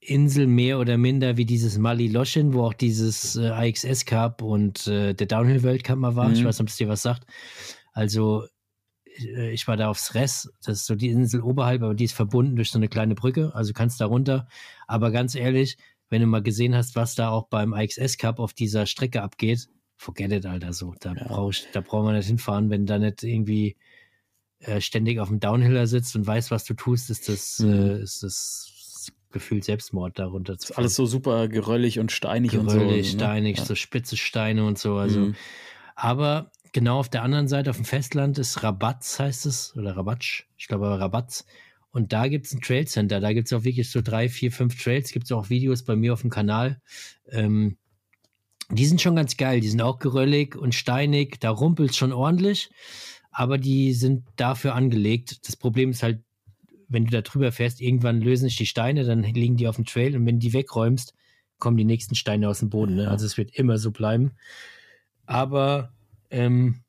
Insel 0.00 0.46
mehr 0.46 0.78
oder 0.78 0.96
minder 0.98 1.36
wie 1.38 1.46
dieses 1.46 1.78
Mali 1.78 2.08
Loschin, 2.08 2.52
wo 2.52 2.62
auch 2.62 2.74
dieses 2.74 3.36
äh, 3.36 3.48
AXS 3.48 4.04
Cup 4.04 4.42
und 4.42 4.86
äh, 4.86 5.14
der 5.14 5.26
Downhill 5.26 5.62
Weltcup 5.62 5.98
mal 5.98 6.14
war. 6.14 6.30
Ich 6.32 6.42
Mhm. 6.42 6.44
weiß 6.44 6.58
nicht, 6.58 6.62
ob 6.62 6.68
es 6.68 6.76
dir 6.76 6.88
was 6.88 7.02
sagt. 7.02 7.26
Also 7.92 8.44
äh, 9.18 9.50
ich 9.50 9.66
war 9.66 9.76
da 9.76 9.88
aufs 9.88 10.14
Res, 10.14 10.52
das 10.62 10.80
ist 10.80 10.86
so 10.86 10.94
die 10.94 11.08
Insel 11.08 11.40
oberhalb, 11.40 11.82
aber 11.82 11.94
die 11.94 12.04
ist 12.04 12.12
verbunden 12.12 12.54
durch 12.56 12.70
so 12.70 12.78
eine 12.78 12.88
kleine 12.88 13.14
Brücke, 13.14 13.54
also 13.54 13.72
kannst 13.72 14.00
da 14.00 14.06
runter. 14.06 14.46
Aber 14.86 15.10
ganz 15.10 15.34
ehrlich, 15.34 15.78
wenn 16.10 16.20
du 16.20 16.26
mal 16.26 16.42
gesehen 16.42 16.74
hast, 16.74 16.96
was 16.96 17.14
da 17.14 17.30
auch 17.30 17.48
beim 17.48 17.72
AXS 17.72 18.18
Cup 18.18 18.38
auf 18.40 18.52
dieser 18.52 18.86
Strecke 18.86 19.22
abgeht, 19.22 19.68
forget 19.96 20.32
it, 20.32 20.46
Alter, 20.46 20.72
so. 20.74 20.94
Da 21.00 21.14
Ja. 21.14 21.24
brauch 21.26 21.50
ich, 21.50 21.66
da 21.72 21.80
brauchen 21.80 22.06
wir 22.06 22.12
nicht 22.12 22.26
hinfahren, 22.28 22.70
wenn 22.70 22.86
da 22.86 22.98
nicht 22.98 23.22
irgendwie 23.24 23.76
äh, 24.60 24.80
ständig 24.80 25.20
auf 25.20 25.28
dem 25.28 25.40
Downhiller 25.40 25.86
sitzt 25.86 26.16
und 26.16 26.26
weiß, 26.26 26.50
was 26.50 26.64
du 26.64 26.74
tust, 26.74 27.10
ist 27.10 27.28
das, 27.28 27.58
Mhm. 27.60 27.72
äh, 27.72 28.02
ist 28.02 28.22
das 28.22 28.72
gefühlt 29.30 29.64
Selbstmord 29.64 30.18
darunter 30.18 30.56
zu 30.58 30.72
Ist 30.72 30.78
alles 30.78 30.94
so 30.94 31.04
super 31.06 31.48
geröllig 31.48 31.98
und 31.98 32.10
steinig 32.12 32.56
und 32.56 32.70
so. 32.70 32.78
Geröllig, 32.78 33.12
ne? 33.12 33.18
steinig, 33.20 33.58
Ja. 33.58 33.64
so 33.64 33.74
spitze 33.74 34.16
Steine 34.16 34.64
und 34.66 34.78
so. 34.78 34.96
Also, 34.96 35.20
Mhm. 35.20 35.34
aber 35.94 36.50
genau 36.72 36.98
auf 36.98 37.08
der 37.08 37.22
anderen 37.22 37.46
Seite, 37.48 37.70
auf 37.70 37.76
dem 37.76 37.84
Festland, 37.84 38.38
ist 38.38 38.62
Rabatz, 38.62 39.18
heißt 39.18 39.46
es, 39.46 39.76
oder 39.76 39.96
Rabatsch, 39.96 40.44
ich 40.56 40.66
glaube 40.68 40.86
aber 40.86 41.00
Rabatz. 41.00 41.44
Und 41.90 42.12
da 42.12 42.28
gibt 42.28 42.46
es 42.46 42.52
ein 42.52 42.60
Trailcenter. 42.60 43.18
Da 43.20 43.32
gibt 43.32 43.46
es 43.48 43.52
auch 43.52 43.64
wirklich 43.64 43.90
so 43.90 44.02
drei, 44.02 44.28
vier, 44.28 44.52
fünf 44.52 44.80
Trails. 44.82 45.10
Gibt 45.10 45.24
es 45.24 45.32
auch 45.32 45.48
Videos 45.48 45.84
bei 45.84 45.96
mir 45.96 46.12
auf 46.12 46.20
dem 46.20 46.30
Kanal. 46.30 46.80
Ähm, 47.30 47.78
die 48.70 48.84
sind 48.84 49.00
schon 49.00 49.16
ganz 49.16 49.38
geil. 49.38 49.60
Die 49.60 49.68
sind 49.68 49.80
auch 49.80 49.98
geröllig 49.98 50.54
und 50.54 50.74
steinig. 50.74 51.40
Da 51.40 51.48
rumpelt 51.50 51.96
schon 51.96 52.12
ordentlich. 52.12 52.70
Aber 53.30 53.58
die 53.58 53.92
sind 53.92 54.24
dafür 54.36 54.74
angelegt. 54.74 55.46
Das 55.48 55.56
Problem 55.56 55.90
ist 55.90 56.02
halt, 56.02 56.22
wenn 56.88 57.04
du 57.04 57.10
da 57.10 57.20
drüber 57.20 57.52
fährst, 57.52 57.80
irgendwann 57.80 58.20
lösen 58.20 58.48
sich 58.48 58.56
die 58.56 58.66
Steine, 58.66 59.04
dann 59.04 59.22
liegen 59.22 59.56
die 59.56 59.68
auf 59.68 59.76
dem 59.76 59.84
Trail 59.84 60.16
und 60.16 60.26
wenn 60.26 60.36
du 60.36 60.46
die 60.46 60.54
wegräumst, 60.54 61.14
kommen 61.58 61.76
die 61.76 61.84
nächsten 61.84 62.14
Steine 62.14 62.48
aus 62.48 62.60
dem 62.60 62.70
Boden. 62.70 62.96
Ne? 62.96 63.08
Also 63.08 63.26
es 63.26 63.36
wird 63.36 63.54
immer 63.54 63.78
so 63.78 63.90
bleiben. 63.90 64.32
Aber 65.26 65.92
ähm, 66.30 66.82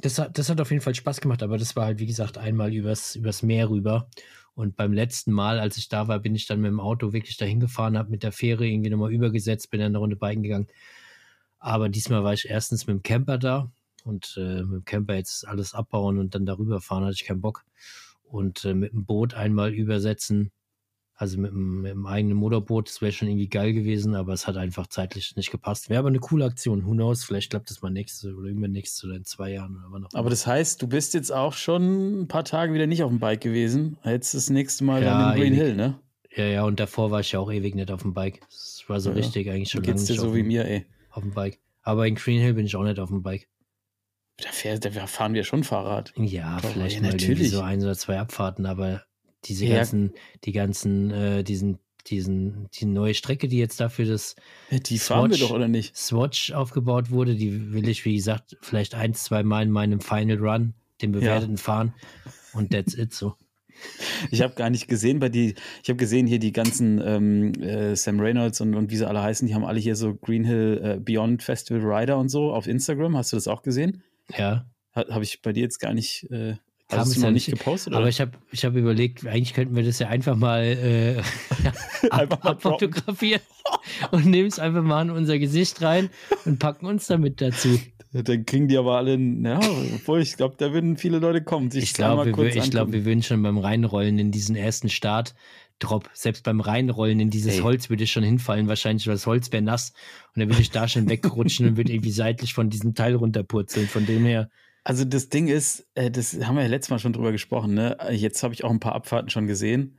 das, 0.00 0.18
hat, 0.18 0.38
das 0.38 0.48
hat 0.48 0.60
auf 0.60 0.70
jeden 0.70 0.82
Fall 0.82 0.94
Spaß 0.94 1.20
gemacht, 1.20 1.42
aber 1.42 1.58
das 1.58 1.74
war 1.76 1.86
halt, 1.86 1.98
wie 1.98 2.06
gesagt, 2.06 2.38
einmal 2.38 2.72
übers, 2.72 3.16
übers 3.16 3.42
Meer 3.42 3.70
rüber. 3.70 4.08
Und 4.54 4.76
beim 4.76 4.92
letzten 4.92 5.32
Mal, 5.32 5.58
als 5.58 5.78
ich 5.78 5.88
da 5.88 6.08
war, 6.08 6.18
bin 6.20 6.34
ich 6.34 6.46
dann 6.46 6.60
mit 6.60 6.70
dem 6.70 6.80
Auto 6.80 7.12
wirklich 7.12 7.38
dahin 7.38 7.58
gefahren, 7.58 7.96
habe 7.96 8.10
mit 8.10 8.22
der 8.22 8.32
Fähre 8.32 8.66
irgendwie 8.66 8.90
nochmal 8.90 9.12
übergesetzt, 9.12 9.70
bin 9.70 9.80
dann 9.80 9.92
eine 9.92 9.98
Runde 9.98 10.16
biken 10.16 10.42
gegangen. 10.42 10.68
Aber 11.58 11.88
diesmal 11.88 12.22
war 12.22 12.34
ich 12.34 12.48
erstens 12.48 12.86
mit 12.86 12.96
dem 12.96 13.02
Camper 13.02 13.38
da 13.38 13.70
und 14.04 14.34
äh, 14.36 14.62
mit 14.62 14.72
dem 14.72 14.84
Camper 14.84 15.14
jetzt 15.14 15.46
alles 15.46 15.74
abbauen 15.74 16.18
und 16.18 16.34
dann 16.34 16.46
darüber 16.46 16.80
fahren, 16.80 17.04
hatte 17.04 17.14
ich 17.14 17.24
keinen 17.24 17.40
Bock. 17.40 17.64
Und 18.22 18.64
äh, 18.64 18.74
mit 18.74 18.92
dem 18.92 19.04
Boot 19.04 19.34
einmal 19.34 19.72
übersetzen, 19.72 20.50
also 21.14 21.38
mit 21.38 21.52
dem, 21.52 21.82
mit 21.82 21.92
dem 21.92 22.06
eigenen 22.06 22.36
Motorboot, 22.36 22.88
das 22.88 23.00
wäre 23.00 23.12
schon 23.12 23.28
irgendwie 23.28 23.48
geil 23.48 23.72
gewesen, 23.74 24.14
aber 24.14 24.32
es 24.32 24.46
hat 24.46 24.56
einfach 24.56 24.86
zeitlich 24.88 25.36
nicht 25.36 25.50
gepasst. 25.52 25.88
Wäre 25.90 26.00
aber 26.00 26.08
eine 26.08 26.18
coole 26.18 26.44
Aktion. 26.46 26.84
Who 26.86 26.92
knows? 26.92 27.22
Vielleicht 27.22 27.50
klappt 27.50 27.70
das 27.70 27.82
mal 27.82 27.90
nächstes 27.90 28.32
oder 28.34 28.48
übernächstes 28.48 29.04
oder 29.04 29.14
in 29.16 29.24
zwei 29.24 29.52
Jahren 29.52 29.84
oder 29.92 30.06
auch 30.06 30.14
Aber 30.18 30.30
das 30.30 30.46
heißt, 30.46 30.80
du 30.82 30.88
bist 30.88 31.14
jetzt 31.14 31.30
auch 31.32 31.52
schon 31.52 32.22
ein 32.22 32.28
paar 32.28 32.44
Tage 32.44 32.72
wieder 32.74 32.86
nicht 32.86 33.02
auf 33.02 33.10
dem 33.10 33.20
Bike 33.20 33.40
gewesen. 33.42 33.98
Jetzt 34.04 34.34
das 34.34 34.50
nächste 34.50 34.84
Mal 34.84 35.02
Ja, 35.02 35.16
dann 35.18 35.34
in 35.34 35.40
Green 35.40 35.52
ewig. 35.54 35.60
Hill, 35.66 35.76
ne? 35.76 36.00
Ja, 36.34 36.44
ja, 36.46 36.64
und 36.64 36.80
davor 36.80 37.10
war 37.10 37.20
ich 37.20 37.30
ja 37.32 37.38
auch 37.40 37.52
ewig 37.52 37.74
nicht 37.74 37.90
auf 37.92 38.02
dem 38.02 38.14
Bike. 38.14 38.40
Es 38.48 38.82
war 38.88 38.98
so 38.98 39.10
Ja. 39.10 39.16
richtig 39.16 39.50
eigentlich 39.50 39.70
schon 39.70 39.82
lange 39.84 39.92
geht's 39.94 40.06
dir 40.06 40.14
nicht 40.14 40.20
so 40.22 40.28
auf, 40.28 40.34
wie 40.34 40.38
dem, 40.38 40.46
mir, 40.48 40.64
ey. 40.64 40.86
auf 41.10 41.22
dem 41.22 41.32
Bike. 41.32 41.60
Aber 41.82 42.06
in 42.08 42.14
Green 42.14 42.40
Hill 42.40 42.54
bin 42.54 42.64
ich 42.64 42.74
auch 42.74 42.84
nicht 42.84 42.98
auf 42.98 43.10
dem 43.10 43.22
Bike. 43.22 43.46
Da, 44.42 44.50
fährt, 44.50 44.84
da 44.84 45.06
fahren 45.06 45.34
wir 45.34 45.44
schon 45.44 45.62
Fahrrad. 45.64 46.12
Ja, 46.16 46.60
Doch, 46.60 46.70
vielleicht 46.72 46.96
ja, 46.96 47.02
mal 47.02 47.12
natürlich. 47.12 47.50
so 47.50 47.60
ein 47.60 47.80
oder 47.82 47.96
zwei 47.96 48.18
Abfahrten, 48.18 48.66
aber 48.66 49.02
diese 49.44 49.66
Ja. 49.66 49.76
ganzen, 49.76 50.12
die 50.44 50.52
ganzen, 50.52 51.10
äh, 51.10 51.44
diesen, 51.44 51.78
diesen, 52.08 52.68
die 52.74 52.86
neue 52.86 53.14
Strecke, 53.14 53.46
die 53.46 53.58
jetzt 53.58 53.78
dafür 53.80 54.06
das 54.06 54.34
Ja, 54.70 54.78
Die 54.80 54.98
Swatch. 54.98 55.38
doch, 55.40 55.50
oder 55.52 55.68
nicht? 55.68 55.96
Swatch 55.96 56.52
aufgebaut 56.52 57.10
wurde, 57.10 57.34
die 57.36 57.72
will 57.72 57.88
ich, 57.88 58.04
wie 58.04 58.16
gesagt, 58.16 58.56
vielleicht 58.60 58.94
ein, 58.96 59.14
zwei 59.14 59.42
Mal 59.44 59.62
in 59.62 59.70
meinem 59.70 60.00
Final 60.00 60.38
Run, 60.38 60.74
den 61.00 61.12
bewerteten 61.12 61.56
fahren. 61.58 61.94
Und 62.52 62.72
that's 62.72 62.94
it 62.94 63.12
so. 63.14 63.34
Ich 64.30 64.42
habe 64.42 64.54
gar 64.54 64.70
nicht 64.70 64.86
gesehen 64.86 65.18
bei 65.18 65.28
die, 65.28 65.54
ich 65.82 65.88
habe 65.88 65.96
gesehen 65.96 66.26
hier 66.26 66.38
die 66.38 66.52
ganzen 66.52 67.00
ähm, 67.04 67.52
äh, 67.60 67.96
Sam 67.96 68.20
Reynolds 68.20 68.60
und, 68.60 68.74
und 68.74 68.90
wie 68.90 68.96
sie 68.96 69.08
alle 69.08 69.22
heißen, 69.22 69.46
die 69.48 69.54
haben 69.54 69.64
alle 69.64 69.80
hier 69.80 69.96
so 69.96 70.14
Green 70.14 70.44
Hill 70.44 70.80
äh, 70.84 71.00
Beyond 71.00 71.42
Festival 71.42 71.80
Rider 71.82 72.18
und 72.18 72.28
so 72.28 72.52
auf 72.52 72.66
Instagram. 72.66 73.16
Hast 73.16 73.32
du 73.32 73.36
das 73.36 73.48
auch 73.48 73.62
gesehen? 73.62 74.02
Ja. 74.36 74.66
Ha, 74.94 75.06
habe 75.10 75.24
ich 75.24 75.40
bei 75.42 75.52
dir 75.52 75.62
jetzt 75.62 75.78
gar 75.78 75.94
nicht, 75.94 76.30
äh, 76.30 76.56
Kam 76.88 77.08
es 77.08 77.16
noch 77.18 77.30
nicht 77.30 77.46
gepostet? 77.46 77.94
Aber 77.94 78.02
Oder? 78.02 78.10
ich 78.10 78.20
habe 78.20 78.32
ich 78.50 78.64
hab 78.64 78.74
überlegt, 78.74 79.26
eigentlich 79.26 79.54
könnten 79.54 79.74
wir 79.74 79.82
das 79.82 79.98
ja 79.98 80.08
einfach 80.08 80.36
mal, 80.36 80.62
äh, 80.62 81.22
Einfach 82.10 82.42
mal 82.42 82.50
abfotografieren 82.50 83.40
und 84.10 84.26
nehmen 84.26 84.48
es 84.48 84.58
einfach 84.58 84.82
mal 84.82 85.02
in 85.02 85.10
unser 85.10 85.38
Gesicht 85.38 85.80
rein 85.82 86.10
und 86.44 86.58
packen 86.58 86.86
uns 86.86 87.06
damit 87.06 87.40
dazu. 87.40 87.80
Dann 88.12 88.44
kriegen 88.44 88.68
die 88.68 88.76
aber 88.76 88.98
alle, 88.98 89.16
ja, 89.16 89.58
obwohl 89.94 90.20
ich 90.20 90.36
glaube, 90.36 90.56
da 90.58 90.74
würden 90.74 90.98
viele 90.98 91.18
Leute 91.18 91.42
kommen. 91.42 91.70
Ich 91.72 91.94
glaube, 91.94 92.36
wir, 92.36 92.56
ich 92.56 92.70
glaub, 92.70 92.92
wir 92.92 93.06
würden 93.06 93.22
schon 93.22 93.42
beim 93.42 93.56
Reinrollen 93.56 94.18
in 94.18 94.30
diesen 94.30 94.54
ersten 94.54 94.90
Start. 94.90 95.34
Drop, 95.82 96.08
selbst 96.12 96.44
beim 96.44 96.60
Reinrollen 96.60 97.20
in 97.20 97.30
dieses 97.30 97.56
Ey. 97.56 97.60
Holz 97.60 97.90
würde 97.90 98.04
ich 98.04 98.12
schon 98.12 98.22
hinfallen, 98.22 98.68
wahrscheinlich, 98.68 99.06
weil 99.06 99.14
das 99.14 99.26
Holz 99.26 99.50
wäre 99.52 99.62
nass 99.62 99.92
und 100.34 100.40
dann 100.40 100.48
würde 100.48 100.62
ich 100.62 100.70
da 100.70 100.88
schon 100.88 101.08
wegrutschen 101.08 101.66
und 101.66 101.76
würde 101.76 101.92
irgendwie 101.94 102.12
seitlich 102.12 102.54
von 102.54 102.70
diesem 102.70 102.94
Teil 102.94 103.14
runterpurzeln. 103.14 103.88
Von 103.88 104.06
dem 104.06 104.24
her, 104.24 104.48
Also 104.84 105.04
das 105.04 105.28
Ding 105.28 105.48
ist, 105.48 105.86
äh, 105.94 106.10
das 106.10 106.34
haben 106.44 106.56
wir 106.56 106.62
ja 106.62 106.68
letztes 106.68 106.90
Mal 106.90 106.98
schon 106.98 107.12
drüber 107.12 107.32
gesprochen, 107.32 107.74
ne? 107.74 107.96
Jetzt 108.10 108.42
habe 108.42 108.54
ich 108.54 108.64
auch 108.64 108.70
ein 108.70 108.80
paar 108.80 108.94
Abfahrten 108.94 109.30
schon 109.30 109.46
gesehen. 109.46 109.98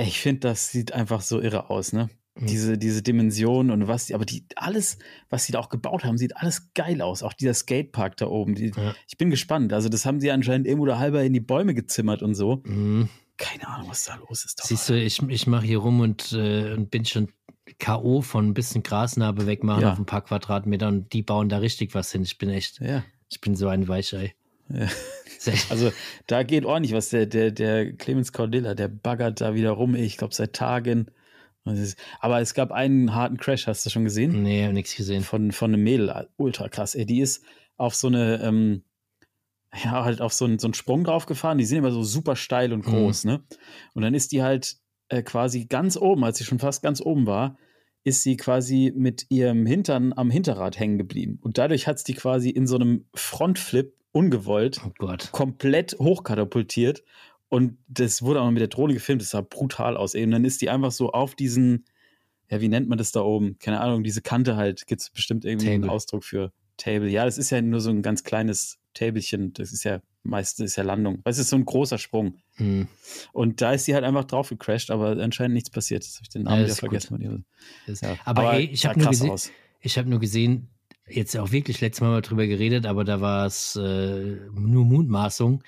Ich 0.00 0.20
finde, 0.20 0.40
das 0.40 0.70
sieht 0.70 0.92
einfach 0.92 1.20
so 1.20 1.40
irre 1.40 1.70
aus, 1.70 1.92
ne? 1.92 2.08
diese, 2.40 2.78
diese 2.78 3.02
Dimension 3.02 3.70
und 3.70 3.88
was 3.88 4.12
aber 4.12 4.24
die, 4.24 4.44
alles, 4.56 4.98
was 5.28 5.44
sie 5.44 5.52
da 5.52 5.58
auch 5.58 5.68
gebaut 5.68 6.04
haben, 6.04 6.18
sieht 6.18 6.36
alles 6.36 6.72
geil 6.74 7.02
aus. 7.02 7.22
Auch 7.22 7.32
dieser 7.32 7.54
Skatepark 7.54 8.16
da 8.16 8.26
oben. 8.26 8.54
Die, 8.54 8.72
Ja. 8.76 8.94
Ich 9.08 9.18
bin 9.18 9.30
gespannt. 9.30 9.72
Also, 9.72 9.88
das 9.88 10.06
haben 10.06 10.20
sie 10.20 10.30
anscheinend 10.30 10.66
irgendwo 10.66 10.86
da 10.86 10.98
halber 10.98 11.22
in 11.24 11.32
die 11.32 11.40
Bäume 11.40 11.74
gezimmert 11.74 12.22
und 12.22 12.34
so. 12.34 12.62
Mhm. 12.64 13.08
Keine 13.38 13.66
Ahnung, 13.68 13.88
was 13.88 14.04
da 14.04 14.16
los 14.16 14.44
ist. 14.44 14.60
Siehst 14.62 14.88
du, 14.88 14.94
ich, 14.94 15.22
ich 15.22 15.46
mache 15.46 15.64
hier 15.64 15.78
rum 15.78 16.00
und, 16.00 16.32
äh, 16.32 16.74
und 16.74 16.90
bin 16.90 17.04
schon 17.06 17.28
K.O. 17.78 18.20
von 18.22 18.48
ein 18.48 18.54
bisschen 18.54 18.82
Grasnarbe 18.82 19.46
wegmachen 19.46 19.82
Ja. 19.82 19.92
auf 19.92 19.98
ein 19.98 20.06
paar 20.06 20.22
Quadratmeter 20.24 20.88
und 20.88 21.12
die 21.12 21.22
bauen 21.22 21.48
da 21.48 21.58
richtig 21.58 21.94
was 21.94 22.12
hin. 22.12 22.22
Ich 22.22 22.36
bin 22.38 22.50
echt, 22.50 22.80
Ja. 22.80 23.04
ich 23.30 23.40
bin 23.40 23.54
so 23.56 23.68
ein 23.68 23.88
Weichei. 23.88 24.34
Ja. 24.68 24.86
Also 25.70 25.92
da 26.26 26.42
geht 26.42 26.64
ordentlich 26.64 26.92
was. 26.94 27.10
Der, 27.10 27.24
der, 27.26 27.52
der 27.52 27.92
Clemens 27.92 28.32
Cordilla, 28.32 28.74
der 28.74 28.88
baggert 28.88 29.40
da 29.40 29.54
wieder 29.54 29.70
rum, 29.70 29.94
ich 29.94 30.16
glaube 30.16 30.34
seit 30.34 30.52
Tagen. 30.52 31.06
Aber 32.18 32.40
es 32.40 32.54
gab 32.54 32.72
einen 32.72 33.14
harten 33.14 33.36
Crash, 33.36 33.68
hast 33.68 33.86
du 33.86 33.90
schon 33.90 34.02
gesehen? 34.04 34.42
Nee, 34.42 34.64
hab 34.66 34.72
nichts 34.72 34.96
gesehen. 34.96 35.22
Von, 35.22 35.52
von 35.52 35.72
einem 35.72 35.84
Mädel. 35.84 36.28
Ultra 36.38 36.68
krass. 36.68 36.96
Ey, 36.96 37.06
die 37.06 37.20
ist 37.20 37.44
auf 37.76 37.94
so 37.94 38.08
eine, 38.08 38.42
ähm, 38.42 38.82
ja, 39.74 40.04
halt 40.04 40.20
auf 40.20 40.32
so 40.32 40.44
einen, 40.44 40.58
so 40.58 40.66
einen 40.66 40.74
Sprung 40.74 41.04
draufgefahren. 41.04 41.58
Die 41.58 41.64
sind 41.64 41.78
immer 41.78 41.90
so 41.90 42.02
super 42.02 42.36
steil 42.36 42.72
und 42.72 42.84
groß, 42.84 43.24
ne? 43.24 43.42
Und 43.94 44.02
dann 44.02 44.14
ist 44.14 44.32
die 44.32 44.42
halt 44.42 44.76
äh, 45.08 45.22
quasi 45.22 45.66
ganz 45.66 45.96
oben, 45.96 46.24
als 46.24 46.38
sie 46.38 46.44
schon 46.44 46.58
fast 46.58 46.82
ganz 46.82 47.00
oben 47.00 47.26
war, 47.26 47.56
ist 48.04 48.22
sie 48.22 48.36
quasi 48.36 48.92
mit 48.94 49.26
ihrem 49.28 49.66
Hintern 49.66 50.12
am 50.14 50.30
Hinterrad 50.30 50.78
hängen 50.78 50.98
geblieben. 50.98 51.38
Und 51.42 51.58
dadurch 51.58 51.86
hat 51.86 51.98
sie 51.98 52.14
quasi 52.14 52.50
in 52.50 52.66
so 52.66 52.76
einem 52.76 53.04
Frontflip 53.14 53.94
ungewollt 54.12 54.80
Oh 55.00 55.16
komplett 55.32 55.96
hochkatapultiert 55.98 57.04
und 57.48 57.78
das 57.88 58.22
wurde 58.22 58.40
auch 58.40 58.44
noch 58.44 58.52
mit 58.52 58.60
der 58.60 58.68
Drohne 58.68 58.94
gefilmt, 58.94 59.22
das 59.22 59.30
sah 59.30 59.40
brutal 59.40 59.96
aus. 59.96 60.14
Eben 60.14 60.30
dann 60.30 60.44
ist 60.44 60.60
die 60.60 60.70
einfach 60.70 60.92
so 60.92 61.12
auf 61.12 61.34
diesen, 61.34 61.86
ja, 62.50 62.60
wie 62.60 62.68
nennt 62.68 62.88
man 62.88 62.98
das 62.98 63.12
da 63.12 63.22
oben? 63.22 63.58
Keine 63.58 63.80
Ahnung, 63.80 64.02
diese 64.02 64.20
Kante 64.20 64.56
halt, 64.56 64.86
gibt 64.86 65.00
es 65.00 65.10
bestimmt 65.10 65.44
irgendwie 65.44 65.70
einen 65.70 65.82
Table. 65.82 65.94
Ausdruck 65.94 66.24
für 66.24 66.52
Table. 66.76 67.08
Ja, 67.08 67.24
das 67.24 67.38
ist 67.38 67.50
ja 67.50 67.60
nur 67.62 67.80
so 67.80 67.90
ein 67.90 68.02
ganz 68.02 68.22
kleines 68.22 68.78
Tabelchen, 68.98 69.52
das 69.52 69.72
ist 69.72 69.84
ja 69.84 70.00
meistens 70.22 70.72
ist 70.72 70.76
ja 70.76 70.82
Landung. 70.82 71.20
Das 71.24 71.38
ist 71.38 71.48
so 71.48 71.56
ein 71.56 71.64
großer 71.64 71.98
Sprung. 71.98 72.34
Hm. 72.56 72.86
Und 73.32 73.60
da 73.60 73.72
ist 73.72 73.84
sie 73.86 73.94
halt 73.94 74.04
einfach 74.04 74.24
drauf 74.24 74.48
gecrashed, 74.50 74.90
aber 74.90 75.10
anscheinend 75.22 75.54
nichts 75.54 75.70
passiert. 75.70 76.04
Jetzt 76.04 76.16
habe 76.16 76.24
ich 76.24 76.28
den 76.30 76.42
Namen 76.42 76.60
Ja, 76.60 76.66
wieder 76.66 76.76
vergessen. 76.76 77.44
Ja, 77.86 78.16
Aber, 78.24 78.54
ey, 78.54 78.64
ich 78.66 78.84
habe 78.86 78.98
nur, 79.00 79.10
gesehen- 79.10 79.52
ich 79.80 79.96
hab 79.98 80.06
nur 80.06 80.20
gesehen, 80.20 80.68
jetzt 81.08 81.36
auch 81.36 81.52
wirklich 81.52 81.80
letztes 81.80 82.00
Mal 82.02 82.10
mal 82.10 82.22
drüber 82.22 82.46
geredet, 82.46 82.84
aber 82.84 83.04
da 83.04 83.20
war 83.20 83.46
es 83.46 83.76
äh, 83.76 84.36
nur 84.52 84.84
Mundmaßung. 84.84 85.62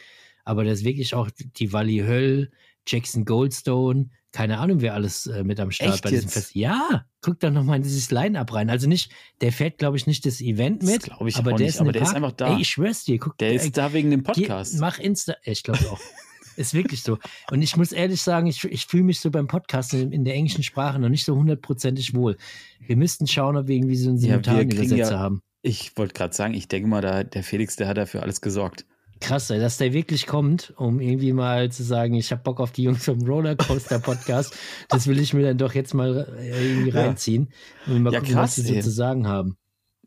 Aber 0.45 0.65
das 0.65 0.81
ist 0.81 0.85
wirklich 0.85 1.15
auch 1.15 1.31
die 1.37 1.73
Wally 1.73 1.99
Höll, 1.99 2.51
Jackson 2.87 3.25
Goldstone, 3.25 4.11
keine 4.33 4.59
Ahnung, 4.59 4.81
wer 4.81 4.95
alles 4.95 5.27
äh, 5.27 5.43
mit 5.45 5.59
am 5.61 5.71
Start 5.71 5.95
Echt 5.95 6.05
bei 6.05 6.11
diesem 6.11 6.25
jetzt? 6.27 6.33
Fest. 6.35 6.55
Ja, 6.55 7.05
guck 7.21 7.41
doch 7.41 7.51
nochmal 7.51 7.77
in 7.79 7.83
dieses 7.83 8.11
Line-Up 8.11 8.53
rein. 8.55 8.71
Also 8.71 8.89
nicht, 8.89 9.11
der 9.41 9.53
fährt, 9.53 9.79
glaube 9.79 9.97
ich, 9.97 10.07
nicht 10.07 10.25
das 10.27 10.41
Event 10.41 10.83
Das 10.83 10.91
mit, 10.91 11.03
glaub 11.05 11.27
ich 11.27 11.37
aber 11.37 11.53
auch 11.53 11.57
der 11.57 11.67
nicht, 11.67 11.75
ist, 11.75 11.81
aber 11.81 11.93
der 11.93 12.03
ist 12.03 12.15
einfach 12.15 12.33
da. 12.33 12.55
Ey, 12.55 12.63
ich 12.63 12.69
schwör's 12.69 13.05
dir, 13.05 13.19
guck, 13.19 13.37
Der 13.39 13.51
äh, 13.51 13.57
ist 13.57 13.77
da 13.77 13.93
wegen 13.93 14.11
dem 14.11 14.23
Geh- 14.23 14.33
Podcast. 14.33 14.79
Mach 14.79 14.99
Insta. 14.99 15.35
Ich 15.45 15.63
glaube 15.63 15.81
auch. 15.91 16.01
Ist 16.57 16.75
wirklich 16.75 17.03
so. 17.03 17.17
Und 17.51 17.63
ich 17.63 17.77
muss 17.77 17.91
ehrlich 17.93 18.21
sagen, 18.21 18.47
ich, 18.47 18.63
ich 18.65 18.85
fühle 18.87 19.05
mich 19.05 19.21
so 19.21 19.31
beim 19.31 19.47
Podcast 19.47 19.95
in, 19.95 20.13
in 20.13 20.25
der 20.25 20.35
englischen 20.35 20.63
Sprache 20.63 20.99
noch 20.99 21.09
nicht 21.09 21.25
so 21.25 21.35
hundertprozentig 21.35 22.13
wohl. 22.15 22.37
Wir 22.81 22.97
müssten 22.97 23.27
schauen, 23.27 23.57
ob 23.57 23.67
wir 23.69 23.77
irgendwie 23.77 23.97
so 23.97 24.11
einen 24.11 24.19
Ja, 24.19 24.31
wir 24.35 24.43
kriegen 24.43 24.71
Simultanübersetzer 24.71 25.13
ja- 25.13 25.19
haben. 25.21 25.41
Ich 25.63 25.97
wollte 25.97 26.13
gerade 26.13 26.35
sagen, 26.35 26.53
ich 26.53 26.69
denke 26.69 26.89
mal, 26.89 27.01
da, 27.01 27.23
der 27.25 27.45
Felix, 27.45 27.77
der 27.77 27.89
hat 27.89 27.97
dafür 27.97 28.23
alles 28.23 28.41
gesorgt. 28.43 28.85
Krass, 29.21 29.51
ey, 29.51 29.61
dass 29.61 29.77
der 29.79 29.93
wirklich 29.93 30.27
kommt, 30.27 30.73
um 30.77 30.99
irgendwie 31.01 31.33
mal 31.33 31.71
zu 31.71 31.83
sagen, 31.83 32.15
ich 32.15 32.33
habe 32.33 32.43
Bock 32.43 32.59
auf 32.59 32.73
die 32.73 32.85
Jungs 32.85 33.05
vom 33.05 33.21
Rollercoaster 33.23 33.99
Podcast. 33.99 34.57
das 34.89 35.07
will 35.07 35.21
ich 35.21 35.35
mir 35.35 35.43
dann 35.43 35.59
doch 35.59 35.75
jetzt 35.75 35.93
mal 35.95 36.27
äh, 36.39 36.71
irgendwie 36.73 36.91
Ja. 36.91 37.03
reinziehen 37.03 37.51
und 37.87 38.03
mal 38.03 38.13
Ja, 38.13 38.21
gucken, 38.21 38.35
krass, 38.35 38.59
was 38.59 38.65
die 38.65 38.75
so 38.75 38.81
zu 38.81 38.91
sagen 38.91 39.27
haben. 39.27 39.57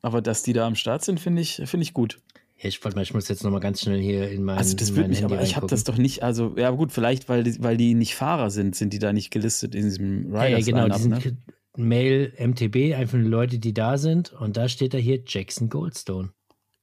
Aber 0.02 0.21
dass 0.21 0.43
die 0.43 0.54
da 0.54 0.65
am 0.67 0.76
Start 0.76 1.06
sind, 1.06 1.19
finde 1.19 1.41
ich, 1.41 1.62
finde 1.65 1.84
ich 1.84 1.93
gut. 1.93 2.19
Ja, 2.58 2.69
ich 2.69 2.84
wollte 2.84 2.95
mal, 2.97 3.04
ich 3.04 3.13
muss 3.13 3.28
jetzt 3.28 3.43
noch 3.43 3.52
mal 3.52 3.60
ganz 3.60 3.82
schnell 3.82 3.99
hier 3.99 4.30
in 4.32 4.43
mein, 4.43 4.58
Also 4.58 4.76
das 4.76 4.95
würde 4.95 5.10
mich, 5.10 5.19
Handy 5.21 5.34
aber 5.34 5.43
ich 5.43 5.56
habe 5.56 5.67
das 5.67 5.84
doch 5.84 5.97
nicht, 5.97 6.23
also 6.23 6.56
ja 6.58 6.71
gut, 6.71 6.91
vielleicht, 6.91 7.30
weil 7.30 7.43
die, 7.43 7.62
weil 7.62 7.78
die 7.78 7.93
nicht 7.93 8.15
Fahrer 8.15 8.49
sind, 8.49 8.76
sind 8.76 8.93
die 8.93 8.99
da 8.99 9.13
nicht 9.13 9.32
gelistet 9.32 9.76
in 9.76 9.84
diesem 9.84 10.34
Ja, 10.34 10.45
ja, 10.47 10.58
Riders 10.58 10.65
genau, 10.65 10.89
die 10.89 10.99
sind 10.99 11.26
ne? 11.26 11.38
Mail 11.76 12.34
MTB, 12.38 12.95
einfach 12.95 13.17
nur 13.17 13.30
Leute, 13.30 13.60
die 13.60 13.73
da 13.73 13.97
sind. 13.97 14.32
Und 14.34 14.58
da 14.58 14.69
steht 14.69 14.93
da 14.93 14.97
hier 14.97 15.21
Jackson 15.26 15.69
Goldstone. 15.69 16.32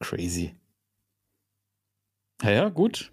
Crazy. 0.01 0.55
Ja, 2.43 2.51
ja, 2.51 2.69
gut. 2.69 3.13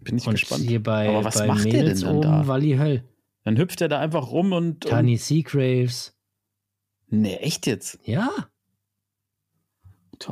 Bin 0.00 0.18
ich 0.18 0.26
und 0.26 0.34
gespannt. 0.34 0.64
hier 0.64 0.82
bei, 0.82 1.08
Aber 1.08 1.24
was 1.24 1.38
bei 1.38 1.46
macht 1.46 1.64
der 1.64 1.72
Mädels 1.72 2.00
denn 2.00 2.08
dann 2.08 2.16
oben 2.16 2.22
da? 2.42 2.46
Wally 2.46 2.76
Höll. 2.76 3.04
Dann 3.44 3.58
hüpft 3.58 3.80
er 3.80 3.88
da 3.88 4.00
einfach 4.00 4.30
rum 4.30 4.52
und, 4.52 4.84
und 4.84 4.90
Tani 4.90 5.16
Seagraves. 5.16 6.16
Nee, 7.08 7.36
echt 7.36 7.66
jetzt? 7.66 7.98
Ja, 8.04 8.30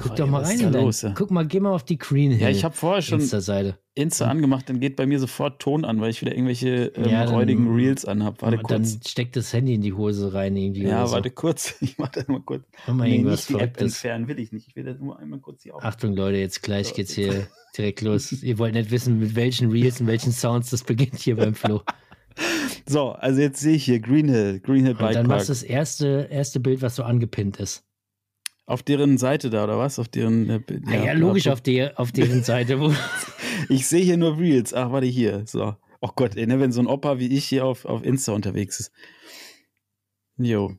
Guck 0.00 0.16
doch 0.16 0.24
ey, 0.26 0.31
mal 0.31 0.42
rein. 0.42 0.61
in 0.61 0.72
dein- 0.72 0.85
los? 0.85 1.02
ja? 1.02 1.12
Guck 1.16 1.31
mal, 1.31 1.46
geh 1.46 1.61
mal 1.61 1.72
auf 1.74 1.85
die 1.85 1.98
Green 1.98 2.31
Hill 2.31 2.40
Ja, 2.40 2.48
ich 2.48 2.64
habe 2.64 2.74
vorher 2.74 3.02
schon 3.02 3.20
Insta-Seite. 3.20 3.78
Insta 3.94 4.26
angemacht, 4.26 4.68
dann 4.70 4.81
geht 4.81 4.96
bei 4.96 5.05
mir 5.07 5.18
sofort 5.18 5.61
Ton 5.61 5.85
an, 5.85 6.00
weil 6.00 6.09
ich 6.11 6.20
wieder 6.22 6.33
irgendwelche 6.33 6.87
ähm, 6.96 7.05
Ja, 7.11 7.24
dann- 7.26 7.35
räudigen 7.35 7.74
Reels 7.74 8.05
anhab. 8.07 8.40
Warte 8.40 8.57
Und 8.59 8.70
dann 8.70 8.83
kurz. 8.85 9.11
steckt 9.11 9.37
das 9.37 9.52
Handy 9.52 9.74
in 9.74 9.83
die 9.83 9.92
Hose 9.92 10.33
rein 10.33 10.57
irgendwie. 10.57 10.85
Ja, 10.85 11.00
oder 11.00 11.07
so. 11.09 11.14
warte 11.14 11.31
kurz. 11.31 11.74
Ich 11.83 11.98
mach 11.98 12.09
das 12.09 12.26
mal 12.28 12.40
kurz. 12.40 12.64
Mach 12.87 12.94
mal 12.94 13.09
Nee, 13.09 13.16
irgendwas 13.16 13.48
nicht 13.50 13.61
die 13.61 13.64
App 13.64 13.81
entfernen, 13.81 14.28
will 14.28 14.38
ich 14.38 14.50
nicht. 14.52 14.68
Ich 14.68 14.76
will 14.76 14.85
das 14.85 14.98
nur 14.98 15.18
einmal 15.18 15.40
kurz 15.40 15.62
hier 15.62 15.74
auf. 15.74 15.85
Achtung, 15.85 16.16
Leute, 16.16 16.38
jetzt 16.38 16.62
gleich 16.62 16.88
So, 16.88 16.94
geht's 16.94 17.12
hier 17.12 17.46
direkt 17.76 18.00
los. 18.00 18.33
Ihr 18.42 18.59
wollt 18.59 18.72
nicht 18.74 18.90
wissen, 18.90 19.18
mit 19.18 19.37
welchen 19.37 19.70
Reels 19.70 20.00
und 20.00 20.07
welchen 20.07 20.33
Sounds 20.33 20.70
das 20.70 20.85
beginnt 20.85 21.18
hier 21.18 21.37
beim 21.37 21.55
Flo. 21.55 21.83
So, 22.87 23.11
also 23.11 23.40
jetzt 23.42 23.61
sehe 23.61 23.74
ich 23.76 23.85
hier 23.85 24.00
Green 24.00 24.28
Hill, 24.28 24.59
Green 24.61 24.85
Hill 24.85 24.92
Und 24.92 24.98
Bike 25.00 25.12
dann 25.12 25.26
Park. 25.26 25.38
machst 25.40 25.48
du 25.48 25.52
das 25.52 25.62
erste, 25.62 26.28
erste 26.31 26.61
Bild, 26.61 26.81
was 26.83 26.96
so 26.96 27.02
angepinnt 27.02 27.59
ist. 27.59 27.85
Auf 28.73 28.83
deren 28.83 29.19
Seite 29.19 29.51
da, 29.51 29.65
oder 29.65 29.79
was? 29.79 29.99
Auf 29.99 30.09
deren. 30.09 30.49
Äh, 30.49 30.61
Ja, 30.87 31.01
Ah 31.01 31.05
ja, 31.07 31.13
logisch 31.13 31.49
auf, 31.49 31.61
der, 31.61 31.99
auf 32.01 32.11
deren 32.13 32.43
Seite. 32.43 32.79
Ich 33.69 33.87
sehe 33.87 34.03
hier 34.03 34.17
nur 34.17 34.39
Reels. 34.39 34.73
Ach, 34.73 34.91
warte, 34.93 35.07
hier. 35.07 35.47
So. 35.47 35.77
Oh 36.01 36.11
Gott, 36.17 36.37
ey, 36.37 36.47
ne, 36.47 36.59
wenn 36.59 36.73
so 36.73 36.81
ein 36.81 36.87
Opa 36.87 37.19
wie 37.19 37.29
ich 37.37 37.45
hier 37.45 37.65
auf, 37.67 37.85
auf 37.85 38.03
Insta 38.03 38.33
unterwegs 38.33 38.81
ist. 38.81 38.93
Jo. 40.39 40.75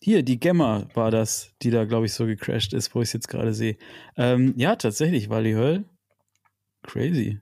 Hier, 0.00 0.22
die 0.24 0.40
Gemma 0.40 0.88
war 0.94 1.10
das, 1.10 1.52
die 1.62 1.70
da, 1.70 1.84
glaube 1.84 2.06
ich, 2.06 2.14
so 2.14 2.24
gecrashed 2.26 2.72
ist, 2.72 2.92
wo 2.94 3.02
ich 3.02 3.08
es 3.10 3.12
jetzt 3.12 3.28
gerade 3.28 3.52
sehe. 3.54 3.76
Ähm, 4.16 4.54
ja, 4.56 4.74
tatsächlich, 4.74 5.28
war 5.28 5.42
die 5.42 5.54
Höll. 5.54 5.84
Crazy. 6.82 7.40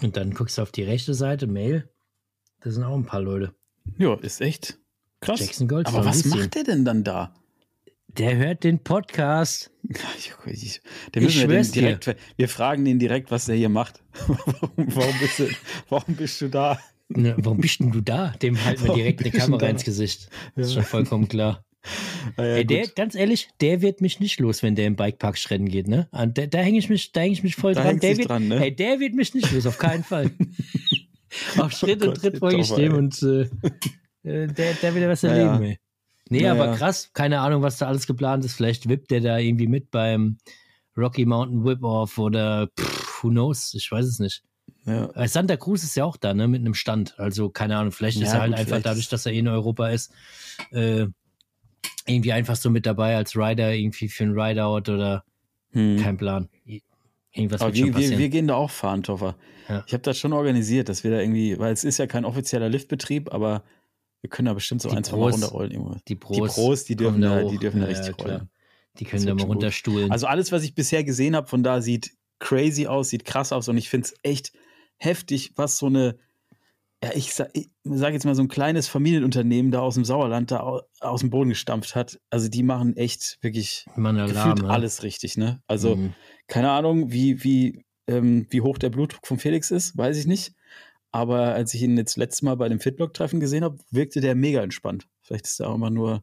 und 0.00 0.16
dann 0.16 0.32
guckst 0.32 0.58
du 0.58 0.62
auf 0.62 0.70
die 0.70 0.84
rechte 0.84 1.14
Seite, 1.14 1.46
Mail. 1.48 1.88
Da 2.60 2.70
sind 2.70 2.84
auch 2.84 2.94
ein 2.94 3.06
paar 3.06 3.22
Leute. 3.22 3.54
Ja, 3.98 4.14
ist 4.14 4.40
echt 4.40 4.78
krass. 5.26 5.40
Jackson 5.40 5.68
Goldstone. 5.68 5.98
Aber 5.98 6.08
was 6.08 6.24
ihn? 6.24 6.30
macht 6.30 6.54
der 6.54 6.64
denn 6.64 6.84
dann 6.84 7.04
da? 7.04 7.34
Der 8.08 8.36
hört 8.36 8.64
den 8.64 8.78
Podcast. 8.78 9.70
Den 9.84 11.22
Ich 11.22 11.38
wir, 11.38 11.46
den 11.46 11.72
direkt, 11.72 12.16
wir 12.36 12.48
fragen 12.48 12.84
den 12.84 12.98
direkt, 12.98 13.30
was 13.30 13.44
der 13.44 13.56
hier 13.56 13.68
macht. 13.68 14.02
warum, 14.26 14.70
warum, 14.76 15.18
bist 15.20 15.38
du, 15.38 15.48
warum 15.88 16.14
bist 16.16 16.40
du 16.40 16.48
da? 16.48 16.78
Ne, 17.08 17.36
warum 17.38 17.58
bist 17.58 17.78
denn 17.78 17.92
du 17.92 18.00
da? 18.00 18.30
Dem 18.42 18.64
halten 18.64 18.82
wir 18.82 18.88
Warum 18.88 19.00
direkt 19.00 19.20
eine 19.20 19.30
Kamera 19.30 19.66
ins 19.68 19.84
Gesicht. 19.84 20.28
Ja. 20.56 20.62
ist 20.62 20.74
schon 20.74 20.82
vollkommen 20.82 21.28
klar. 21.28 21.62
Ah, 22.36 22.42
ja, 22.42 22.56
Ey, 22.56 22.66
der, 22.66 22.88
ganz 22.88 23.14
ehrlich, 23.14 23.48
der 23.60 23.80
wird 23.80 24.00
mich 24.00 24.18
nicht 24.18 24.40
los, 24.40 24.64
wenn 24.64 24.74
der 24.74 24.86
im 24.86 24.96
Bikepark 24.96 25.38
rennen 25.48 25.68
geht, 25.68 25.86
ne? 25.86 26.08
Und 26.10 26.36
da, 26.36 26.46
da 26.46 26.58
hänge 26.58 26.78
ich 26.80 26.88
mich, 26.88 27.12
da 27.12 27.22
ich 27.22 27.44
mich 27.44 27.54
voll 27.54 27.74
Da 27.74 27.84
dran. 27.84 28.00
Der 28.00 28.18
wird, 28.18 28.28
dran, 28.28 28.48
ne? 28.48 28.60
Ey, 28.60 28.74
der 28.74 28.98
wird 28.98 29.14
mich 29.14 29.34
nicht 29.34 29.52
los, 29.52 29.66
auf 29.66 29.78
keinen 29.78 30.02
Fall. 30.02 30.32
auf 31.58 31.70
Schritt 31.70 32.02
Oh 32.02 32.06
und 32.06 32.14
Gott, 32.14 32.22
Tritt 32.22 32.32
der 32.32 32.40
folge 32.40 32.60
ich 32.60 32.72
dem 32.72 32.94
und 32.94 33.22
äh, 33.22 33.48
äh, 34.26 34.46
der, 34.46 34.74
der 34.74 34.94
will 34.94 35.02
ja 35.02 35.08
was 35.08 35.22
erleben, 35.24 35.62
ey. 35.62 35.78
Nee, 36.28 36.42
Ja, 36.42 36.52
aber 36.52 36.76
krass, 36.76 37.10
keine 37.14 37.40
Ahnung, 37.40 37.62
was 37.62 37.78
da 37.78 37.86
alles 37.86 38.06
geplant 38.06 38.44
ist. 38.44 38.54
Vielleicht 38.54 38.88
wippt 38.88 39.10
der 39.12 39.20
da 39.20 39.38
irgendwie 39.38 39.68
mit 39.68 39.90
beim 39.92 40.38
Rocky 40.96 41.24
Mountain 41.24 41.64
Whip-Off 41.64 42.18
oder 42.18 42.68
pff, 42.78 43.22
who 43.22 43.28
knows, 43.30 43.74
ich 43.74 43.90
weiß 43.92 44.04
es 44.04 44.18
nicht. 44.18 44.42
Ja. 44.84 45.06
Äh, 45.14 45.28
Santa 45.28 45.56
Cruz 45.56 45.84
ist 45.84 45.94
ja 45.94 46.04
auch 46.04 46.16
da, 46.16 46.34
ne, 46.34 46.48
mit 46.48 46.60
einem 46.60 46.74
Stand. 46.74 47.18
Also, 47.18 47.48
keine 47.50 47.76
Ahnung, 47.76 47.92
vielleicht 47.92 48.16
ist 48.20 48.28
Ja, 48.28 48.34
er 48.34 48.40
halt 48.40 48.52
gut, 48.52 48.60
einfach 48.60 48.82
dadurch, 48.82 49.04
ist- 49.04 49.12
dass 49.12 49.26
er 49.26 49.32
eh 49.32 49.38
in 49.38 49.48
Europa 49.48 49.88
ist, 49.90 50.12
äh, 50.72 51.06
irgendwie 52.06 52.32
einfach 52.32 52.56
so 52.56 52.70
mit 52.70 52.86
dabei 52.86 53.16
als 53.16 53.36
Rider, 53.36 53.74
irgendwie 53.74 54.08
für 54.08 54.24
ein 54.24 54.38
Rideout 54.38 54.90
oder 54.92 55.24
Hm. 55.72 55.98
kein 56.02 56.16
Plan. 56.16 56.48
Irgendwas 57.32 57.60
Aber 57.60 57.68
wird 57.70 57.78
schon 57.78 57.86
wir, 57.88 57.94
wir, 57.94 58.00
passieren. 58.00 58.18
wir 58.18 58.28
gehen 58.30 58.48
da 58.48 58.54
auch 58.54 58.70
fahren, 58.70 59.02
Toffer. 59.02 59.36
Ja. 59.68 59.84
Ich 59.86 59.92
habe 59.92 60.02
das 60.02 60.16
schon 60.18 60.32
organisiert, 60.32 60.88
dass 60.88 61.04
wir 61.04 61.10
da 61.10 61.20
irgendwie, 61.20 61.58
weil 61.58 61.72
es 61.72 61.84
ist 61.84 61.98
ja 61.98 62.06
kein 62.06 62.24
offizieller 62.24 62.68
Liftbetrieb, 62.68 63.32
aber 63.34 63.62
wir 64.26 64.28
können 64.28 64.46
da 64.46 64.54
bestimmt 64.54 64.82
so 64.82 64.88
Die 64.88 64.96
ein, 64.96 65.04
zwei 65.04 65.18
Mal 65.18 65.30
runterrollen. 65.30 65.70
Irgendwo. 65.70 65.94
die 65.94 66.00
Die 66.06 66.14
Pros, 66.16 66.54
Pros, 66.54 66.84
die 66.84 66.96
dürfen 66.96 67.20
da, 67.20 67.44
die 67.44 67.58
dürfen 67.58 67.80
da 67.80 67.86
richtig 67.86 68.18
rollen. 68.18 68.50
Die 68.98 69.04
können 69.04 69.24
da 69.24 69.34
mal 69.34 69.44
gut. 69.44 69.56
runterstuhlen. 69.56 70.10
Also 70.10 70.26
alles, 70.26 70.50
was 70.50 70.64
ich 70.64 70.74
bisher 70.74 71.04
gesehen 71.04 71.36
habe 71.36 71.46
von 71.46 71.62
da, 71.62 71.80
sieht 71.80 72.10
crazy 72.40 72.88
aus, 72.88 73.10
sieht 73.10 73.24
krass 73.24 73.52
aus 73.52 73.68
und 73.68 73.76
ich 73.76 73.88
finde 73.88 74.08
es 74.08 74.14
echt 74.24 74.52
heftig, 74.96 75.52
was 75.54 75.78
so 75.78 75.86
eine, 75.86 76.16
ja, 77.04 77.10
ich 77.14 77.32
sag, 77.32 77.50
ich 77.52 77.70
sag 77.84 78.14
jetzt 78.14 78.24
mal 78.24 78.34
so 78.34 78.42
ein 78.42 78.48
kleines 78.48 78.88
Familienunternehmen 78.88 79.70
da 79.70 79.80
aus 79.80 79.94
dem 79.94 80.04
Sauerland 80.04 80.50
da 80.50 80.60
au- 80.60 80.82
aus 81.00 81.20
dem 81.20 81.30
Boden 81.30 81.50
gestampft 81.50 81.94
hat. 81.94 82.18
Also 82.30 82.48
die 82.48 82.64
machen 82.64 82.96
echt 82.96 83.38
wirklich 83.42 83.86
Man 83.94 84.16
gefühlt 84.16 84.62
ne? 84.62 84.68
alles 84.70 85.02
richtig, 85.04 85.36
ne? 85.36 85.60
Also 85.68 85.94
Mhm. 85.96 86.14
keine 86.48 86.70
Ahnung, 86.72 87.12
wie, 87.12 87.44
wie, 87.44 87.84
ähm, 88.08 88.46
wie 88.50 88.60
hoch 88.62 88.78
der 88.78 88.90
Blutdruck 88.90 89.26
von 89.26 89.38
Felix 89.38 89.70
ist, 89.70 89.96
weiß 89.96 90.16
ich 90.18 90.26
nicht. 90.26 90.52
Aber 91.16 91.54
als 91.54 91.72
ich 91.72 91.80
ihn 91.80 91.96
jetzt 91.96 92.18
letztes 92.18 92.42
Mal 92.42 92.56
bei 92.56 92.68
dem 92.68 92.78
Fitlock-Treffen 92.78 93.40
gesehen 93.40 93.64
habe, 93.64 93.78
wirkte 93.90 94.20
der 94.20 94.34
mega 94.34 94.62
entspannt. 94.62 95.08
Vielleicht 95.22 95.46
ist 95.46 95.58
er 95.60 95.70
auch 95.70 95.76
immer 95.76 95.88
nur 95.88 96.22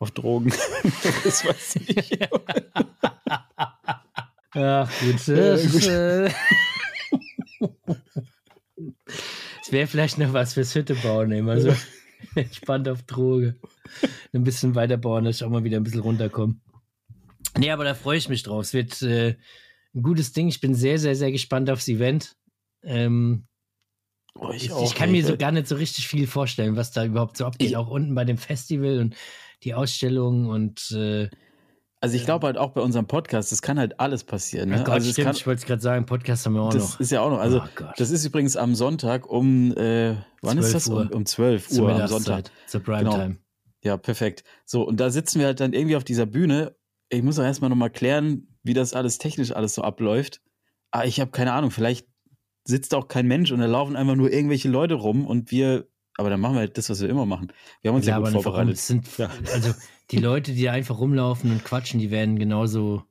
auf 0.00 0.10
Drogen. 0.10 0.52
das 1.24 1.44
weiß 1.44 1.76
ich 1.76 1.96
nicht. 1.96 2.18
Ja, 4.54 4.86
gut. 5.00 5.28
Äh, 5.28 6.30
das 9.60 9.70
wäre 9.70 9.86
vielleicht 9.86 10.18
noch 10.18 10.34
was 10.34 10.52
fürs 10.52 10.74
Hütte 10.74 10.94
bauen, 10.96 11.30
immer 11.30 11.58
so 11.58 11.74
entspannt 12.34 12.86
auf 12.88 13.04
Droge. 13.04 13.54
Ein 14.34 14.44
bisschen 14.44 14.74
weiter 14.74 14.98
bauen, 14.98 15.24
dass 15.24 15.36
ich 15.36 15.44
auch 15.44 15.48
mal 15.48 15.64
wieder 15.64 15.78
ein 15.78 15.84
bisschen 15.84 16.00
runterkomme. 16.00 16.56
Nee, 17.56 17.70
aber 17.70 17.84
da 17.84 17.94
freue 17.94 18.18
ich 18.18 18.28
mich 18.28 18.42
drauf. 18.42 18.64
Es 18.64 18.74
wird 18.74 19.00
äh, 19.00 19.36
ein 19.94 20.02
gutes 20.02 20.34
Ding. 20.34 20.48
Ich 20.48 20.60
bin 20.60 20.74
sehr, 20.74 20.98
sehr, 20.98 21.14
sehr 21.14 21.32
gespannt 21.32 21.70
aufs 21.70 21.88
Event. 21.88 22.36
Ähm, 22.82 23.46
Oh, 24.34 24.50
ich, 24.54 24.72
auch, 24.72 24.84
ich 24.84 24.94
kann 24.94 25.10
ey. 25.10 25.16
mir 25.20 25.24
so 25.26 25.36
gar 25.36 25.52
nicht 25.52 25.66
so 25.68 25.76
richtig 25.76 26.08
viel 26.08 26.26
vorstellen, 26.26 26.76
was 26.76 26.90
da 26.90 27.04
überhaupt 27.04 27.36
so 27.36 27.44
abgeht. 27.46 27.68
Ich- 27.70 27.76
auch 27.76 27.88
unten 27.88 28.14
bei 28.14 28.24
dem 28.24 28.38
Festival 28.38 28.98
und 28.98 29.14
die 29.62 29.74
Ausstellung 29.74 30.46
und 30.46 30.90
äh, 30.92 31.28
Also 32.00 32.16
ich 32.16 32.24
glaube 32.24 32.46
halt 32.46 32.58
auch 32.58 32.70
bei 32.70 32.80
unserem 32.80 33.06
Podcast, 33.06 33.52
das 33.52 33.62
kann 33.62 33.78
halt 33.78 34.00
alles 34.00 34.24
passieren. 34.24 34.70
Ne? 34.70 34.76
oh 34.80 34.84
Gott, 34.84 34.94
also 34.94 35.12
stimmt, 35.12 35.26
kann, 35.26 35.36
ich 35.36 35.46
wollte 35.46 35.60
es 35.60 35.66
gerade 35.66 35.82
sagen, 35.82 36.06
Podcast 36.06 36.46
haben 36.46 36.54
wir 36.54 36.62
auch 36.62 36.72
das 36.72 36.94
noch. 36.94 37.00
ist 37.00 37.12
ja 37.12 37.20
auch 37.20 37.30
noch. 37.30 37.38
Also 37.38 37.62
oh 37.62 37.84
das 37.96 38.10
ist 38.10 38.24
übrigens 38.24 38.56
am 38.56 38.74
Sonntag 38.74 39.28
um, 39.30 39.76
äh, 39.76 40.16
wann 40.40 40.58
ist 40.58 40.70
12 40.70 40.72
das? 40.72 40.86
Um, 40.88 40.94
Uhr. 40.96 41.14
um 41.14 41.26
12 41.26 41.68
Zur 41.68 41.84
Uhr 41.84 41.94
am 42.02 42.08
Sonntag. 42.08 42.50
Zur 42.66 42.80
Primetime. 42.82 43.36
Ja, 43.84 43.96
perfekt. 43.96 44.42
So, 44.64 44.82
und 44.82 44.98
da 44.98 45.10
sitzen 45.10 45.38
wir 45.40 45.46
halt 45.46 45.60
dann 45.60 45.72
irgendwie 45.72 45.96
auf 45.96 46.04
dieser 46.04 46.26
Bühne. 46.26 46.74
Ich 47.08 47.22
muss 47.22 47.38
auch 47.38 47.44
erstmal 47.44 47.68
nochmal 47.70 47.90
klären, 47.90 48.48
wie 48.64 48.74
das 48.74 48.94
alles 48.94 49.18
technisch 49.18 49.52
alles 49.52 49.74
so 49.74 49.82
abläuft. 49.82 50.40
Aber 50.90 51.04
ich 51.06 51.20
habe 51.20 51.30
keine 51.30 51.52
Ahnung, 51.52 51.70
vielleicht 51.70 52.06
sitzt 52.64 52.92
da 52.92 52.98
auch 52.98 53.08
kein 53.08 53.26
Mensch 53.26 53.50
und 53.52 53.60
da 53.60 53.66
laufen 53.66 53.96
einfach 53.96 54.14
nur 54.14 54.32
irgendwelche 54.32 54.68
Leute 54.68 54.94
rum 54.94 55.26
und 55.26 55.50
wir, 55.50 55.86
aber 56.16 56.30
dann 56.30 56.40
machen 56.40 56.54
wir 56.54 56.60
halt 56.60 56.78
das, 56.78 56.90
was 56.90 57.00
wir 57.00 57.08
immer 57.08 57.26
machen. 57.26 57.52
Wir 57.80 57.90
haben 57.90 57.96
uns 57.96 58.06
ja, 58.06 58.16
aber 58.16 58.30
gut 58.30 58.42
vorbereitet. 58.42 58.78
Sind, 58.78 59.06
Ja. 59.18 59.30
Also 59.52 59.74
die 60.10 60.18
Leute, 60.18 60.52
die 60.52 60.64
da 60.64 60.72
einfach 60.72 60.98
rumlaufen 60.98 61.50
und 61.50 61.64
quatschen, 61.64 61.98
die 62.00 62.10
werden 62.10 62.38
genauso 62.38 63.02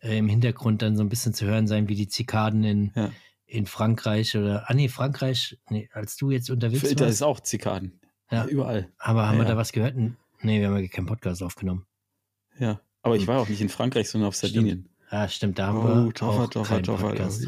äh, 0.00 0.18
im 0.18 0.28
Hintergrund 0.28 0.82
dann 0.82 0.96
so 0.96 1.02
ein 1.02 1.08
bisschen 1.08 1.34
zu 1.34 1.46
hören 1.46 1.66
sein 1.66 1.88
wie 1.88 1.94
die 1.94 2.08
Zikaden 2.08 2.64
in, 2.64 2.92
Ja. 2.94 3.10
in 3.46 3.66
Frankreich 3.66 4.36
oder, 4.36 4.68
ah 4.68 4.74
nee, 4.74 4.88
Frankreich, 4.88 5.58
nee, 5.70 5.88
als 5.92 6.16
du 6.16 6.30
jetzt 6.30 6.50
unterwegs 6.50 6.82
Da 6.82 7.00
warst, 7.00 7.12
ist 7.12 7.22
auch 7.22 7.40
Zikaden. 7.40 8.00
Ja. 8.30 8.38
Ja. 8.44 8.46
Überall. 8.46 8.88
aber 8.98 9.26
haben 9.28 9.34
Ja, 9.34 9.42
wir 9.42 9.48
ja. 9.48 9.52
da 9.52 9.56
was 9.56 9.72
gehört? 9.72 9.94
Nee, 9.96 10.60
wir 10.60 10.68
haben 10.68 10.76
ja 10.78 10.88
keinen 10.88 11.06
Podcast 11.06 11.42
aufgenommen. 11.42 11.86
Ja. 12.58 12.80
Aber 13.02 13.14
ich 13.16 13.26
war 13.28 13.38
auch 13.40 13.48
nicht 13.48 13.60
in 13.60 13.68
Frankreich, 13.68 14.08
sondern 14.08 14.26
auf 14.28 14.34
Sardinien. 14.36 14.88
Ah, 15.10 15.28
stimmt, 15.28 15.58
da 15.58 15.68
haben 15.68 15.78
Oh, 15.78 16.06
wir 16.06 16.12
Toffer, 16.14 16.42
auch 16.44 16.50
Toffer, 16.50 16.74
keinen 16.74 16.82
Toffer. 16.84 17.08
Podcast. 17.10 17.46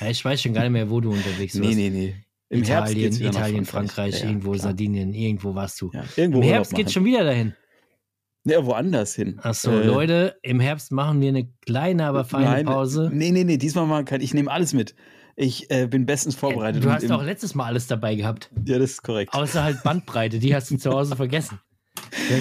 Ja, 0.00 0.08
ich 0.08 0.24
weiß 0.24 0.42
schon 0.42 0.52
gar 0.52 0.62
nicht 0.62 0.72
mehr, 0.72 0.90
wo 0.90 1.00
du 1.00 1.10
unterwegs 1.10 1.58
warst. 1.58 1.68
Nee, 1.68 1.74
nee, 1.74 1.90
nee. 1.90 2.14
Im 2.50 2.62
Herbst 2.64 2.92
Italien, 2.94 3.22
Italien, 3.22 3.64
Frankreich, 3.64 4.14
Ja, 4.18 4.24
ja, 4.24 4.28
irgendwo 4.30 4.50
klar. 4.50 4.62
Sardinien, 4.64 5.14
irgendwo 5.14 5.54
warst 5.54 5.80
du. 5.80 5.90
Ja, 5.94 6.04
irgendwo 6.16 6.40
Im 6.40 6.44
Herbst 6.48 6.72
machen. 6.72 6.88
schon 6.90 7.04
wieder 7.06 7.24
dahin. 7.24 7.54
Ja, 8.44 8.66
woanders 8.66 9.14
hin. 9.14 9.38
Achso, 9.42 9.70
Äh, 9.70 9.86
Leute, 9.86 10.36
im 10.42 10.60
Herbst 10.60 10.92
machen 10.92 11.20
wir 11.22 11.28
eine 11.28 11.48
kleine, 11.64 12.04
aber 12.06 12.24
feine 12.24 12.44
nein, 12.44 12.66
Pause. 12.66 13.08
Nee, 13.12 13.30
nee, 13.30 13.44
nee, 13.44 13.56
diesmal 13.56 13.86
mal 13.86 14.04
kein, 14.04 14.20
ich 14.20 14.34
nehme 14.34 14.50
alles 14.50 14.74
mit. 14.74 14.94
Ich 15.34 15.70
äh, 15.70 15.86
bin 15.86 16.04
bestens 16.04 16.34
vorbereitet. 16.34 16.84
Du 16.84 16.92
hast 16.92 17.10
auch 17.10 17.22
letztes 17.22 17.54
Mal 17.54 17.64
alles 17.66 17.86
dabei 17.86 18.16
gehabt. 18.16 18.50
Ja, 18.66 18.78
das 18.78 18.90
ist 18.90 19.02
korrekt. 19.02 19.32
Außer 19.32 19.62
halt 19.62 19.82
Bandbreite, 19.82 20.38
die 20.38 20.54
hast 20.54 20.70
du 20.70 20.76
zu 20.76 20.90
Hause 20.92 21.16
vergessen. 21.16 21.58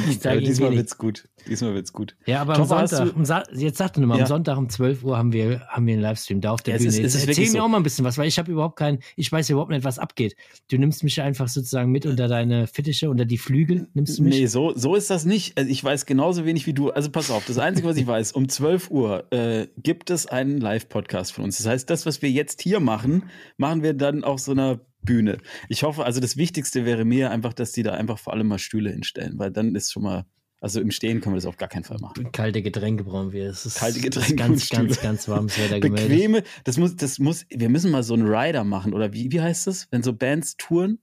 Ich 0.10 0.24
Ja, 0.24 0.36
diesmal 0.36 0.70
wenig. 0.70 0.80
wird's 0.80 0.98
gut. 0.98 1.28
Diesmal 1.48 1.74
wird's 1.74 1.92
gut. 1.92 2.16
Ja, 2.26 2.42
aber 2.42 2.54
am 2.54 2.60
Toffer, 2.62 2.78
hast 2.82 2.92
Sonntag, 2.92 3.14
du- 3.14 3.20
am 3.20 3.26
Sa 3.26 3.44
jetzt 3.54 3.78
sag 3.78 3.94
doch 3.94 4.02
mal, 4.02 4.16
Ja. 4.18 4.22
am 4.24 4.28
Sonntag 4.28 4.58
um 4.58 4.70
12 4.70 5.04
Uhr 5.04 5.18
haben 5.18 5.34
wir, 5.34 5.62
haben 5.68 5.86
wir 5.88 5.94
einen 5.94 6.02
Livestream 6.02 6.40
da 6.42 6.52
auf 6.52 6.62
der 6.62 6.74
Ja, 6.76 6.78
Bühne. 6.78 6.90
ist- 6.90 6.98
Jetzt 7.00 7.28
erzähl 7.28 7.46
mir 7.46 7.52
so. 7.52 7.60
auch 7.62 7.68
mal 7.68 7.78
ein 7.78 7.84
bisschen 7.84 8.06
was, 8.06 8.18
weil 8.18 8.28
ich 8.28 8.38
habe 8.40 8.52
überhaupt 8.52 8.78
keinen, 8.78 9.00
ich 9.16 9.32
weiß 9.32 9.50
überhaupt 9.50 9.72
nicht, 9.72 9.84
was 9.84 10.00
abgeht. 10.00 10.36
Du 10.70 10.78
nimmst 10.78 11.04
mich 11.04 11.22
einfach 11.22 11.48
sozusagen 11.48 11.92
mit 11.92 12.06
unter 12.06 12.28
deine 12.28 12.68
Fittiche, 12.68 13.10
unter 13.10 13.26
die 13.26 13.38
Flügel, 13.38 13.88
nimmst 13.94 14.20
du 14.20 14.24
mich? 14.24 14.36
Nee, 14.36 14.46
so, 14.48 14.74
so 14.76 14.96
ist 14.96 15.10
das 15.10 15.26
nicht. 15.26 15.58
Also 15.58 15.70
ich 15.70 15.84
weiß 15.84 16.06
genauso 16.06 16.46
wenig 16.46 16.68
wie 16.68 16.74
du. 16.74 16.92
Also 16.92 17.10
pass 17.12 17.32
auf, 17.32 17.46
das 17.46 17.58
Einzige, 17.58 17.88
was 17.88 17.98
ich 17.98 18.08
weiß, 18.08 18.32
um 18.34 18.48
12 18.48 18.92
Uhr 18.92 19.32
äh, 19.32 19.68
gibt 19.78 20.10
es 20.10 20.26
einen 20.28 20.60
Live-Podcast 20.60 21.34
von 21.34 21.44
uns. 21.46 21.58
Das 21.58 21.66
heißt, 21.68 21.90
das, 21.90 22.06
was 22.06 22.22
wir 22.22 22.30
jetzt 22.32 22.62
hier 22.62 22.80
machen, 22.80 23.24
machen 23.58 23.84
wir 23.84 23.94
dann 23.94 24.24
auf 24.24 24.40
so 24.40 24.52
einer 24.52 24.80
Bühne. 25.04 25.38
Ich 25.68 25.82
hoffe, 25.82 26.06
also 26.06 26.20
das 26.20 26.38
Wichtigste 26.38 26.86
wäre 26.86 27.06
mir 27.06 27.32
einfach, 27.32 27.54
dass 27.54 27.72
die 27.72 27.82
da 27.82 27.94
einfach 27.94 28.20
vor 28.20 28.34
allem 28.34 28.48
mal 28.48 28.60
Stühle 28.60 28.92
hinstellen, 28.92 29.40
weil 29.40 29.50
dann 29.50 29.74
ist 29.74 29.92
schon 29.92 30.04
mal, 30.04 30.26
also 30.62 30.80
im 30.80 30.92
Stehen 30.92 31.22
können 31.22 31.34
wir 31.34 31.38
das 31.38 31.48
auf 31.48 31.58
gar 31.58 31.68
keinen 31.68 31.84
Fall 31.84 31.98
machen. 32.00 32.32
Kalte 32.32 32.62
Getränke 32.62 33.04
brauchen 33.04 33.32
wir. 33.32 33.50
Es 33.50 33.66
ist, 33.66 33.80
Kalte 33.80 34.00
Getränke 34.00 34.36
ganz, 34.36 34.70
ganz, 34.70 35.02
ganz 35.02 35.28
warmes 35.28 35.58
Wetter 35.58 35.80
gemeldet. 35.80 36.10
Bequeme, 36.10 36.44
das 36.64 36.78
muss, 36.78 36.96
das 36.96 37.18
muss, 37.18 37.46
wir 37.50 37.68
müssen 37.68 37.90
mal 37.90 38.04
so 38.04 38.14
einen 38.14 38.28
Rider 38.28 38.64
machen, 38.64 38.94
oder 38.94 39.12
wie, 39.12 39.32
wie 39.32 39.42
heißt 39.42 39.66
das? 39.66 39.88
Wenn 39.90 40.04
so 40.04 40.14
Bands 40.14 40.58
touren? 40.58 41.00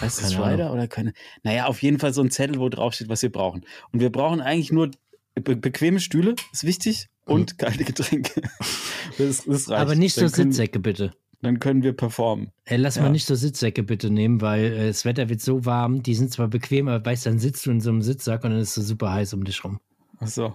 Heißt 0.00 0.22
das 0.22 0.30
keine 0.30 0.42
Ahnung. 0.42 0.50
Rider 0.52 0.72
oder 0.72 0.88
keine? 0.88 1.12
Naja, 1.42 1.66
auf 1.66 1.82
jeden 1.82 1.98
Fall 1.98 2.14
so 2.14 2.22
ein 2.22 2.30
Zettel, 2.30 2.58
wo 2.58 2.70
draufsteht, 2.70 3.10
was 3.10 3.20
wir 3.20 3.30
brauchen. 3.30 3.66
Und 3.92 4.00
wir 4.00 4.10
brauchen 4.10 4.40
eigentlich 4.40 4.72
nur 4.72 4.90
be 5.34 5.54
bequeme 5.54 6.00
Stühle, 6.00 6.34
ist 6.52 6.64
wichtig, 6.64 7.10
und 7.26 7.58
kalte 7.58 7.84
Getränke. 7.84 8.42
Das, 9.18 9.44
das 9.44 9.68
reicht. 9.68 9.68
Mhm. 9.68 9.74
Aber 9.74 9.94
nicht 9.94 10.14
so 10.14 10.26
Sitzsäcke, 10.26 10.78
bitte. 10.78 11.12
Dann 11.42 11.58
können 11.58 11.82
wir 11.82 11.92
performen. 11.92 12.50
Ey, 12.64 12.76
lass 12.78 12.96
Ja. 12.96 13.02
mal 13.02 13.10
nicht 13.10 13.26
so 13.26 13.34
Sitzsäcke 13.34 13.82
bitte 13.82 14.10
nehmen, 14.10 14.40
weil 14.40 14.64
äh, 14.72 14.86
das 14.86 15.04
Wetter 15.04 15.28
wird 15.28 15.40
so 15.40 15.64
warm. 15.66 16.02
Die 16.02 16.14
sind 16.14 16.30
zwar 16.32 16.48
bequem, 16.48 16.88
aber 16.88 17.04
weißt 17.04 17.26
du, 17.26 17.30
dann 17.30 17.38
sitzt 17.40 17.66
du 17.66 17.70
in 17.72 17.80
so 17.80 17.90
einem 17.90 18.00
Sitzsack 18.02 18.44
und 18.44 18.50
dann 18.52 18.60
ist 18.60 18.68
es 18.70 18.74
so 18.76 18.82
super 18.82 19.12
heiß 19.12 19.34
um 19.34 19.42
dich 19.44 19.62
rum. 19.64 19.80
Ach 20.20 20.28
so. 20.28 20.54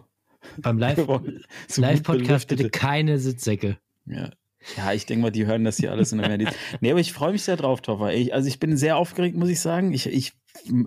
Beim 0.61 0.77
Wir 0.79 0.95
Live- 0.95 1.77
Live-Podcast 1.77 2.47
bitte 2.47 2.69
keine 2.69 3.19
Sitzsäcke. 3.19 3.77
Ja. 4.05 4.29
Ja, 4.75 4.91
ich 4.93 5.05
denke 5.05 5.21
mal, 5.23 5.31
die 5.31 5.45
hören 5.45 5.63
das 5.63 5.77
hier 5.77 5.91
alles 5.91 6.11
in 6.11 6.17
der 6.19 6.29
Medien. 6.29 6.49
Nee, 6.81 6.91
aber 6.91 6.99
ich 6.99 7.13
freue 7.13 7.31
mich 7.31 7.43
sehr 7.43 7.55
drauf, 7.57 7.81
Toffer. 7.81 8.13
Ich, 8.13 8.33
also 8.33 8.47
ich 8.47 8.59
bin 8.59 8.75
sehr 8.77 8.97
aufgeregt, 8.97 9.35
muss 9.37 9.49
ich 9.49 9.59
sagen. 9.59 9.93
Ich, 9.93 10.07
ich, 10.07 10.33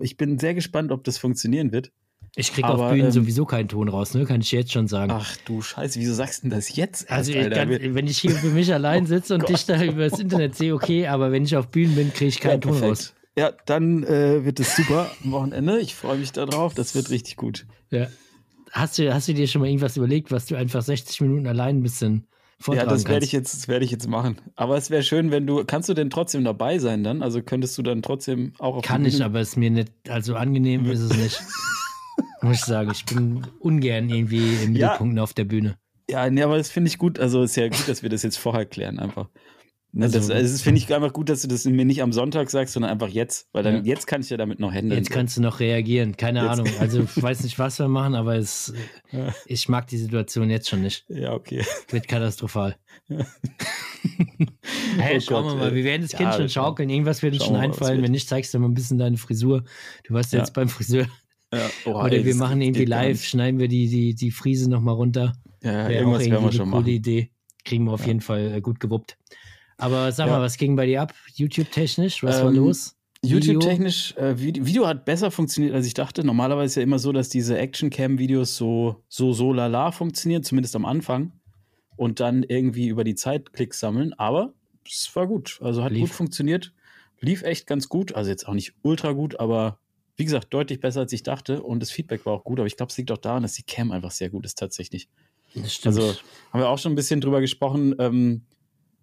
ich 0.01 0.17
bin 0.17 0.37
sehr 0.39 0.53
gespannt, 0.53 0.91
ob 0.91 1.03
das 1.03 1.17
funktionieren 1.17 1.71
wird. 1.71 1.91
Ich 2.35 2.53
krieg 2.53 2.63
Aber, 2.63 2.85
auf 2.85 2.91
Bühnen 2.91 3.07
ähm, 3.07 3.11
sowieso 3.11 3.45
keinen 3.45 3.67
Ton 3.67 3.89
raus, 3.89 4.13
ne? 4.13 4.25
Kann 4.25 4.39
ich 4.39 4.51
jetzt 4.51 4.71
schon 4.71 4.87
sagen. 4.87 5.11
Ach 5.13 5.35
du 5.45 5.61
Scheiße, 5.61 5.99
wieso 5.99 6.13
sagst 6.13 6.39
du 6.39 6.49
denn 6.49 6.57
das 6.57 6.73
jetzt? 6.75 7.03
erst, 7.03 7.11
also, 7.11 7.33
Alter? 7.33 7.67
Wir- 7.67 7.93
wenn 7.93 8.07
ich 8.07 8.19
hier 8.19 8.31
für 8.31 8.47
mich 8.49 8.73
allein 8.73 9.05
sitze 9.05 9.33
und 9.33 9.41
Gott. 9.41 9.49
dich 9.49 9.65
da 9.65 9.83
über 9.83 10.07
das 10.09 10.19
Internet 10.19 10.55
sehe, 10.55 10.73
okay, 10.73 11.07
aber 11.07 11.31
wenn 11.31 11.43
ich 11.43 11.57
auf 11.57 11.67
Bühnen 11.67 11.95
bin, 11.95 12.13
kriege 12.13 12.29
ich 12.29 12.39
keinen 12.39 12.61
Ton 12.61 12.77
raus. 12.77 13.13
Ja, 13.37 13.51
dann 13.65 14.03
äh, 14.03 14.43
wird 14.45 14.59
es 14.59 14.75
super 14.75 15.09
am 15.23 15.31
Wochenende. 15.31 15.79
Ich 15.79 15.95
freue 15.95 16.17
mich 16.17 16.31
darauf. 16.31 16.73
Das 16.73 16.95
wird 16.95 17.09
richtig 17.09 17.35
gut. 17.37 17.65
Ja. 17.89 18.07
Hast, 18.71 18.97
du, 18.97 19.13
hast 19.13 19.27
du 19.27 19.33
dir 19.33 19.47
schon 19.47 19.61
mal 19.61 19.67
irgendwas 19.67 19.97
überlegt, 19.97 20.31
was 20.31 20.45
du 20.45 20.55
einfach 20.55 20.81
60 20.81 21.19
Minuten 21.21 21.47
allein 21.47 21.77
ein 21.77 21.83
bisschen 21.83 22.27
vortragen 22.59 22.89
ja, 22.89 22.93
das 22.93 23.07
werde 23.07 23.25
ich 23.25 23.31
jetzt, 23.33 23.53
das 23.53 23.67
werde 23.67 23.83
ich 23.83 23.91
jetzt 23.91 24.07
machen. 24.07 24.37
Aber 24.55 24.77
es 24.77 24.89
wäre 24.89 25.03
schön, 25.03 25.31
wenn 25.31 25.47
du, 25.47 25.63
kannst 25.65 25.89
du 25.89 25.93
denn 25.93 26.09
trotzdem 26.09 26.43
dabei 26.43 26.77
sein 26.79 27.03
dann? 27.03 27.21
Also 27.21 27.41
könntest 27.41 27.77
du 27.77 27.83
dann 27.83 28.01
trotzdem 28.01 28.53
auch 28.59 28.77
auf 28.77 28.83
Kann 28.83 29.03
ich, 29.03 29.21
aber 29.23 29.39
es 29.41 29.49
ist 29.49 29.57
mir 29.57 29.71
nicht, 29.71 29.91
also 30.07 30.35
angenehm 30.35 30.89
ist 30.89 30.99
es 31.01 31.15
nicht. 31.17 31.41
Muss 32.41 32.57
ich 32.57 32.65
sagen, 32.65 32.91
ich 32.91 33.05
bin 33.05 33.45
ungern 33.59 34.09
irgendwie 34.09 34.55
im 34.63 34.75
Ja. 34.75 34.87
Mittelpunkt 34.89 35.19
auf 35.19 35.33
der 35.33 35.45
Bühne. 35.45 35.77
Ja, 36.09 36.29
nee, 36.29 36.41
aber 36.43 36.57
das 36.57 36.69
finde 36.69 36.89
ich 36.89 36.97
gut. 36.97 37.19
Also 37.19 37.43
ist 37.43 37.55
ja 37.55 37.67
gut, 37.69 37.87
dass 37.87 38.03
wir 38.03 38.09
das 38.09 38.23
jetzt 38.23 38.37
vorher 38.37 38.65
klären 38.65 38.99
einfach. 38.99 39.29
Ne, 39.93 40.05
Also- 40.05 40.19
das 40.19 40.29
also 40.29 40.51
das 40.53 40.61
finde 40.61 40.79
ich 40.79 40.93
einfach 40.93 41.11
gut, 41.11 41.27
dass 41.27 41.41
du 41.41 41.49
das 41.49 41.65
mir 41.65 41.83
nicht 41.85 42.01
am 42.01 42.13
Sonntag 42.13 42.49
sagst, 42.49 42.73
sondern 42.73 42.91
einfach 42.91 43.09
jetzt. 43.09 43.49
Weil 43.51 43.63
dann 43.63 43.75
Ja. 43.75 43.81
jetzt 43.83 44.07
kann 44.07 44.21
ich 44.21 44.29
ja 44.29 44.37
damit 44.37 44.59
noch 44.59 44.71
handeln. 44.71 44.97
Jetzt 44.97 45.09
kannst 45.11 45.35
du 45.35 45.41
noch 45.41 45.59
reagieren. 45.59 46.15
Keine 46.15 46.39
Jetzt- 46.41 46.49
Ahnung. 46.59 46.67
Also 46.79 47.01
ich 47.03 47.21
weiß 47.21 47.43
nicht, 47.43 47.59
was 47.59 47.77
wir 47.77 47.89
machen, 47.89 48.15
aber 48.15 48.35
es, 48.37 48.73
Ja. 49.11 49.33
ich 49.45 49.67
mag 49.67 49.87
die 49.87 49.97
Situation 49.97 50.49
jetzt 50.49 50.69
schon 50.69 50.81
nicht. 50.81 51.03
ja, 51.09 51.33
okay. 51.33 51.65
Wird 51.89 52.07
katastrophal. 52.07 52.77
Hey, 54.97 55.17
Oh 55.17 55.19
schauen 55.19 55.43
Gott, 55.43 55.53
wir 55.53 55.59
mal. 55.59 55.75
Wir 55.75 55.83
werden 55.83 56.01
das 56.03 56.11
Ja, 56.13 56.17
Kind 56.19 56.33
schon 56.35 56.49
schaukeln. 56.49 56.89
Irgendwas 56.89 57.21
wird 57.21 57.33
uns 57.35 57.45
schon 57.45 57.55
einfallen. 57.55 58.01
Wenn 58.01 58.11
nicht, 58.11 58.27
zeigst 58.29 58.53
du 58.53 58.59
mal 58.59 58.67
ein 58.69 58.73
bisschen 58.73 58.97
deine 58.97 59.17
Frisur. 59.17 59.63
Du 60.05 60.13
warst 60.13 60.33
Ja. 60.33 60.39
jetzt 60.39 60.53
beim 60.53 60.69
Friseur. 60.69 61.05
Ja. 61.53 61.69
Oha, 61.85 62.05
Oder 62.05 62.13
ey, 62.17 62.25
wir 62.25 62.35
machen 62.35 62.61
irgendwie 62.61 62.85
live, 62.85 63.23
schneiden 63.23 63.59
wir 63.59 63.67
die, 63.67 63.87
die, 63.89 64.15
die 64.15 64.31
Friese 64.31 64.69
nochmal 64.69 64.95
runter. 64.95 65.33
Ja, 65.63 65.89
ja, 65.89 65.99
irgendwas 65.99 66.21
werden 66.21 66.31
wir 66.33 66.39
eine 66.39 66.51
schon 66.53 66.69
coole 66.71 66.81
machen. 66.81 66.93
Idee. 66.93 67.31
Kriegen 67.65 67.85
wir 67.85 67.93
auf 67.93 68.01
Ja. 68.01 68.07
jeden 68.07 68.21
Fall 68.21 68.53
äh, 68.53 68.61
gut 68.61 68.79
gewuppt. 68.79 69.17
Aber 69.77 70.11
sag 70.11 70.27
Ja. 70.27 70.33
mal, 70.33 70.41
was 70.41 70.57
ging 70.57 70.75
bei 70.75 70.85
dir 70.85 71.01
ab? 71.01 71.13
YouTube-technisch? 71.35 72.23
Was 72.23 72.41
war 72.41 72.49
Ähm, 72.49 72.55
los? 72.55 72.95
Video? 73.23 73.37
YouTube-technisch, 73.37 74.15
äh, 74.17 74.39
Video, 74.39 74.65
Video 74.65 74.87
hat 74.87 75.05
besser 75.05 75.29
funktioniert, 75.29 75.75
als 75.75 75.85
ich 75.85 75.93
dachte. 75.93 76.23
Normalerweise 76.23 76.65
ist 76.71 76.75
ja 76.77 76.81
immer 76.83 76.97
so, 76.99 77.11
dass 77.11 77.29
diese 77.29 77.57
Action-Cam-Videos 77.57 78.55
so, 78.57 79.03
so, 79.09 79.33
so 79.33 79.53
lala 79.53 79.91
funktionieren, 79.91 80.43
zumindest 80.43 80.75
am 80.75 80.85
Anfang. 80.85 81.33
Und 81.97 82.19
dann 82.19 82.41
irgendwie 82.41 82.87
über 82.87 83.03
die 83.03 83.13
Zeit 83.13 83.53
Klicks 83.53 83.79
sammeln. 83.79 84.13
Aber 84.13 84.53
es 84.87 85.11
war 85.15 85.27
gut. 85.27 85.59
Also 85.61 85.83
hat 85.83 85.91
Lief. 85.91 86.01
gut 86.01 86.09
funktioniert. 86.11 86.73
Lief 87.19 87.43
echt 87.43 87.67
ganz 87.67 87.89
gut. 87.89 88.15
Also 88.15 88.31
jetzt 88.31 88.47
auch 88.47 88.55
nicht 88.55 88.73
ultra 88.81 89.11
gut, 89.11 89.39
aber 89.39 89.77
wie 90.21 90.25
gesagt, 90.25 90.53
deutlich 90.53 90.79
besser, 90.79 90.99
als 90.99 91.11
ich 91.13 91.23
dachte. 91.23 91.63
Und 91.63 91.79
das 91.79 91.89
Feedback 91.89 92.27
war 92.27 92.33
auch 92.33 92.43
gut. 92.43 92.59
Aber 92.59 92.67
ich 92.67 92.77
glaube, 92.77 92.91
es 92.91 92.97
liegt 92.97 93.11
auch 93.11 93.17
daran, 93.17 93.41
dass 93.41 93.53
die 93.53 93.63
Cam 93.63 93.91
einfach 93.91 94.11
sehr 94.11 94.29
gut 94.29 94.45
ist, 94.45 94.55
tatsächlich. 94.55 95.09
Das 95.55 95.73
stimmt. 95.73 95.97
Also 95.97 96.13
haben 96.51 96.59
wir 96.59 96.69
auch 96.69 96.77
schon 96.77 96.91
ein 96.91 96.95
bisschen 96.95 97.21
drüber 97.21 97.41
gesprochen. 97.41 97.95
Ähm, 97.97 98.43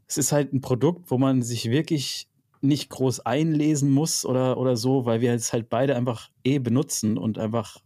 es 0.07 0.17
ist 0.17 0.31
halt 0.31 0.53
ein 0.53 0.61
Produkt, 0.61 1.11
wo 1.11 1.19
man 1.19 1.43
sich 1.43 1.71
wirklich 1.71 2.29
nicht 2.61 2.89
groß 2.91 3.27
einlesen 3.27 3.91
muss 3.91 4.25
oder, 4.25 4.59
oder 4.59 4.77
so, 4.77 5.07
weil 5.07 5.21
wir 5.21 5.33
es 5.33 5.53
halt 5.53 5.69
beide 5.69 5.97
einfach 5.97 6.31
eh 6.45 6.61
benutzen 6.61 7.19
und 7.19 7.37
einfach, 7.37 7.79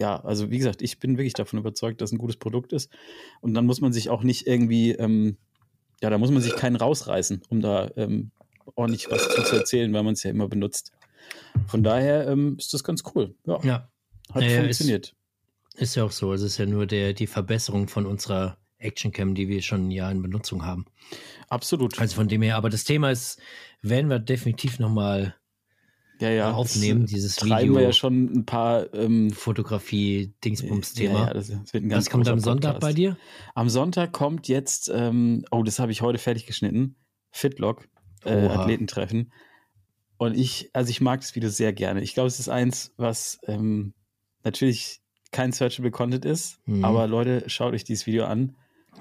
ja, 0.00 0.24
also 0.24 0.50
wie 0.50 0.56
gesagt, 0.56 0.80
ich 0.80 0.98
bin 0.98 1.18
wirklich 1.18 1.34
davon 1.34 1.58
überzeugt, 1.58 2.00
dass 2.00 2.12
ein 2.12 2.18
gutes 2.18 2.38
Produkt 2.38 2.72
ist. 2.72 2.90
Und 3.42 3.52
dann 3.52 3.66
muss 3.66 3.82
man 3.82 3.92
sich 3.92 4.08
auch 4.08 4.22
nicht 4.22 4.46
irgendwie, 4.46 4.92
ähm, 4.92 5.36
ja, 6.00 6.08
da 6.08 6.16
muss 6.16 6.30
man 6.30 6.40
sich 6.40 6.56
keinen 6.56 6.76
rausreißen, 6.76 7.42
um 7.50 7.60
da 7.60 7.90
ähm, 7.96 8.30
ordentlich 8.74 9.10
was 9.10 9.28
zu, 9.28 9.42
zu 9.42 9.56
erzählen, 9.56 9.92
weil 9.92 10.02
man 10.02 10.14
es 10.14 10.22
ja 10.22 10.30
immer 10.30 10.48
benutzt. 10.48 10.92
Von 11.66 11.82
daher 11.82 12.28
ähm, 12.28 12.56
ist 12.58 12.74
das 12.74 12.84
ganz 12.84 13.02
cool. 13.14 13.34
Ja, 13.46 13.60
Ja, 13.62 13.88
hat 14.32 14.42
Ja, 14.42 14.48
ja, 14.48 14.60
funktioniert. 14.60 15.14
ist 15.76 15.94
ja 15.94 16.04
auch 16.04 16.10
so. 16.10 16.32
Es 16.32 16.42
ist 16.42 16.58
ja 16.58 16.66
nur 16.66 16.86
der, 16.86 17.12
die 17.12 17.26
Verbesserung 17.26 17.88
von 17.88 18.06
unserer 18.06 18.58
Actioncam, 18.78 19.34
die 19.34 19.48
wir 19.48 19.62
schon 19.62 19.88
ein 19.88 19.90
Jahr 19.90 20.10
in 20.10 20.22
Benutzung 20.22 20.64
haben. 20.64 20.84
Absolut. 21.48 21.98
Also 21.98 22.16
von 22.16 22.28
dem 22.28 22.42
her, 22.42 22.56
aber 22.56 22.70
das 22.70 22.84
Thema 22.84 23.10
ist, 23.10 23.40
werden 23.82 24.08
wir 24.10 24.18
definitiv 24.18 24.78
nochmal 24.78 25.34
ja, 26.20 26.30
ja, 26.30 26.52
aufnehmen, 26.52 27.02
das, 27.02 27.10
dieses 27.10 27.36
treiben 27.36 27.70
Video. 27.70 27.74
wir 27.76 27.82
ja 27.82 27.92
schon 27.92 28.24
ein 28.32 28.46
paar. 28.46 28.92
Ähm, 28.94 29.30
Fotografie-Dingsbums-Thema. 29.30 31.18
Ja, 31.18 31.26
ja, 31.26 31.34
das, 31.34 31.48
das 31.48 31.74
wird 31.74 31.84
ein 31.84 31.88
ganz 31.88 32.06
Was 32.06 32.10
kommt 32.10 32.28
am 32.28 32.38
Sonntag 32.38 32.74
Podcast. 32.74 32.80
bei 32.80 32.92
dir? 32.92 33.16
Am 33.54 33.68
Sonntag 33.68 34.12
kommt 34.12 34.48
jetzt, 34.48 34.90
ähm, 34.94 35.44
oh, 35.50 35.62
das 35.62 35.78
habe 35.78 35.92
ich 35.92 36.02
heute 36.02 36.18
fertig 36.18 36.46
geschnitten. 36.46 36.96
Fitlock, 37.30 37.88
äh. 38.24 38.46
Athletentreffen. 38.46 39.32
Und 40.16 40.36
ich, 40.36 40.70
also 40.72 40.90
ich 40.90 41.00
mag 41.00 41.20
das 41.20 41.34
Video 41.34 41.48
sehr 41.50 41.72
gerne. 41.72 42.00
Ich 42.02 42.14
glaube, 42.14 42.28
es 42.28 42.38
ist 42.38 42.48
eins, 42.48 42.92
was 42.96 43.38
ähm, 43.46 43.94
natürlich 44.44 45.00
kein 45.32 45.52
Searchable 45.52 45.90
Content 45.90 46.24
ist, 46.24 46.58
Mhm. 46.66 46.84
aber 46.84 47.06
Leute, 47.06 47.44
schaut 47.48 47.74
euch 47.74 47.84
dieses 47.84 48.06
Video 48.06 48.24
an. 48.24 48.54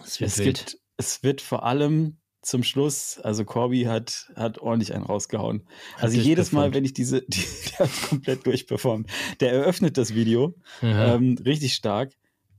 Es 0.03 0.19
wird 0.19 0.31
Es, 0.31 0.37
wild. 0.39 0.57
gibt, 0.57 0.77
es 0.97 1.21
wird 1.23 1.41
vor 1.41 1.63
allem 1.63 2.17
zum 2.41 2.63
Schluss, 2.63 3.19
also 3.19 3.45
Corby 3.45 3.83
hat, 3.83 4.31
hat 4.35 4.57
ordentlich 4.59 4.93
einen 4.93 5.05
rausgehauen. 5.05 5.65
Hat 5.95 6.03
Also 6.03 6.19
jedes 6.19 6.51
Mal, 6.51 6.73
wenn 6.73 6.83
ich 6.83 6.93
diese, 6.93 7.21
die, 7.27 7.43
der 7.71 7.79
hat 7.87 8.09
komplett 8.09 8.45
durchperformt. 8.45 9.09
Der 9.39 9.51
eröffnet 9.53 9.97
das 9.97 10.13
Video, 10.15 10.55
ähm, 10.81 11.37
richtig 11.45 11.73
stark. 11.75 12.13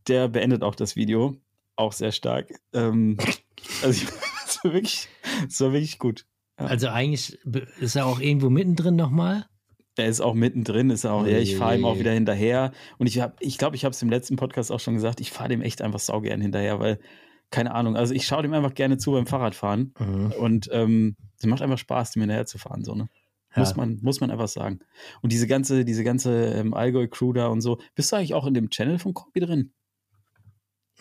Der 0.07 0.29
beendet 0.29 0.63
auch 0.63 0.75
das 0.75 0.97
Video, 0.97 1.37
auch 1.77 1.93
sehr 1.93 2.13
stark. 2.13 2.49
Ähm, 2.73 3.19
also 3.83 4.03
ich, 4.05 4.09
das 4.47 4.65
war 4.65 4.73
wirklich, 4.73 5.09
das 5.47 5.61
war 5.61 5.73
wirklich 5.73 5.99
gut. 5.99 6.25
Also 6.57 6.89
eigentlich 6.89 7.39
ist 7.81 7.97
er 7.97 8.07
auch 8.07 8.21
irgendwo 8.21 8.51
mittendrin 8.51 8.97
nochmal. 8.97 9.47
Der 9.97 10.07
ist 10.07 10.21
auch 10.21 10.35
mittendrin, 10.35 10.91
ist 10.91 11.07
auch, 11.07 11.27
ja, 11.27 11.39
ich 11.39 11.57
fahre 11.57 11.77
ihm 11.77 11.85
auch 11.85 11.99
wieder 11.99 12.13
hinterher. 12.13 12.73
Und 12.99 13.07
ich 13.07 13.21
habe, 13.21 13.35
ich 13.41 13.59
glaube, 13.59 13.77
ich 13.77 13.85
habe 13.85 13.93
es 13.93 14.03
im 14.03 14.11
letzten 14.11 14.37
Podcast 14.37 14.73
auch 14.73 14.81
schon 14.81 14.95
gesagt, 14.95 15.21
ich 15.21 15.31
fahre 15.31 15.51
dem 15.51 15.63
echt 15.63 15.83
einfach 15.83 16.01
saugern 16.01 16.41
hinterher, 16.41 16.81
weil, 16.81 16.99
keine 17.51 17.73
Ahnung, 17.75 17.97
also 17.97 18.13
ich 18.13 18.27
schaue 18.27 18.43
dem 18.43 18.53
einfach 18.55 18.75
gerne 18.75 18.99
zu 18.99 19.13
beim 19.13 19.27
Fahrradfahren. 19.27 19.95
Mhm. 19.99 20.33
Und 20.33 20.69
ähm, 20.73 21.17
es 21.39 21.47
macht 21.47 21.63
einfach 21.63 21.79
Spaß, 21.79 22.13
dem 22.13 22.23
hinterher 22.23 22.47
zu 22.47 22.59
fahren, 22.59 22.85
so, 22.85 22.95
ne? 22.95 23.09
Ja. 23.55 23.61
Muss, 23.61 23.77
man, 23.77 23.99
muss 24.03 24.21
man 24.21 24.33
einfach 24.33 24.49
sagen. 24.49 24.81
Und 25.23 25.31
diese 25.31 25.47
ganze, 25.47 25.85
diese 25.85 26.03
ganze 26.03 26.47
ähm, 26.47 26.75
Allgäu-Crew 26.75 27.33
da 27.33 27.47
und 27.47 27.61
so, 27.61 27.79
bist 27.95 28.11
du 28.11 28.17
eigentlich 28.17 28.35
auch 28.35 28.47
in 28.47 28.55
dem 28.55 28.69
Channel 28.69 28.99
von 28.99 29.15
Copy 29.15 29.39
drin? 29.39 29.73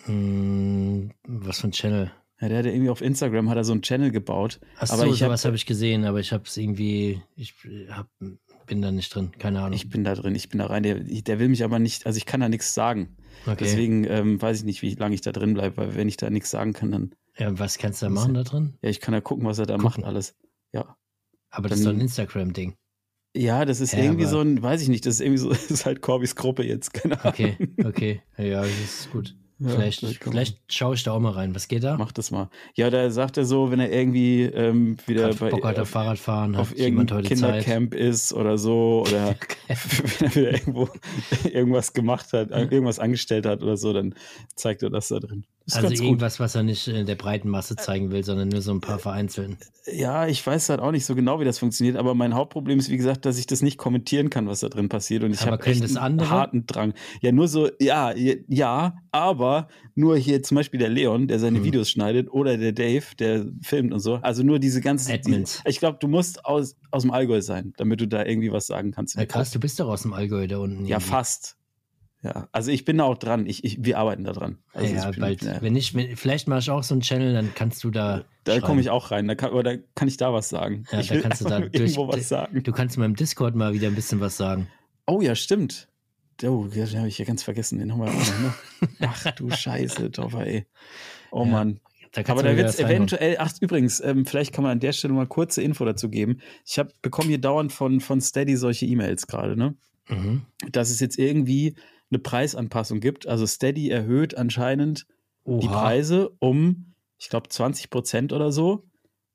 Mm, 0.06 1.10
Was 1.26 1.60
für 1.60 1.68
ein 1.68 1.72
Channel? 1.72 2.12
Ja, 2.44 2.48
der 2.50 2.58
hat 2.58 2.66
irgendwie 2.66 2.90
auf 2.90 3.00
Instagram 3.00 3.48
hat 3.48 3.56
er 3.56 3.64
so 3.64 3.72
einen 3.72 3.80
Channel 3.80 4.10
gebaut. 4.10 4.60
Ach 4.76 4.90
Aber 4.90 4.98
so, 4.98 5.04
ich 5.06 5.22
hab- 5.22 5.28
sowas 5.28 5.44
habe 5.46 5.56
ich 5.56 5.64
gesehen, 5.64 6.04
aber 6.04 6.20
ich 6.20 6.30
habe 6.32 6.44
es 6.46 6.54
irgendwie, 6.58 7.22
ich 7.36 7.54
hab, 7.88 8.08
bin 8.66 8.82
da 8.82 8.92
nicht 8.92 9.14
drin, 9.14 9.30
keine 9.38 9.60
Ahnung. 9.60 9.72
Ich 9.72 9.88
bin 9.88 10.04
da 10.04 10.14
drin, 10.14 10.34
ich 10.34 10.50
bin 10.50 10.58
da 10.58 10.66
rein. 10.66 10.82
Der, 10.82 10.96
der 11.00 11.38
will 11.38 11.48
mich 11.48 11.64
aber 11.64 11.78
nicht, 11.78 12.04
also 12.04 12.18
ich 12.18 12.26
kann 12.26 12.40
da 12.40 12.50
nichts 12.50 12.74
sagen. 12.74 13.16
okay. 13.46 13.56
Deswegen 13.60 14.04
ähm, 14.04 14.42
weiß 14.42 14.58
ich 14.58 14.64
nicht, 14.64 14.82
wie 14.82 14.94
lange 14.94 15.14
ich 15.14 15.22
da 15.22 15.32
drin 15.32 15.54
bleibe, 15.54 15.76
weil 15.78 15.94
wenn 15.96 16.08
ich 16.08 16.18
da 16.18 16.28
nichts 16.28 16.50
sagen 16.50 16.74
kann, 16.74 16.90
dann, 16.92 17.14
ja, 17.38 17.58
was 17.58 17.78
kannst 17.78 18.02
du 18.02 18.06
da 18.06 18.10
machen 18.10 18.34
da 18.34 18.42
drin? 18.42 18.74
ja, 18.82 18.90
ich 18.90 19.00
kann 19.00 19.14
ja 19.14 19.20
gucken, 19.22 19.46
was 19.46 19.58
er 19.58 19.64
da 19.66 19.76
Gucken. 19.78 20.02
macht, 20.02 20.04
alles. 20.04 20.34
Ja. 20.72 20.96
Aber 21.50 21.68
das 21.70 21.78
ist 21.78 21.86
doch 21.86 21.92
ein 21.92 22.00
Instagram-Ding. 22.00 22.74
Ja, 23.36 23.64
das 23.64 23.80
ist 23.80 23.92
Ja, 23.94 24.00
irgendwie 24.00 24.24
aber- 24.24 24.30
so 24.32 24.40
ein, 24.40 24.62
weiß 24.62 24.82
ich 24.82 24.88
nicht, 24.88 25.06
das 25.06 25.14
ist 25.14 25.20
irgendwie 25.20 25.38
so, 25.38 25.48
das 25.50 25.70
ist 25.70 25.86
halt 25.86 26.02
Corbys 26.02 26.36
Gruppe 26.36 26.62
jetzt, 26.64 26.92
keine 26.94 27.18
Ahnung. 27.20 27.32
Okay, 27.32 27.56
okay. 27.84 28.22
Ja, 28.38 28.60
das 28.60 28.70
ist 28.70 29.10
gut. 29.12 29.34
Ja, 29.64 29.70
vielleicht 29.70 30.00
vielleicht 30.22 30.58
schaue 30.72 30.94
ich 30.94 31.02
da 31.02 31.12
auch 31.12 31.20
mal 31.20 31.32
rein. 31.32 31.54
Was 31.54 31.68
geht 31.68 31.84
da? 31.84 31.96
Mach 31.96 32.12
das 32.12 32.30
mal. 32.30 32.50
Ja, 32.74 32.90
da 32.90 33.10
sagt 33.10 33.38
er 33.38 33.44
so, 33.44 33.70
wenn 33.70 33.80
er 33.80 33.90
irgendwie 33.90 34.42
ähm, 34.42 34.96
wieder 35.06 35.32
bei, 35.34 35.48
Bock 35.50 35.64
hat 35.64 35.76
auf 35.76 35.82
auf, 35.82 35.88
Fahrradfahren, 35.88 36.54
auf 36.54 36.70
hat 36.70 36.78
jemand 36.78 37.10
irgendeinem 37.10 37.24
heute 37.24 37.36
Zeit. 37.36 37.64
Kindercamp 37.64 37.94
ist 37.94 38.32
oder 38.34 38.58
so, 38.58 39.04
oder 39.06 39.34
wenn 39.68 40.28
er 40.28 40.34
wieder 40.34 40.52
irgendwo 40.52 40.88
irgendwas 41.44 41.92
gemacht 41.94 42.32
hat, 42.32 42.50
irgendwas 42.50 42.98
angestellt 42.98 43.46
hat 43.46 43.62
oder 43.62 43.76
so, 43.76 43.92
dann 43.92 44.14
zeigt 44.54 44.82
er 44.82 44.90
das 44.90 45.08
da 45.08 45.18
drin. 45.18 45.46
Ist 45.66 45.76
Also 45.76 45.88
ganz 45.88 45.98
gut. 45.98 46.06
irgendwas, 46.08 46.40
was 46.40 46.54
er 46.54 46.62
nicht 46.62 46.88
in 46.88 47.06
der 47.06 47.14
breiten 47.14 47.48
Masse 47.48 47.74
zeigen 47.74 48.10
will, 48.10 48.22
sondern 48.22 48.48
nur 48.50 48.60
so 48.60 48.70
ein 48.70 48.82
paar 48.82 48.98
vereinzelten. 48.98 49.56
Ja, 49.90 50.26
ich 50.26 50.46
weiß 50.46 50.68
halt 50.68 50.80
auch 50.80 50.90
nicht 50.90 51.06
so 51.06 51.14
genau, 51.14 51.40
wie 51.40 51.44
das 51.46 51.58
funktioniert, 51.58 51.96
aber 51.96 52.14
mein 52.14 52.34
Hauptproblem 52.34 52.78
ist, 52.78 52.90
wie 52.90 52.98
gesagt, 52.98 53.24
dass 53.24 53.38
ich 53.38 53.46
das 53.46 53.62
nicht 53.62 53.78
kommentieren 53.78 54.28
kann, 54.28 54.46
was 54.46 54.60
da 54.60 54.68
drin 54.68 54.90
passiert. 54.90 55.24
Und 55.24 55.32
ich 55.32 55.40
Aber 55.40 55.52
habe 55.52 55.62
können 55.62 55.76
echt 55.76 55.84
das 55.84 55.96
einen 55.96 56.04
andere? 56.04 56.28
harten 56.28 56.66
Drang. 56.66 56.92
Ja, 57.22 57.32
nur 57.32 57.48
so, 57.48 57.70
ja, 57.80 58.12
ja, 58.14 58.96
aber 59.10 59.68
nur 59.94 60.18
hier 60.18 60.42
zum 60.42 60.56
Beispiel 60.56 60.80
der 60.80 60.90
Leon, 60.90 61.28
der 61.28 61.38
seine 61.38 61.58
Hm. 61.58 61.64
Videos 61.64 61.88
schneidet, 61.90 62.30
oder 62.30 62.58
der 62.58 62.72
Dave, 62.72 63.04
der 63.18 63.46
filmt 63.62 63.94
und 63.94 64.00
so. 64.00 64.16
Also 64.16 64.42
nur 64.42 64.58
diese 64.58 64.82
ganzen. 64.82 65.12
Admins. 65.12 65.62
Die, 65.64 65.70
ich 65.70 65.78
glaube, 65.78 65.96
du 65.98 66.08
musst 66.08 66.44
aus, 66.44 66.76
aus 66.90 67.02
dem 67.02 67.10
Allgäu 67.10 67.40
sein, 67.40 67.72
damit 67.78 68.02
du 68.02 68.06
da 68.06 68.24
irgendwie 68.24 68.52
was 68.52 68.66
sagen 68.66 68.90
kannst. 68.92 69.16
Ja, 69.16 69.24
krass, 69.24 69.50
du 69.50 69.60
bist 69.60 69.80
doch 69.80 69.88
aus 69.88 70.02
dem 70.02 70.12
Allgäu 70.12 70.46
da 70.46 70.58
unten. 70.58 70.84
Ja, 70.84 70.96
irgendwie. 70.96 71.10
fast. 71.10 71.56
Ja, 72.24 72.48
also 72.52 72.70
ich 72.70 72.84
bin 72.86 72.96
da 72.98 73.04
auch 73.04 73.18
dran. 73.18 73.46
Ich, 73.46 73.64
ich, 73.64 73.84
wir 73.84 73.98
arbeiten 73.98 74.24
da 74.24 74.32
dran. 74.32 74.56
Also 74.72 74.94
ja, 74.94 75.04
ich 75.04 75.10
bin- 75.16 75.20
bald. 75.20 75.42
ja. 75.42 75.60
Wenn 75.60 75.74
wenn, 75.76 76.16
vielleicht 76.16 76.48
mache 76.48 76.60
ich 76.60 76.70
auch 76.70 76.82
so 76.82 76.94
einen 76.94 77.02
Channel, 77.02 77.34
dann 77.34 77.54
kannst 77.54 77.84
du 77.84 77.90
da. 77.90 78.24
Da 78.44 78.60
komme 78.60 78.80
ich 78.80 78.88
auch 78.90 79.10
rein. 79.10 79.28
Da 79.28 79.34
kann, 79.34 79.50
aber 79.50 79.62
da 79.62 79.74
kann 79.94 80.08
ich 80.08 80.16
da 80.16 80.32
was 80.32 80.48
sagen. 80.48 80.84
Ja, 80.90 81.00
ich 81.00 81.08
da 81.08 81.20
kannst 81.20 81.42
du 81.42 81.44
da 81.44 81.60
durch- 81.60 81.74
irgendwo 81.74 82.08
was 82.08 82.28
sagen. 82.28 82.62
Du 82.62 82.72
kannst 82.72 82.96
mir 82.96 83.04
im 83.04 83.14
Discord 83.14 83.54
mal 83.54 83.74
wieder 83.74 83.88
ein 83.88 83.94
bisschen 83.94 84.20
was 84.20 84.36
sagen. 84.38 84.68
Oh 85.06 85.20
ja, 85.20 85.34
stimmt. 85.34 85.88
Oh, 86.42 86.66
den 86.66 86.98
habe 86.98 87.08
ich 87.08 87.18
ja 87.18 87.24
ganz 87.26 87.42
vergessen. 87.42 87.78
Den 87.78 87.92
haben 87.92 88.00
wir 88.00 88.08
auch 88.08 88.40
noch. 88.40 88.54
Ach 89.08 89.30
du 89.32 89.50
Scheiße, 89.50 90.10
Toffer, 90.10 90.46
ey. 90.46 90.66
Oh 91.30 91.44
Ja, 91.44 91.50
Mann. 91.50 91.80
Da 92.12 92.22
Aber 92.28 92.42
da 92.44 92.56
wird 92.56 92.68
es 92.68 92.78
eventuell, 92.78 93.36
ach 93.38 93.52
übrigens, 93.60 94.00
ähm, 94.00 94.24
vielleicht 94.24 94.52
kann 94.54 94.62
man 94.62 94.70
an 94.72 94.80
der 94.80 94.92
Stelle 94.92 95.12
mal 95.14 95.26
kurze 95.26 95.62
Info 95.62 95.84
dazu 95.84 96.08
geben. 96.08 96.38
Ich 96.64 96.80
bekomme 97.02 97.28
hier 97.28 97.38
dauernd 97.40 97.72
von, 97.72 98.00
von 98.00 98.20
Steady 98.20 98.56
solche 98.56 98.86
E-Mails 98.86 99.26
gerade, 99.26 99.56
ne? 99.56 99.74
Mhm. 100.08 100.42
Dass 100.70 100.90
es 100.90 101.00
jetzt 101.00 101.18
irgendwie 101.18 101.74
eine 102.14 102.20
Preisanpassung 102.20 103.00
gibt. 103.00 103.26
Also 103.26 103.46
Steady 103.46 103.90
erhöht 103.90 104.36
anscheinend 104.36 105.06
die 105.44 105.66
Oha. 105.66 105.82
Preise 105.82 106.30
um, 106.38 106.94
ich 107.18 107.28
glaube, 107.28 107.48
20 107.48 107.90
Prozent 107.90 108.32
oder 108.32 108.52
so. 108.52 108.84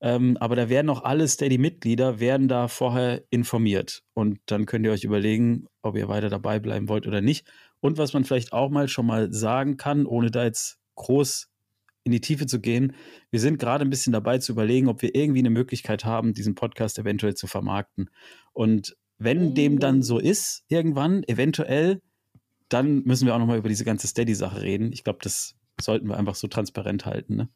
Ähm, 0.01 0.37
aber 0.37 0.55
da 0.55 0.69
werden 0.69 0.89
auch 0.89 1.03
alle 1.03 1.27
Steady-Mitglieder 1.27 2.19
werden 2.19 2.47
da 2.47 2.69
vorher 2.69 3.23
informiert. 3.29 4.03
Und 4.13 4.39
dann 4.45 4.65
könnt 4.65 4.85
ihr 4.85 4.93
euch 4.93 5.03
überlegen, 5.03 5.65
ob 5.81 5.97
ihr 5.97 6.07
weiter 6.07 6.29
dabei 6.29 6.59
bleiben 6.59 6.87
wollt 6.87 7.05
oder 7.05 7.21
nicht. 7.21 7.47
Und 7.81 7.97
was 7.97 8.13
man 8.13 8.23
vielleicht 8.23 8.53
auch 8.53 8.69
mal 8.69 8.87
schon 8.87 9.05
mal 9.05 9.31
sagen 9.33 9.77
kann, 9.77 10.05
ohne 10.05 10.31
da 10.31 10.45
jetzt 10.45 10.77
groß 10.95 11.49
in 12.05 12.13
die 12.13 12.21
Tiefe 12.21 12.45
zu 12.45 12.61
gehen, 12.61 12.93
wir 13.29 13.41
sind 13.41 13.59
gerade 13.59 13.83
ein 13.83 13.89
bisschen 13.89 14.13
dabei 14.13 14.37
zu 14.37 14.53
überlegen, 14.53 14.87
ob 14.87 15.01
wir 15.01 15.15
irgendwie 15.15 15.39
eine 15.39 15.49
Möglichkeit 15.49 16.05
haben, 16.05 16.33
diesen 16.33 16.55
Podcast 16.55 16.97
eventuell 16.97 17.35
zu 17.35 17.47
vermarkten. 17.47 18.09
Und 18.53 18.95
wenn 19.17 19.53
dem 19.53 19.79
dann 19.79 20.01
so 20.01 20.17
ist, 20.17 20.63
irgendwann, 20.69 21.23
eventuell, 21.23 22.01
dann 22.69 23.03
müssen 23.03 23.25
wir 23.25 23.35
auch 23.35 23.39
nochmal 23.39 23.57
über 23.57 23.69
diese 23.69 23.85
ganze 23.85 24.07
Steady-Sache 24.07 24.61
reden. 24.61 24.93
Ich 24.93 25.03
glaube, 25.03 25.19
das 25.21 25.55
sollten 25.79 26.07
wir 26.07 26.17
einfach 26.17 26.35
so 26.35 26.47
transparent 26.47 27.05
halten. 27.05 27.35
Ne? 27.35 27.49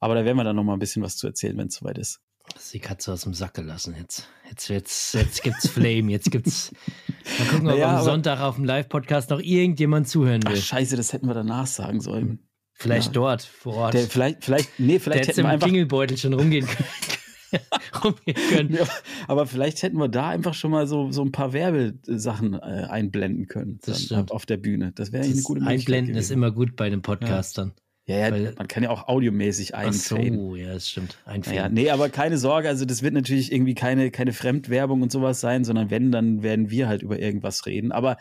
Aber 0.00 0.14
da 0.14 0.24
werden 0.24 0.36
wir 0.36 0.44
dann 0.44 0.56
nochmal 0.56 0.76
ein 0.76 0.80
bisschen 0.80 1.02
was 1.02 1.16
zu 1.16 1.26
erzählen, 1.26 1.56
wenn 1.56 1.68
es 1.68 1.74
soweit 1.76 1.98
ist. 1.98 2.20
Ist 2.56 2.72
die 2.72 2.80
Katze 2.80 3.12
aus 3.12 3.22
dem 3.22 3.34
Sack 3.34 3.54
gelassen 3.54 3.94
jetzt. 3.98 4.26
Jetzt, 4.48 4.68
jetzt, 4.68 5.14
jetzt 5.14 5.42
gibt's 5.42 5.68
Flame, 5.68 6.10
jetzt 6.10 6.30
gibt's. 6.30 6.72
Mal 7.38 7.48
gucken, 7.48 7.68
ob 7.68 7.74
Naja, 7.74 7.98
am 7.98 8.04
Sonntag 8.04 8.40
auf 8.40 8.54
dem 8.54 8.64
Live-Podcast 8.64 9.28
noch 9.30 9.40
irgendjemand 9.40 10.08
zuhören 10.08 10.40
Ach, 10.46 10.52
will. 10.52 10.56
scheiße, 10.56 10.96
das 10.96 11.12
hätten 11.12 11.26
wir 11.26 11.34
danach 11.34 11.66
sagen 11.66 12.00
sollen. 12.00 12.38
Vielleicht 12.72 13.08
ja. 13.08 13.12
dort, 13.12 13.42
vor 13.42 13.74
Ort. 13.74 13.94
Der, 13.94 14.06
vielleicht, 14.06 14.44
vielleicht, 14.44 14.78
nee, 14.78 14.92
Der 14.92 15.00
vielleicht 15.00 15.20
hätte 15.20 15.28
hätten 15.32 15.42
wir 15.42 15.50
einfach. 15.50 15.66
Klingelbeutel 15.66 16.16
schon 16.16 16.32
rumgehen 16.32 16.66
können. 16.66 16.88
rumgehen 18.04 18.36
können. 18.50 18.74
Ja, 18.74 18.86
aber 19.26 19.46
vielleicht 19.46 19.82
hätten 19.82 19.98
wir 19.98 20.08
da 20.08 20.28
einfach 20.28 20.54
schon 20.54 20.70
mal 20.70 20.86
so, 20.86 21.10
so 21.12 21.22
ein 21.22 21.32
paar 21.32 21.52
Werbesachen 21.52 22.54
äh, 22.54 22.86
einblenden 22.88 23.46
können. 23.46 23.78
Das 23.84 24.08
dann 24.08 24.28
auf 24.30 24.46
der 24.46 24.56
Bühne. 24.56 24.92
Das 24.94 25.12
wäre 25.12 25.24
eine 25.24 25.34
gute 25.42 25.60
Möglichkeit. 25.60 25.80
Einblenden 25.80 26.14
ist 26.16 26.28
gewesen. 26.28 26.32
immer 26.34 26.50
gut 26.52 26.76
bei 26.76 26.90
den 26.90 27.02
Podcastern. 27.02 27.72
Ja, 28.06 28.16
ja, 28.16 28.30
weil- 28.32 28.54
man 28.56 28.68
kann 28.68 28.82
ja 28.82 28.90
auch 28.90 29.06
audiomäßig 29.08 29.74
Ach 29.74 29.80
einfaden. 29.80 30.34
so, 30.34 30.56
ja, 30.56 30.72
das 30.72 30.88
stimmt. 30.88 31.18
Einfällen. 31.26 31.56
Naja, 31.58 31.68
nee, 31.68 31.90
aber 31.90 32.08
keine 32.08 32.38
Sorge, 32.38 32.68
also 32.68 32.86
das 32.86 33.02
wird 33.02 33.12
natürlich 33.12 33.52
irgendwie 33.52 33.74
keine, 33.74 34.10
keine 34.10 34.32
Fremdwerbung 34.32 35.02
und 35.02 35.12
sowas 35.12 35.40
sein, 35.40 35.64
sondern 35.64 35.90
wenn, 35.90 36.10
dann 36.10 36.42
werden 36.42 36.70
wir 36.70 36.88
halt 36.88 37.02
über 37.02 37.18
irgendwas 37.18 37.66
reden. 37.66 37.92
Aber 37.92 38.16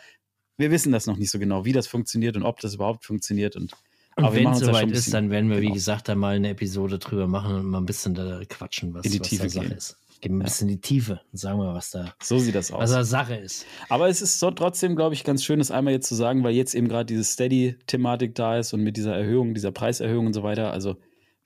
wir 0.57 0.71
wissen 0.71 0.91
das 0.91 1.05
noch 1.05 1.15
nicht 1.17 1.31
so 1.31 1.39
genau, 1.39 1.63
wie 1.63 1.71
das 1.71 1.87
funktioniert 1.87 2.35
und 2.35 2.43
ob 2.43 2.59
das 2.59 2.73
überhaupt 2.75 3.05
funktioniert. 3.05 3.55
Und 3.55 3.71
aber 4.17 4.35
wenn 4.35 4.47
es 4.49 4.59
soweit 4.59 4.91
ist, 4.91 5.13
dann 5.13 5.29
werden 5.29 5.49
wir, 5.49 5.57
wie 5.57 5.65
genau. 5.65 5.73
gesagt, 5.75 6.09
da 6.09 6.15
mal 6.15 6.35
eine 6.35 6.49
Episode 6.49 6.99
drüber 6.99 7.27
machen 7.27 7.55
und 7.55 7.65
mal 7.67 7.77
ein 7.79 7.85
bisschen 7.85 8.13
da 8.13 8.41
quatschen, 8.49 8.93
was, 8.93 9.05
In 9.05 9.11
die 9.11 9.19
was 9.19 9.27
Tiefe 9.29 9.43
da 9.43 9.49
Sache 9.49 9.67
gehen. 9.67 9.77
ist. 9.77 9.97
Gehen 10.19 10.35
ein 10.37 10.43
bisschen 10.43 10.67
in 10.67 10.75
die 10.75 10.81
Tiefe 10.81 11.21
und 11.31 11.37
sagen 11.37 11.59
wir, 11.59 11.73
was 11.75 11.91
da, 11.91 12.11
So 12.23 12.39
sieht 12.39 12.55
das 12.55 12.71
aus. 12.71 12.81
was 12.81 12.91
da 12.91 13.03
Sache 13.03 13.35
ist. 13.35 13.65
Aber 13.87 14.09
es 14.09 14.21
ist 14.23 14.39
so 14.39 14.49
trotzdem, 14.49 14.95
glaube 14.95 15.13
ich, 15.13 15.23
ganz 15.23 15.43
schön, 15.43 15.59
das 15.59 15.69
einmal 15.69 15.93
jetzt 15.93 16.07
zu 16.07 16.15
sagen, 16.15 16.43
weil 16.43 16.53
jetzt 16.55 16.73
eben 16.73 16.87
gerade 16.87 17.05
diese 17.05 17.23
Steady-Thematik 17.23 18.33
da 18.33 18.57
ist 18.57 18.73
und 18.73 18.81
mit 18.81 18.97
dieser 18.97 19.15
Erhöhung, 19.15 19.53
dieser 19.53 19.71
Preiserhöhung 19.71 20.25
und 20.25 20.33
so 20.33 20.41
weiter. 20.41 20.71
Also 20.71 20.97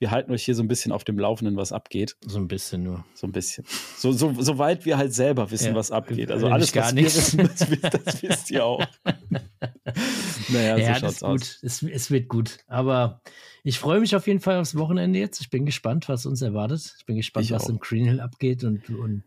wir 0.01 0.09
halten 0.11 0.31
euch 0.31 0.43
hier 0.43 0.55
so 0.55 0.63
ein 0.63 0.67
bisschen 0.67 0.91
auf 0.91 1.03
dem 1.03 1.19
Laufenden, 1.19 1.55
was 1.57 1.71
abgeht. 1.71 2.17
So 2.25 2.39
ein 2.39 2.47
bisschen 2.47 2.81
nur. 2.83 3.05
So 3.13 3.27
ein 3.27 3.31
bisschen. 3.31 3.63
So, 3.97 4.11
so, 4.11 4.33
soweit 4.41 4.83
wir 4.83 4.97
halt 4.97 5.13
selber 5.13 5.51
wissen, 5.51 5.67
Ja, 5.67 5.75
was 5.75 5.91
abgeht. 5.91 6.31
Also 6.31 6.47
alles, 6.47 6.71
gar 6.71 6.85
was 6.87 6.93
nichts. 6.93 7.37
wir 7.37 7.43
wissen, 7.45 7.55
das, 7.59 7.69
wisst- 7.71 8.07
das 8.07 8.23
wisst 8.23 8.51
ihr 8.51 8.65
auch. 8.65 8.83
naja, 10.49 10.77
Ja, 10.77 10.95
so 10.95 10.99
schaut's 11.01 11.23
aus. 11.23 11.59
Es, 11.61 11.83
es 11.83 12.11
wird 12.11 12.27
gut. 12.29 12.57
Aber 12.67 13.21
Ich 13.63 13.77
freue 13.79 13.99
mich 13.99 14.15
auf 14.15 14.25
jeden 14.27 14.39
Fall 14.39 14.57
aufs 14.59 14.75
Wochenende 14.75 15.19
jetzt. 15.19 15.39
Ich 15.41 15.49
bin 15.49 15.65
gespannt, 15.65 16.09
was 16.09 16.25
uns 16.25 16.41
erwartet. 16.41 16.95
Ich 16.97 17.05
bin 17.05 17.15
gespannt, 17.15 17.45
Ich 17.45 17.51
was 17.51 17.65
auch. 17.65 17.69
im 17.69 17.79
Green 17.79 18.05
Hill 18.05 18.19
abgeht 18.19 18.63
und, 18.63 18.89
und 18.89 19.23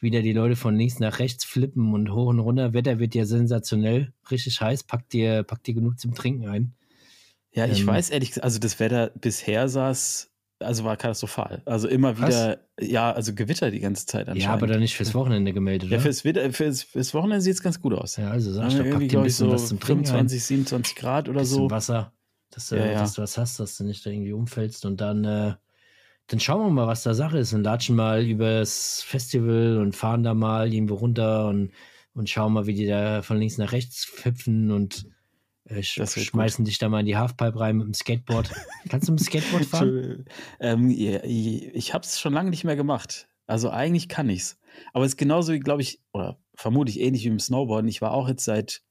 wieder 0.00 0.22
die 0.22 0.32
Leute 0.34 0.56
von 0.56 0.76
links 0.76 0.98
nach 1.00 1.18
rechts 1.18 1.44
flippen 1.44 1.92
und 1.94 2.12
hoch 2.12 2.26
und 2.26 2.38
runter. 2.38 2.72
Wetter 2.74 2.98
wird 2.98 3.14
ja 3.14 3.24
sensationell, 3.24 4.12
richtig 4.30 4.60
heiß. 4.60 4.84
Packt 4.84 5.12
dir, 5.12 5.42
packt 5.42 5.66
dir 5.66 5.74
genug 5.74 5.98
zum 5.98 6.14
Trinken 6.14 6.46
ein. 6.48 6.74
Ja, 7.52 7.66
ich 7.66 7.80
Ähm, 7.80 7.86
weiß 7.86 8.10
ehrlich 8.10 8.30
gesagt, 8.30 8.44
also 8.44 8.58
das 8.58 8.78
Wetter 8.78 9.10
bisher 9.14 9.68
saß, 9.68 10.30
also 10.60 10.84
war 10.84 10.96
katastrophal. 10.96 11.62
Also 11.66 11.88
immer 11.88 12.18
Was? 12.18 12.28
wieder, 12.28 12.60
ja, 12.80 13.12
also 13.12 13.34
Gewitter 13.34 13.70
die 13.70 13.80
ganze 13.80 14.06
Zeit 14.06 14.28
anscheinend. 14.28 14.42
Ja, 14.42 14.52
aber 14.52 14.66
dann 14.66 14.80
nicht 14.80 14.96
fürs 14.96 15.14
Wochenende 15.14 15.52
gemeldet, 15.52 15.90
Ja, 15.90 15.98
fürs, 15.98 16.24
Wetter, 16.24 16.52
fürs, 16.52 16.82
fürs 16.82 17.14
Wochenende 17.14 17.40
sieht 17.40 17.54
es 17.54 17.62
ganz 17.62 17.80
gut 17.80 17.94
aus. 17.94 18.16
Ja, 18.16 18.30
also 18.30 18.52
sag 18.52 18.68
ich 18.68 18.76
doch, 18.78 18.84
pack 18.90 19.08
dir 19.08 19.18
ein 19.18 19.24
bisschen 19.24 19.46
so 19.48 19.52
was 19.52 19.68
zum 19.68 19.80
Trinken 19.80 20.04
25, 20.04 20.44
27 20.44 20.96
Grad 20.96 21.28
oder 21.28 21.44
so. 21.44 21.70
Wasser, 21.70 22.12
dass 22.50 22.68
du, 22.68 22.76
Ja, 22.76 22.86
ja. 22.86 23.00
dass 23.00 23.14
du 23.14 23.22
was 23.22 23.38
hast, 23.38 23.60
dass 23.60 23.76
du 23.76 23.84
nicht 23.84 24.04
da 24.04 24.10
irgendwie 24.10 24.32
umfällst 24.32 24.84
und 24.84 25.00
dann, 25.00 25.24
äh, 25.24 25.54
dann 26.26 26.40
schauen 26.40 26.66
wir 26.66 26.70
mal, 26.70 26.86
was 26.86 27.04
da 27.04 27.14
Sache 27.14 27.38
ist 27.38 27.54
und 27.54 27.62
latschen 27.62 27.96
mal 27.96 28.22
übers 28.24 29.02
Festival 29.06 29.78
und 29.78 29.96
fahren 29.96 30.22
da 30.22 30.34
mal 30.34 30.72
irgendwo 30.72 30.94
runter 30.96 31.48
und, 31.48 31.70
und 32.14 32.28
schauen 32.28 32.52
mal, 32.52 32.66
wie 32.66 32.74
die 32.74 32.86
da 32.86 33.22
von 33.22 33.38
links 33.38 33.56
nach 33.58 33.72
rechts 33.72 34.06
hüpfen 34.24 34.70
und 34.70 35.06
sch 35.82 35.96
Das 35.96 36.16
wird 36.16 36.26
schmeißen 36.26 36.64
dich 36.64 36.78
da 36.78 36.88
mal 36.88 37.00
in 37.00 37.06
die 37.06 37.16
Halfpipe 37.16 37.58
rein 37.58 37.76
mit 37.76 37.86
dem 37.86 37.94
Skateboard. 37.94 38.50
Kannst 38.88 39.08
du 39.08 39.12
mit 39.12 39.20
dem 39.20 39.24
Skateboard 39.24 39.64
fahren? 39.64 40.24
Ähm, 40.60 40.90
ja, 40.90 41.22
ich 41.24 41.94
habe 41.94 42.04
es 42.04 42.20
schon 42.20 42.32
lange 42.32 42.50
nicht 42.50 42.64
mehr 42.64 42.76
gemacht. 42.76 43.28
Also 43.46 43.70
eigentlich 43.70 44.08
kann 44.08 44.28
ich's. 44.28 44.58
Aber 44.92 45.04
es 45.04 45.12
ist 45.12 45.16
genauso 45.16 45.52
wie, 45.52 45.60
glaube 45.60 45.82
ich, 45.82 46.00
oder 46.12 46.38
vermutlich 46.54 47.00
ähnlich 47.00 47.24
wie 47.24 47.28
im 47.28 47.40
Snowboarden. 47.40 47.88
Ich 47.88 48.02
war 48.02 48.12
auch 48.12 48.28
jetzt 48.28 48.44
seit, 48.44 48.82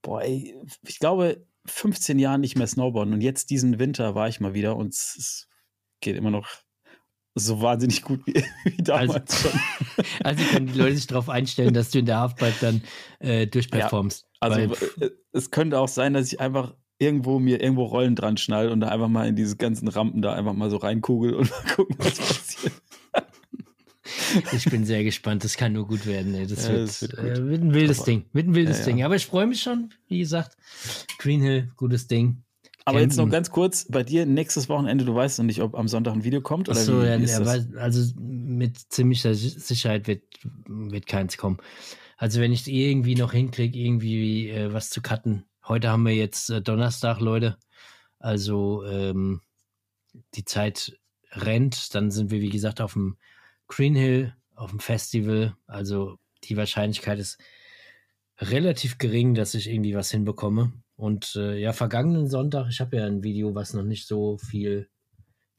boah, 0.00 0.22
ey, 0.22 0.56
ich 0.86 0.98
glaube, 0.98 1.44
15 1.66 2.18
Jahren 2.18 2.40
nicht 2.40 2.56
mehr 2.56 2.66
Snowboarden. 2.66 3.14
Und 3.14 3.20
jetzt 3.20 3.50
diesen 3.50 3.78
Winter 3.78 4.14
war 4.14 4.28
ich 4.28 4.40
mal 4.40 4.54
wieder 4.54 4.76
und 4.76 4.94
es, 4.94 5.16
es 5.18 5.48
geht 6.00 6.16
immer 6.16 6.30
noch 6.30 6.48
so 7.34 7.62
wahnsinnig 7.62 8.02
gut 8.02 8.26
wie, 8.26 8.34
wie 8.64 8.82
damals 8.82 9.42
schon. 9.42 9.60
Also 10.22 10.44
können 10.44 10.66
die 10.66 10.78
Leute 10.78 10.96
sich 10.96 11.06
darauf 11.06 11.28
einstellen, 11.28 11.74
dass 11.74 11.90
du 11.90 11.98
in 11.98 12.06
der 12.06 12.20
Halfpipe 12.20 12.54
dann 12.60 12.82
äh, 13.20 13.46
durchperformst. 13.46 14.26
Also 14.40 14.56
Weil, 14.56 14.72
äh, 15.00 15.10
es 15.32 15.50
könnte 15.50 15.78
auch 15.78 15.88
sein, 15.88 16.14
dass 16.14 16.32
ich 16.32 16.40
einfach 16.40 16.74
irgendwo 16.98 17.38
mir 17.40 17.60
irgendwo 17.60 17.84
Rollen 17.84 18.14
dran 18.14 18.36
schnall 18.36 18.68
und 18.70 18.80
da 18.80 18.88
einfach 18.88 19.08
mal 19.08 19.26
in 19.28 19.34
diese 19.36 19.56
ganzen 19.56 19.88
Rampen 19.88 20.22
da 20.22 20.34
einfach 20.34 20.52
mal 20.54 20.70
so 20.70 20.76
reinkugel 20.76 21.34
und 21.34 21.50
mal 21.50 21.74
gucken, 21.74 21.96
was 21.98 22.18
passiert. 22.18 22.72
Ich 24.52 24.64
bin 24.66 24.84
sehr 24.84 25.04
gespannt. 25.04 25.44
Das 25.44 25.56
kann 25.56 25.72
nur 25.72 25.86
gut 25.86 26.06
werden. 26.06 26.34
Ey. 26.34 26.46
Das, 26.46 26.66
Ja, 26.66 26.72
wird, 26.74 26.88
das 26.88 27.02
wird. 27.02 27.18
Äh, 27.18 27.46
wird 27.48 27.62
ein 27.62 27.74
wildes 27.74 27.98
Aber- 28.00 28.06
Ding. 28.06 28.24
Wird 28.32 28.46
ein 28.48 28.54
wildes 28.54 28.78
Ja. 28.80 28.84
Ding. 28.86 29.02
Aber 29.04 29.16
ich 29.16 29.26
freue 29.26 29.46
mich 29.46 29.62
schon. 29.62 29.90
Wie 30.08 30.18
gesagt, 30.18 30.56
Green 31.18 31.40
Hill, 31.42 31.70
gutes 31.76 32.06
Ding. 32.06 32.42
Aber 32.84 33.00
jetzt 33.00 33.12
noch 33.16 33.22
Campen. 33.24 33.32
ganz 33.32 33.50
kurz, 33.50 33.86
bei 33.88 34.02
dir 34.02 34.26
nächstes 34.26 34.68
Wochenende, 34.68 35.04
du 35.04 35.14
weißt 35.14 35.38
noch 35.38 35.46
nicht, 35.46 35.62
ob 35.62 35.76
am 35.76 35.86
Sonntag 35.86 36.14
ein 36.14 36.24
Video 36.24 36.40
kommt 36.40 36.68
oder 36.68 36.80
Achso, 36.80 37.00
wie, 37.02 37.06
ja, 37.06 37.80
also 37.80 38.12
mit 38.20 38.76
ziemlicher 38.92 39.34
Si- 39.34 39.50
Sicherheit 39.50 40.08
wird, 40.08 40.22
wird 40.66 41.06
keins 41.06 41.36
kommen. 41.36 41.58
Also 42.22 42.40
wenn 42.40 42.52
ich 42.52 42.68
irgendwie 42.68 43.16
noch 43.16 43.32
hinkriege, 43.32 43.76
irgendwie 43.76 44.48
äh, 44.48 44.72
was 44.72 44.90
zu 44.90 45.02
cutten. 45.02 45.44
Heute 45.66 45.90
haben 45.90 46.04
wir 46.04 46.14
jetzt 46.14 46.50
äh, 46.50 46.62
Donnerstag, 46.62 47.18
Leute. 47.18 47.58
Also 48.20 48.84
ähm, 48.84 49.40
die 50.36 50.44
Zeit 50.44 50.96
rennt. 51.32 51.96
Dann 51.96 52.12
sind 52.12 52.30
wir, 52.30 52.40
wie 52.40 52.50
gesagt, 52.50 52.80
auf 52.80 52.92
dem 52.92 53.16
Green 53.66 53.96
Hill, 53.96 54.36
auf 54.54 54.70
dem 54.70 54.78
Festival. 54.78 55.56
Also 55.66 56.20
die 56.44 56.56
Wahrscheinlichkeit 56.56 57.18
ist 57.18 57.40
relativ 58.38 58.98
gering, 58.98 59.34
dass 59.34 59.54
ich 59.54 59.68
irgendwie 59.68 59.96
was 59.96 60.12
hinbekomme. 60.12 60.72
Und 60.94 61.34
äh, 61.34 61.58
ja, 61.58 61.72
vergangenen 61.72 62.28
Sonntag, 62.28 62.68
ich 62.70 62.80
habe 62.80 62.98
ja 62.98 63.04
ein 63.04 63.24
Video, 63.24 63.56
was 63.56 63.74
noch 63.74 63.82
nicht 63.82 64.06
so 64.06 64.38
viel 64.38 64.88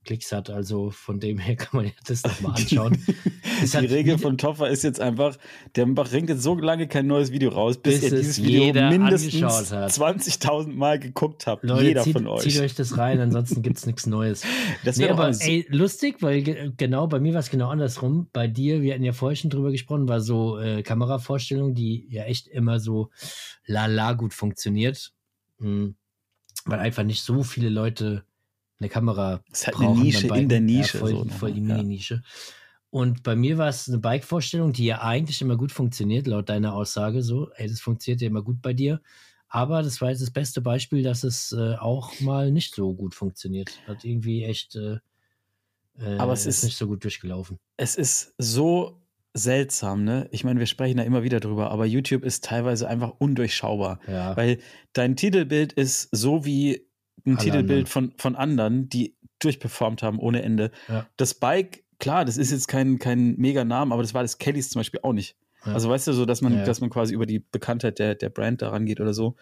Klicks 0.05 0.32
hat, 0.32 0.49
also 0.49 0.91
von 0.91 1.20
dem 1.20 1.39
her 1.39 1.55
kann 1.57 1.76
man 1.76 1.86
ja 1.88 1.91
das 2.05 2.24
noch 2.24 2.39
mal 2.39 2.53
anschauen. 2.53 3.05
Die 3.72 3.78
hat 3.78 3.89
Regel 3.89 4.18
von 4.18 4.38
Toffer 4.38 4.70
ist 4.70 4.84
jetzt 4.84 4.99
einfach, 4.99 5.38
der 5.76 5.86
bringt 5.86 6.30
jetzt 6.30 6.43
so 6.43 6.55
lange 6.55 6.88
kein 6.88 7.07
neues 7.07 7.32
Video 7.32 7.49
raus, 7.49 7.78
bis, 7.78 8.01
Bis 8.01 8.03
ihr 8.03 8.18
es 8.18 8.22
dieses 8.22 8.43
Video 8.43 8.89
mindestens 8.89 9.36
angeschaut 9.36 9.72
hat. 9.72 9.91
20.000 9.91 10.74
Mal 10.74 10.99
geguckt 10.99 11.47
habt. 11.47 11.64
Leute, 11.64 11.86
jeder 11.86 12.03
zieht, 12.03 12.14
von 12.14 12.28
euch. 12.28 12.41
zieht 12.41 12.59
euch 12.59 12.76
das 12.76 12.97
rein, 12.97 13.20
ansonsten 13.20 13.61
gibt 13.61 13.78
es 13.78 13.86
nichts 13.88 14.05
Neues. 14.05 14.43
das 14.84 14.97
Nee, 14.97 15.09
aber 15.09 15.34
so, 15.34 15.43
ey, 15.43 15.66
lustig, 15.70 16.22
weil 16.22 16.41
ge 16.41 16.72
genau, 16.78 17.07
bei 17.07 17.20
mir 17.20 17.34
war 17.34 17.39
es 17.39 17.49
genau 17.49 17.70
andersrum. 17.70 18.28
Bei 18.34 18.47
dir, 18.47 18.82
wir 18.82 18.93
hatten 18.93 19.03
ja 19.03 19.14
vorher 19.14 19.36
schon 19.36 19.49
drüber 19.49 19.72
gesprochen, 19.72 20.07
war 20.07 20.22
so 20.22 20.59
äh, 20.59 20.84
Kameravorstellung, 20.84 21.74
die 21.74 22.07
ja 22.09 22.24
echt 22.24 22.47
immer 22.47 22.80
so 22.80 23.09
lala 23.66 24.14
gut 24.14 24.34
funktioniert. 24.34 25.14
Hm. 25.59 25.95
Weil 26.66 26.80
einfach 26.80 27.03
nicht 27.03 27.24
so 27.24 27.43
viele 27.43 27.70
Leute 27.70 28.24
eine 28.84 28.89
Kamera 28.89 29.41
es 29.51 29.66
halt 29.66 29.80
eine 29.80 29.95
Nische 29.95 30.28
in 30.28 30.49
der. 30.49 30.61
Nische. 30.61 30.97
Ja, 30.97 30.99
voll, 30.99 31.11
so, 31.11 31.24
ne? 31.24 31.32
voll 31.32 31.53
die 31.53 31.61
Ja. 31.68 32.22
Und 32.94 33.24
bei 33.24 33.36
mir 33.36 33.58
war 33.58 33.70
es 33.70 33.88
eine 33.89 33.98
Bike-Vorstellung, 33.98 34.72
die 34.72 34.86
ja 34.86 35.02
eigentlich 35.02 35.41
immer 35.41 35.58
gut 35.58 35.72
funktioniert, 35.72 36.28
laut 36.28 36.48
deiner 36.48 36.76
Aussage 36.76 37.24
so. 37.24 37.50
Ey, 37.56 37.68
das 37.68 37.82
funktioniert 37.82 38.22
ja 38.22 38.28
immer 38.28 38.44
gut 38.44 38.62
bei 38.62 38.74
dir. 38.74 39.02
Aber 39.48 39.82
das 39.82 40.00
war 40.00 40.10
jetzt 40.12 40.22
das 40.22 40.30
beste 40.30 40.62
Beispiel, 40.62 41.02
dass 41.02 41.24
es 41.24 41.52
äh, 41.54 41.74
auch 41.78 42.20
mal 42.20 42.52
nicht 42.52 42.76
so 42.76 42.94
gut 42.94 43.16
funktioniert. 43.16 43.72
Hat 43.88 44.06
irgendwie 44.06 44.44
echt 44.44 44.76
äh, 44.76 45.00
äh, 46.00 46.18
Aber 46.20 46.34
es 46.34 46.46
ist- 46.46 46.64
nicht 46.64 46.78
so 46.78 46.86
gut 46.86 47.04
durchgelaufen. 47.04 47.58
Es 47.78 47.96
ist 47.96 48.36
so 48.38 49.02
seltsam, 49.34 50.04
ne? 50.04 50.28
Ich 50.32 50.44
meine, 50.44 50.60
wir 50.60 50.68
sprechen 50.68 50.98
da 50.98 51.04
immer 51.04 51.24
wieder 51.24 51.39
drüber, 51.39 51.72
aber 51.72 51.88
YouTube 51.88 52.24
ist 52.24 52.44
teilweise 52.44 52.88
einfach 52.88 53.14
undurchschaubar. 53.18 54.00
Ja. 54.08 54.38
Weil 54.38 54.60
dein 54.94 55.16
Titelbild 55.16 55.74
ist 55.74 56.10
so 56.12 56.46
wie 56.46 56.86
ein 57.26 57.38
Alle 57.38 57.44
Titelbild 57.44 57.70
anderen. 57.72 57.88
von, 57.88 58.14
von 58.18 58.36
anderen, 58.36 58.88
die 58.89 59.16
durchperformt 59.39 60.04
haben 60.04 60.20
ohne 60.20 60.44
Ende. 60.44 60.70
Ja. 60.88 61.08
Das 61.18 61.34
Bike, 61.34 61.83
klar, 62.04 62.26
das 62.26 62.38
ist 62.38 62.51
jetzt 62.51 62.68
kein, 62.68 62.99
kein 62.99 63.36
mega 63.38 63.64
Name, 63.64 63.93
aber 63.93 64.04
das 64.04 64.14
war 64.14 64.22
das 64.22 64.38
Kellys 64.38 64.70
zum 64.70 64.82
Beispiel 64.82 64.99
auch 65.04 65.14
nicht. 65.14 65.36
Ja. 65.66 65.74
Also 65.74 65.89
weißt 65.89 66.08
du, 66.08 66.14
so 66.14 66.26
dass 66.26 66.41
man, 66.41 66.54
Ja. 66.54 66.66
dass 66.66 66.82
man 66.82 66.89
quasi 66.89 67.14
über 67.14 67.26
die 67.26 67.39
Bekanntheit 67.39 67.97
der, 67.99 68.16
der 68.16 68.30
Brand 68.30 68.62
da 68.62 68.70
rangeht 68.70 68.99
oder 68.99 69.14
so. 69.14 69.36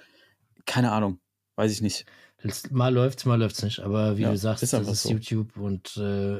Keine 0.65 0.91
Ahnung. 0.91 1.19
Weiß 1.55 1.71
ich 1.71 1.81
nicht. 1.81 2.05
Mal 2.69 2.93
läuft's, 2.93 3.25
mal 3.25 3.39
läuft's 3.39 3.63
nicht. 3.63 3.79
Aber 3.79 4.17
wie 4.17 4.21
Ja, 4.23 4.31
du 4.31 4.37
sagst, 4.37 4.63
ist 4.63 4.73
das 4.73 4.87
ist 4.87 5.03
so. 5.03 5.09
YouTube 5.11 5.57
und 5.57 5.97
äh, 5.97 6.39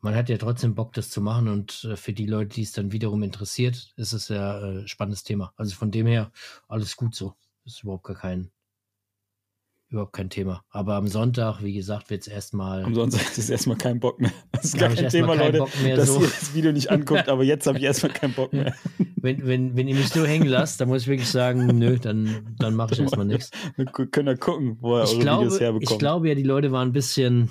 man 0.00 0.14
hat 0.14 0.28
ja 0.28 0.36
trotzdem 0.38 0.74
Bock, 0.74 0.92
das 0.94 1.10
zu 1.10 1.20
machen. 1.20 1.48
Und 1.48 1.84
äh, 1.84 1.96
für 1.96 2.12
die 2.12 2.26
Leute, 2.26 2.54
die 2.54 2.62
es 2.62 2.72
dann 2.72 2.90
wiederum 2.92 3.22
interessiert, 3.22 3.92
ist 3.96 4.12
es 4.12 4.28
ja 4.28 4.60
äh, 4.60 4.88
spannendes 4.88 5.22
Thema. 5.22 5.52
Also 5.56 5.74
von 5.74 5.90
dem 5.90 6.06
her 6.06 6.32
alles 6.68 6.96
gut 6.96 7.14
so. 7.14 7.34
Ist 7.64 7.82
überhaupt 7.82 8.04
gar 8.04 8.16
kein, 8.16 8.50
überhaupt 9.92 10.12
kein 10.14 10.30
Thema. 10.30 10.64
Aber 10.70 10.94
am 10.94 11.06
Sonntag, 11.06 11.62
wie 11.62 11.72
gesagt, 11.72 12.10
wird's 12.10 12.26
erstmal. 12.26 12.84
Umsonst 12.84 13.20
ist 13.20 13.38
es 13.38 13.50
erstmal 13.50 13.76
kein 13.76 14.00
Bock 14.00 14.20
mehr. 14.20 14.32
Das 14.52 14.64
ist 14.64 14.78
gar 14.78 14.90
kein 14.90 15.08
Thema, 15.08 15.36
keinen 15.36 15.46
Leute, 15.46 15.58
Bock 15.58 15.82
mehr, 15.82 15.96
dass 15.96 16.08
so. 16.08 16.20
ihr 16.20 16.26
das 16.26 16.54
Video 16.54 16.72
nicht 16.72 16.90
anguckt, 16.90 17.28
aber 17.28 17.42
jetzt 17.42 17.66
habe 17.66 17.78
ich 17.78 17.84
erstmal 17.84 18.12
keinen 18.12 18.34
Bock 18.34 18.52
mehr. 18.52 18.74
Wenn, 19.22 19.46
wenn, 19.46 19.76
wenn 19.76 19.86
ihr 19.86 19.94
mich 19.94 20.08
so 20.08 20.26
hängen 20.26 20.48
lasst, 20.48 20.80
dann 20.80 20.88
muss 20.88 21.02
ich 21.02 21.08
wirklich 21.08 21.28
sagen, 21.28 21.78
nö, 21.78 21.96
dann, 21.96 22.56
dann 22.58 22.74
mache 22.74 22.94
ich 22.94 22.98
erstmal 22.98 23.24
nichts. 23.24 23.52
Wir 23.76 23.84
können 23.84 24.26
ja 24.26 24.34
gucken, 24.34 24.78
wo 24.80 24.96
er 24.96 25.04
ich 25.04 25.10
eure 25.10 25.20
glaube, 25.20 25.44
Videos 25.44 25.60
herbekommt. 25.60 25.92
ich 25.92 25.98
glaube 26.00 26.28
ja, 26.28 26.34
die 26.34 26.42
Leute 26.42 26.72
waren 26.72 26.88
ein 26.88 26.92
bisschen 26.92 27.48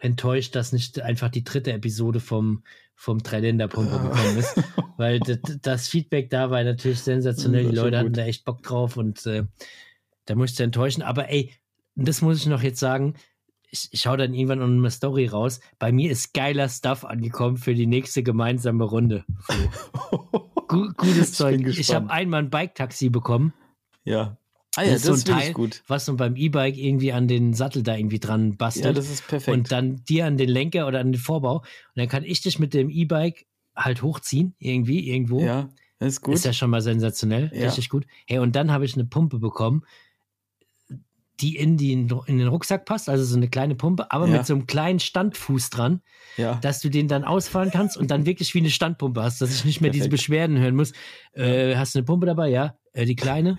enttäuscht, 0.00 0.56
dass 0.56 0.72
nicht 0.72 0.98
einfach 1.02 1.28
die 1.28 1.44
dritte 1.44 1.74
Episode 1.74 2.20
vom, 2.20 2.62
vom 2.94 3.22
Dreiländer-Pumpe 3.22 3.98
gekommen 3.98 4.38
ist. 4.38 4.62
Weil 4.96 5.20
das, 5.60 5.88
Feedback 5.88 6.30
da 6.30 6.50
war 6.50 6.64
natürlich 6.64 7.00
sensationell. 7.00 7.68
Die 7.68 7.76
Leute 7.76 7.98
hatten 7.98 8.14
da 8.14 8.24
echt 8.24 8.46
Bock 8.46 8.62
drauf 8.62 8.96
und 8.96 9.26
äh, 9.26 9.44
da 10.26 10.34
musste 10.34 10.62
ich 10.62 10.64
enttäuschen. 10.64 11.02
Aber 11.02 11.28
ey, 11.28 11.52
das 12.08 12.22
muss 12.22 12.38
ich 12.38 12.46
noch 12.46 12.62
jetzt 12.62 12.80
sagen. 12.80 13.14
Ich, 13.72 13.88
ich 13.92 14.06
hau 14.08 14.16
dann 14.16 14.34
irgendwann 14.34 14.58
noch 14.58 14.66
eine 14.66 14.90
Story 14.90 15.26
raus. 15.26 15.60
Bei 15.78 15.92
mir 15.92 16.10
ist 16.10 16.34
geiler 16.34 16.68
Stuff 16.68 17.04
angekommen 17.04 17.56
für 17.56 17.74
die 17.74 17.86
nächste 17.86 18.22
gemeinsame 18.24 18.82
Runde. 18.84 19.24
Gu 20.68 20.88
gutes 20.96 21.30
Ich 21.30 21.34
Zeug. 21.34 21.60
Ich 21.60 21.76
gespannt. 21.76 22.10
habe 22.10 22.12
einmal 22.12 22.42
ein 22.42 22.50
Bike-Taxi 22.50 23.08
bekommen 23.10 23.52
ja. 24.04 24.36
Ah 24.76 24.82
ja, 24.84 24.92
Das 24.92 25.02
das, 25.02 25.18
ist 25.18 25.26
so 25.26 25.32
ein 25.32 25.38
Teil, 25.38 25.48
ich 25.48 25.54
gut. 25.54 25.82
was 25.88 26.06
man 26.06 26.16
beim 26.16 26.36
E-Bike 26.36 26.76
irgendwie 26.76 27.12
an 27.12 27.26
den 27.26 27.54
Sattel 27.54 27.82
da 27.82 27.96
irgendwie 27.96 28.20
dran 28.20 28.56
bastelt. 28.56 28.84
Ja, 28.86 28.92
das 28.92 29.10
ist 29.10 29.26
perfekt. 29.26 29.56
und 29.56 29.72
dann 29.72 30.04
dir 30.04 30.26
an 30.26 30.36
den 30.36 30.48
Lenker 30.48 30.86
oder 30.86 31.00
an 31.00 31.10
den 31.12 31.20
Vorbau. 31.20 31.56
Und 31.58 31.64
dann 31.96 32.08
kann 32.08 32.22
ich 32.24 32.40
dich 32.40 32.60
mit 32.60 32.72
dem 32.72 32.88
E-Bike 32.88 33.46
halt 33.74 34.02
hochziehen, 34.02 34.54
irgendwie, 34.58 35.10
irgendwo. 35.10 35.40
ja, 35.42 35.68
das 35.98 36.14
ist 36.14 36.20
gut. 36.22 36.34
Ist 36.34 36.44
ja 36.44 36.52
schon 36.52 36.70
mal 36.70 36.80
sensationell, 36.82 37.50
Ja. 37.52 37.66
richtig 37.66 37.88
gut. 37.88 38.06
Hey, 38.28 38.38
und 38.38 38.54
dann 38.54 38.70
habe 38.70 38.84
ich 38.84 38.94
eine 38.94 39.04
Pumpe 39.06 39.38
bekommen, 39.40 39.82
die 41.40 41.56
in, 41.56 41.76
die 41.76 41.92
in 41.92 42.08
den 42.08 42.48
Rucksack 42.48 42.84
passt, 42.84 43.08
also 43.08 43.24
so 43.24 43.36
eine 43.36 43.48
kleine 43.48 43.74
Pumpe, 43.74 44.10
aber 44.10 44.26
Ja. 44.28 44.38
mit 44.38 44.46
so 44.46 44.54
einem 44.54 44.66
kleinen 44.66 45.00
Standfuß 45.00 45.70
dran, 45.70 46.02
ja. 46.36 46.54
dass 46.56 46.80
du 46.80 46.88
den 46.88 47.08
dann 47.08 47.24
ausfahren 47.24 47.70
kannst 47.70 47.96
und 47.96 48.10
dann 48.10 48.26
wirklich 48.26 48.54
wie 48.54 48.58
eine 48.58 48.70
Standpumpe 48.70 49.22
hast, 49.22 49.40
dass 49.40 49.54
ich 49.54 49.64
nicht 49.64 49.80
mehr 49.80 49.90
diese 49.90 50.08
Perfekt. 50.08 50.22
Beschwerden 50.22 50.58
hören 50.58 50.76
muss. 50.76 50.92
Äh, 51.32 51.76
hast 51.76 51.94
du 51.94 52.00
eine 52.00 52.04
Pumpe 52.06 52.26
dabei? 52.26 52.48
Ja. 52.48 52.74
Äh, 52.92 53.04
die 53.04 53.16
Kleine? 53.16 53.56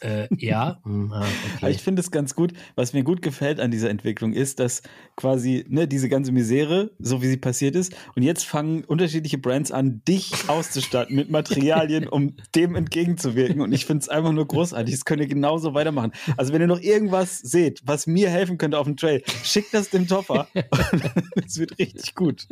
äh, 0.00 0.28
ja. 0.36 0.80
Hm, 0.84 1.12
ah, 1.12 1.24
Aber 1.60 1.70
ich 1.70 1.80
finde 1.80 2.00
es 2.00 2.10
ganz 2.10 2.34
gut. 2.34 2.52
Was 2.74 2.92
mir 2.92 3.04
gut 3.04 3.22
gefällt 3.22 3.60
an 3.60 3.70
dieser 3.70 3.88
Entwicklung 3.88 4.32
ist, 4.32 4.58
dass 4.58 4.82
quasi 5.16 5.64
ne, 5.68 5.86
diese 5.86 6.08
ganze 6.08 6.32
Misere, 6.32 6.90
so 6.98 7.22
wie 7.22 7.28
sie 7.28 7.36
passiert 7.36 7.76
ist, 7.76 7.94
und 8.16 8.22
jetzt 8.22 8.44
fangen 8.44 8.84
unterschiedliche 8.84 9.38
Brands 9.38 9.70
an, 9.70 10.02
dich 10.06 10.32
auszustatten 10.48 11.14
mit 11.14 11.30
Materialien, 11.30 12.08
um 12.08 12.34
dem 12.56 12.74
entgegenzuwirken. 12.74 13.60
Und 13.60 13.72
ich 13.72 13.86
finde 13.86 14.02
es 14.02 14.08
einfach 14.08 14.32
nur 14.32 14.46
großartig. 14.46 14.92
Das 14.92 15.04
könnt 15.04 15.20
ihr 15.20 15.28
genauso 15.28 15.74
weitermachen. 15.74 16.12
Also 16.36 16.52
wenn 16.52 16.60
ihr 16.60 16.66
noch 16.66 16.80
irgendwas 16.80 17.38
seht, 17.38 17.80
was 17.84 18.06
mir 18.08 18.28
helfen 18.30 18.58
könnte 18.58 18.78
auf 18.78 18.86
dem 18.86 18.96
Trail, 18.96 19.22
schickt 19.44 19.72
das 19.72 19.90
dem 19.90 20.08
Topper. 20.08 20.48
das 21.34 21.58
wird 21.58 21.78
richtig 21.78 22.14
gut. 22.14 22.48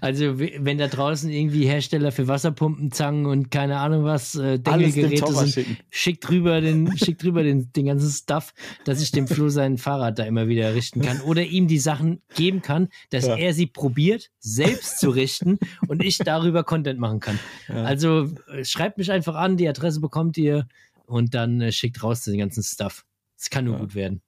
Also 0.00 0.38
wenn 0.38 0.78
da 0.78 0.86
draußen 0.86 1.30
irgendwie 1.30 1.66
Hersteller 1.66 2.12
für 2.12 2.28
Wasserpumpen, 2.28 2.92
Zangen 2.92 3.26
und 3.26 3.50
keine 3.50 3.78
Ahnung 3.78 4.04
was, 4.04 4.36
äh, 4.36 4.58
Dengelgeräte 4.58 5.32
sind, 5.32 5.55
schicken. 5.62 5.78
schickt 5.90 6.28
drüber 6.28 6.60
den, 6.60 6.96
schickt 6.96 7.22
drüber 7.22 7.42
den, 7.42 7.72
den 7.72 7.86
ganzen 7.86 8.10
Stuff, 8.10 8.54
dass 8.84 9.02
ich 9.02 9.10
dem 9.10 9.26
Flo 9.26 9.48
sein 9.48 9.78
Fahrrad 9.78 10.18
da 10.18 10.24
immer 10.24 10.48
wieder 10.48 10.74
richten 10.74 11.00
kann 11.00 11.20
oder 11.20 11.42
ihm 11.42 11.68
die 11.68 11.78
Sachen 11.78 12.22
geben 12.34 12.62
kann, 12.62 12.88
dass 13.10 13.26
ja. 13.26 13.36
er 13.36 13.54
sie 13.54 13.66
probiert, 13.66 14.30
selbst 14.38 15.00
zu 15.00 15.10
richten 15.10 15.58
und 15.88 16.02
ich 16.02 16.18
darüber 16.18 16.64
Content 16.64 17.00
machen 17.00 17.20
kann. 17.20 17.38
Ja. 17.68 17.82
Also 17.84 18.30
äh, 18.52 18.64
schreibt 18.64 18.98
mich 18.98 19.10
einfach 19.10 19.34
an, 19.34 19.56
die 19.56 19.68
Adresse 19.68 20.00
bekommt 20.00 20.36
ihr 20.38 20.68
und 21.06 21.34
dann 21.34 21.60
äh, 21.60 21.72
schickt 21.72 22.02
raus 22.02 22.24
den 22.24 22.38
ganzen 22.38 22.62
Stuff. 22.62 23.04
Es 23.38 23.50
kann 23.50 23.64
nur 23.64 23.74
ja. 23.74 23.80
gut 23.80 23.94
werden. 23.94 24.22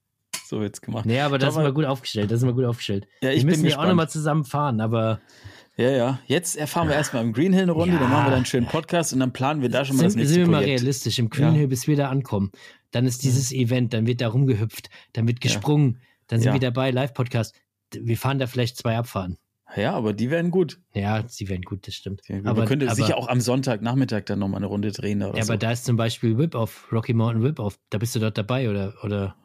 So 0.46 0.60
wird's 0.60 0.80
gemacht. 0.80 1.04
Nee, 1.04 1.20
aber 1.20 1.36
das 1.36 1.50
ist 1.50 1.56
mal 1.56 1.72
gut 1.74 1.84
aufgestellt. 1.84 2.30
Das 2.30 2.38
ist 2.38 2.44
mal 2.46 2.54
gut 2.54 2.64
aufgestellt. 2.64 3.06
Ja, 3.20 3.30
ich 3.30 3.42
Wir 3.42 3.50
müssen 3.50 3.66
ja 3.66 3.78
auch 3.78 3.86
nochmal 3.86 4.08
zusammen 4.08 4.44
fahren, 4.44 4.80
aber 4.80 5.20
ja, 5.78 5.90
ja. 5.90 6.20
Jetzt 6.26 6.56
erfahren 6.56 6.88
wir 6.88 6.96
erstmal 6.96 7.22
im 7.22 7.32
Green 7.32 7.52
Hill 7.52 7.62
eine 7.62 7.72
Runde, 7.72 7.94
ja. 7.94 8.00
dann 8.00 8.10
machen 8.10 8.24
wir 8.24 8.30
dann 8.30 8.34
einen 8.38 8.44
schönen 8.46 8.66
Podcast 8.66 9.12
und 9.12 9.20
dann 9.20 9.32
planen 9.32 9.62
wir 9.62 9.68
da 9.68 9.84
schon 9.84 9.96
mal 9.96 10.00
sind, 10.00 10.08
das 10.08 10.16
nächste 10.16 10.34
Sind 10.34 10.42
wir 10.42 10.50
mal 10.50 10.62
Projekt. 10.62 10.80
realistisch. 10.80 11.18
Im 11.18 11.30
Green 11.30 11.46
ja. 11.46 11.52
Hill, 11.52 11.68
bis 11.68 11.86
wir 11.86 11.96
da 11.96 12.08
ankommen, 12.10 12.50
dann 12.90 13.06
ist 13.06 13.22
dieses 13.22 13.50
ja. 13.50 13.60
Event, 13.60 13.94
dann 13.94 14.06
wird 14.06 14.20
da 14.20 14.28
rumgehüpft, 14.28 14.90
dann 15.12 15.28
wird 15.28 15.40
gesprungen, 15.40 16.00
dann 16.26 16.40
sind 16.40 16.52
wir 16.52 16.60
dabei, 16.60 16.90
Live-Podcast. 16.90 17.54
Wir 17.92 18.18
fahren 18.18 18.38
da 18.38 18.46
vielleicht 18.46 18.76
zwei 18.76 18.98
Abfahren. 18.98 19.38
Ja, 19.76 19.94
aber 19.94 20.14
die 20.14 20.30
werden 20.30 20.50
gut. 20.50 20.80
Ja, 20.94 21.22
die 21.22 21.48
werden 21.48 21.62
gut, 21.62 21.86
das 21.86 21.94
stimmt. 21.94 22.22
Ja, 22.26 22.38
aber 22.38 22.54
man 22.54 22.68
könnte 22.68 22.86
aber, 22.86 22.94
sicher 22.94 23.16
auch 23.16 23.28
am 23.28 23.40
Sonntag-Nachmittag 23.40 24.26
dann 24.26 24.38
nochmal 24.38 24.58
eine 24.58 24.66
Runde 24.66 24.92
drehen. 24.92 25.22
Oder 25.22 25.36
ja, 25.36 25.44
so. 25.44 25.52
aber 25.52 25.58
da 25.58 25.72
ist 25.72 25.84
zum 25.84 25.96
Beispiel 25.96 26.38
Whip-Off, 26.38 26.88
Rocky 26.90 27.12
Mountain 27.12 27.42
Whip-Off. 27.42 27.78
Da 27.90 27.98
bist 27.98 28.14
du 28.14 28.18
dort 28.18 28.38
dabei, 28.38 28.70
oder? 28.70 28.94
oder? 29.04 29.36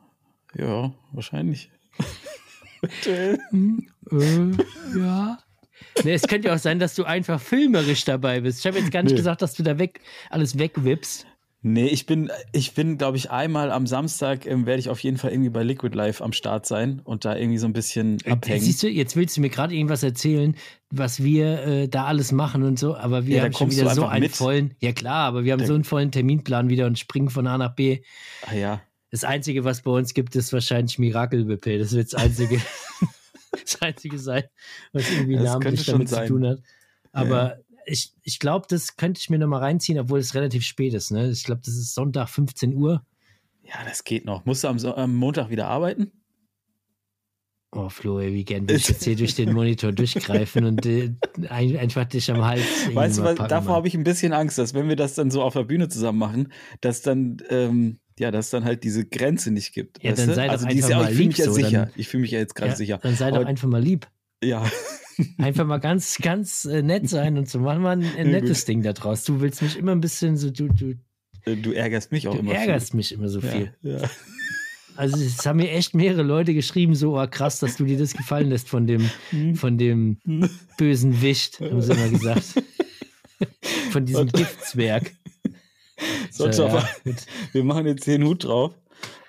Ja, 0.56 0.94
wahrscheinlich. 1.12 1.72
hm, 3.50 3.88
äh, 4.12 5.00
ja. 5.00 5.40
Nee, 6.04 6.14
es 6.14 6.24
könnte 6.24 6.48
ja 6.50 6.56
auch 6.56 6.60
sein, 6.60 6.80
dass 6.80 6.96
du 6.96 7.04
einfach 7.04 7.40
filmerisch 7.42 8.06
dabei 8.06 8.42
bist. 8.42 8.60
Ich 8.60 8.66
habe 8.66 8.80
jetzt 8.80 8.92
gar 8.92 9.04
nicht 9.04 9.12
nee. 9.12 9.18
gesagt, 9.18 9.42
dass 9.42 9.54
du 9.54 9.64
da 9.64 9.78
weg 9.80 10.02
alles 10.30 10.58
wegwippst. 10.58 11.28
Nee, 11.66 11.88
ich 11.88 12.06
bin, 12.06 12.30
ich 12.52 12.74
bin, 12.74 12.98
glaube 12.98 13.16
ich, 13.16 13.32
einmal 13.32 13.72
am 13.72 13.88
Samstag 13.88 14.46
ähm, 14.46 14.66
werde 14.66 14.82
ich 14.82 14.90
auf 14.90 15.00
jeden 15.00 15.18
Fall 15.18 15.32
irgendwie 15.32 15.50
bei 15.50 15.64
Liquid 15.64 15.96
Life 15.96 16.22
am 16.22 16.34
Start 16.34 16.66
sein 16.66 17.02
und 17.06 17.24
da 17.24 17.38
irgendwie 17.38 17.58
so 17.58 17.66
ein 17.68 17.72
bisschen 17.72 18.18
äh, 18.26 18.32
abhängen. 18.32 18.60
Siehst 18.60 18.84
du, 18.84 18.90
jetzt 18.90 19.16
willst 19.16 19.38
du 19.38 19.42
mir 19.42 19.50
gerade 19.50 19.74
irgendwas 19.74 20.04
erzählen, 20.04 20.58
was 20.90 21.24
wir 21.24 21.66
äh, 21.66 21.88
da 21.88 22.04
alles 22.04 22.34
machen 22.34 22.64
und 22.64 22.78
so, 22.78 22.98
aber 22.98 23.28
wir 23.28 23.38
ja, 23.38 23.44
haben 23.44 23.54
schon 23.54 23.72
wieder 23.72 23.96
so 23.96 24.06
einen 24.06 24.24
mit. 24.24 24.36
vollen, 24.36 24.74
ja 24.82 24.92
klar, 24.92 25.26
aber 25.26 25.46
wir 25.46 25.54
haben 25.54 25.62
da, 25.62 25.68
so 25.68 25.74
einen 25.74 25.86
vollen 25.86 26.12
Terminplan 26.12 26.68
wieder 26.68 26.86
und 26.86 27.00
springen 27.00 27.30
von 27.30 27.48
A 27.48 27.58
nach 27.58 27.74
B. 27.76 28.00
Ah 28.46 28.56
ja. 28.56 28.82
Das 29.10 29.24
Einzige, 29.24 29.64
was 29.64 29.84
bei 29.84 29.92
uns 29.92 30.14
gibt, 30.14 30.36
ist 30.36 30.52
wahrscheinlich 30.52 31.00
Miracle 31.00 31.48
WP. 31.48 31.80
Das 31.80 31.94
wird 31.94 32.12
das 32.12 32.22
Einzige. 32.22 32.60
das 33.62 33.82
Einzige 33.82 34.20
sein, 34.20 34.43
was 34.91 35.10
irgendwie 35.12 35.36
namentlich 35.36 35.86
damit 35.86 36.10
sein. 36.10 36.28
zu 36.28 36.34
tun 36.34 36.47
hat. 36.47 36.60
Aber 37.12 37.58
ja. 37.58 37.64
ich, 37.86 38.14
ich 38.24 38.39
glaube, 38.39 38.66
das 38.70 38.97
könnte 38.97 39.20
ich 39.20 39.30
mir 39.30 39.39
nochmal 39.39 39.62
reinziehen, 39.62 39.99
obwohl 39.99 40.20
es 40.20 40.36
relativ 40.36 40.64
spät 40.64 40.93
ist. 40.93 41.12
Ne? 41.12 41.30
Ich 41.30 41.43
glaube, 41.43 41.62
das 41.64 41.76
ist 41.76 41.93
Sonntag 41.93 42.30
15 42.30 42.76
Uhr. 42.76 43.06
Ja, 43.64 43.84
das 43.86 44.04
geht 44.04 44.26
noch. 44.26 44.45
Musst 44.45 44.64
du 44.64 44.68
am, 44.68 44.80
so 44.80 44.95
am 44.95 45.16
Montag 45.16 45.49
wieder 45.49 45.68
arbeiten? 45.68 46.12
Oh, 47.76 47.89
Flo, 47.89 48.20
ey, 48.20 48.32
wie 48.34 48.45
gern 48.45 48.64
würde 48.64 48.76
ich 48.76 48.88
jetzt 48.89 49.04
hier 49.04 49.16
durch 49.16 49.34
den 49.34 49.51
Monitor 49.51 49.91
durchgreifen 49.91 50.66
und 50.66 50.86
äh, 50.86 51.12
einfach 51.49 52.06
dich 52.06 52.30
am 52.30 52.45
Hals. 52.45 52.64
Weißt 52.93 53.18
du, 53.18 53.24
was, 53.24 53.36
davor 53.36 53.76
habe 53.76 53.88
ich 53.88 53.95
ein 53.95 54.04
bisschen 54.04 54.32
Angst, 54.32 54.60
dass 54.60 54.76
wenn 54.76 54.89
wir 54.89 54.95
das 54.95 55.16
dann 55.16 55.32
so 55.32 55.41
auf 55.41 55.54
der 55.54 55.64
Bühne 55.64 55.89
zusammen 55.89 56.20
machen, 56.20 56.54
dass 56.82 57.01
dann 57.01 57.38
ähm, 57.49 57.99
ja, 58.20 58.32
dass 58.32 58.45
es 58.45 58.51
dann 58.51 58.66
halt 58.66 58.84
diese 58.84 59.05
Grenze 59.05 59.51
nicht 59.51 59.74
gibt. 59.74 60.03
Ja, 60.03 60.14
dann 60.14 60.34
sei 60.34 60.49
also 60.49 60.66
doch 60.66 60.72
einfach 60.72 60.89
ja, 60.89 60.97
mal 60.97 61.09
ich 61.11 61.18
fühle 61.18 61.28
mich 61.28 61.38
ja 61.38 61.45
so, 61.45 61.53
sicher. 61.53 61.89
ich 61.95 62.07
fühle 62.07 62.22
mich 62.22 62.32
ja 62.32 62.39
jetzt 62.39 62.55
gerade 62.55 62.72
ja, 62.72 62.76
sicher. 62.76 62.99
Dann 63.01 63.16
sei 63.16 63.32
doch 63.32 63.45
einfach 63.45 63.68
mal 63.68 63.82
lieb. 63.82 64.07
Ja. 64.43 64.66
Einfach 65.38 65.66
mal 65.66 65.78
ganz, 65.78 66.18
ganz 66.18 66.66
äh, 66.66 66.82
nett 66.82 67.07
sein 67.07 67.38
und 67.38 67.47
so. 67.47 67.59
Mach 67.59 67.78
mal 67.78 67.97
ein, 67.97 68.05
ein 68.18 68.32
nettes 68.32 68.61
ja, 68.61 68.66
Ding 68.68 68.82
da 68.82 68.93
draus. 68.93 69.24
Du 69.24 69.41
willst 69.41 69.61
mich 69.61 69.78
immer 69.78 69.91
ein 69.91 70.01
bisschen 70.01 70.38
so, 70.38 70.49
du, 70.49 70.68
du. 70.68 70.95
Äh, 71.45 71.55
du 71.55 71.72
ärgerst 71.72 72.11
mich 72.11 72.28
auch 72.28 72.34
du 72.34 72.39
immer. 72.39 72.53
Du 72.53 72.57
ärgerst 72.57 72.91
viel. 72.91 72.97
mich 72.97 73.11
immer 73.11 73.30
so 73.30 73.39
viel. 73.39 73.74
Ja, 73.84 73.99
Also 74.95 75.18
es 75.18 75.45
haben 75.45 75.57
mir 75.57 75.72
echt 75.72 75.95
mehrere 75.95 76.24
Leute 76.24 76.53
geschrieben, 76.53 76.95
so 76.95 77.20
oh, 77.20 77.28
krass, 77.28 77.59
dass 77.59 77.78
du 77.78 77.86
dir 77.86 77.97
das 77.97 78.14
gefallen 78.14 78.49
lässt 78.49 78.70
von 78.70 78.86
dem, 78.86 79.09
hm. 79.32 79.55
von 79.55 79.78
dem 79.78 80.18
bösen 80.78 81.22
Wicht, 81.22 81.59
haben 81.59 81.82
sie 81.82 81.93
immer 81.93 82.09
gesagt. 82.09 82.43
Von 83.91 84.05
diesem 84.05 84.28
Giftzwerg. 84.30 85.14
Sonst 86.34 86.58
so, 86.58 86.66
aber, 86.66 86.88
wir 87.52 87.64
machen 87.64 87.86
jetzt 87.86 88.08
den 88.08 88.24
Hut 88.24 88.46
drauf. 88.46 88.74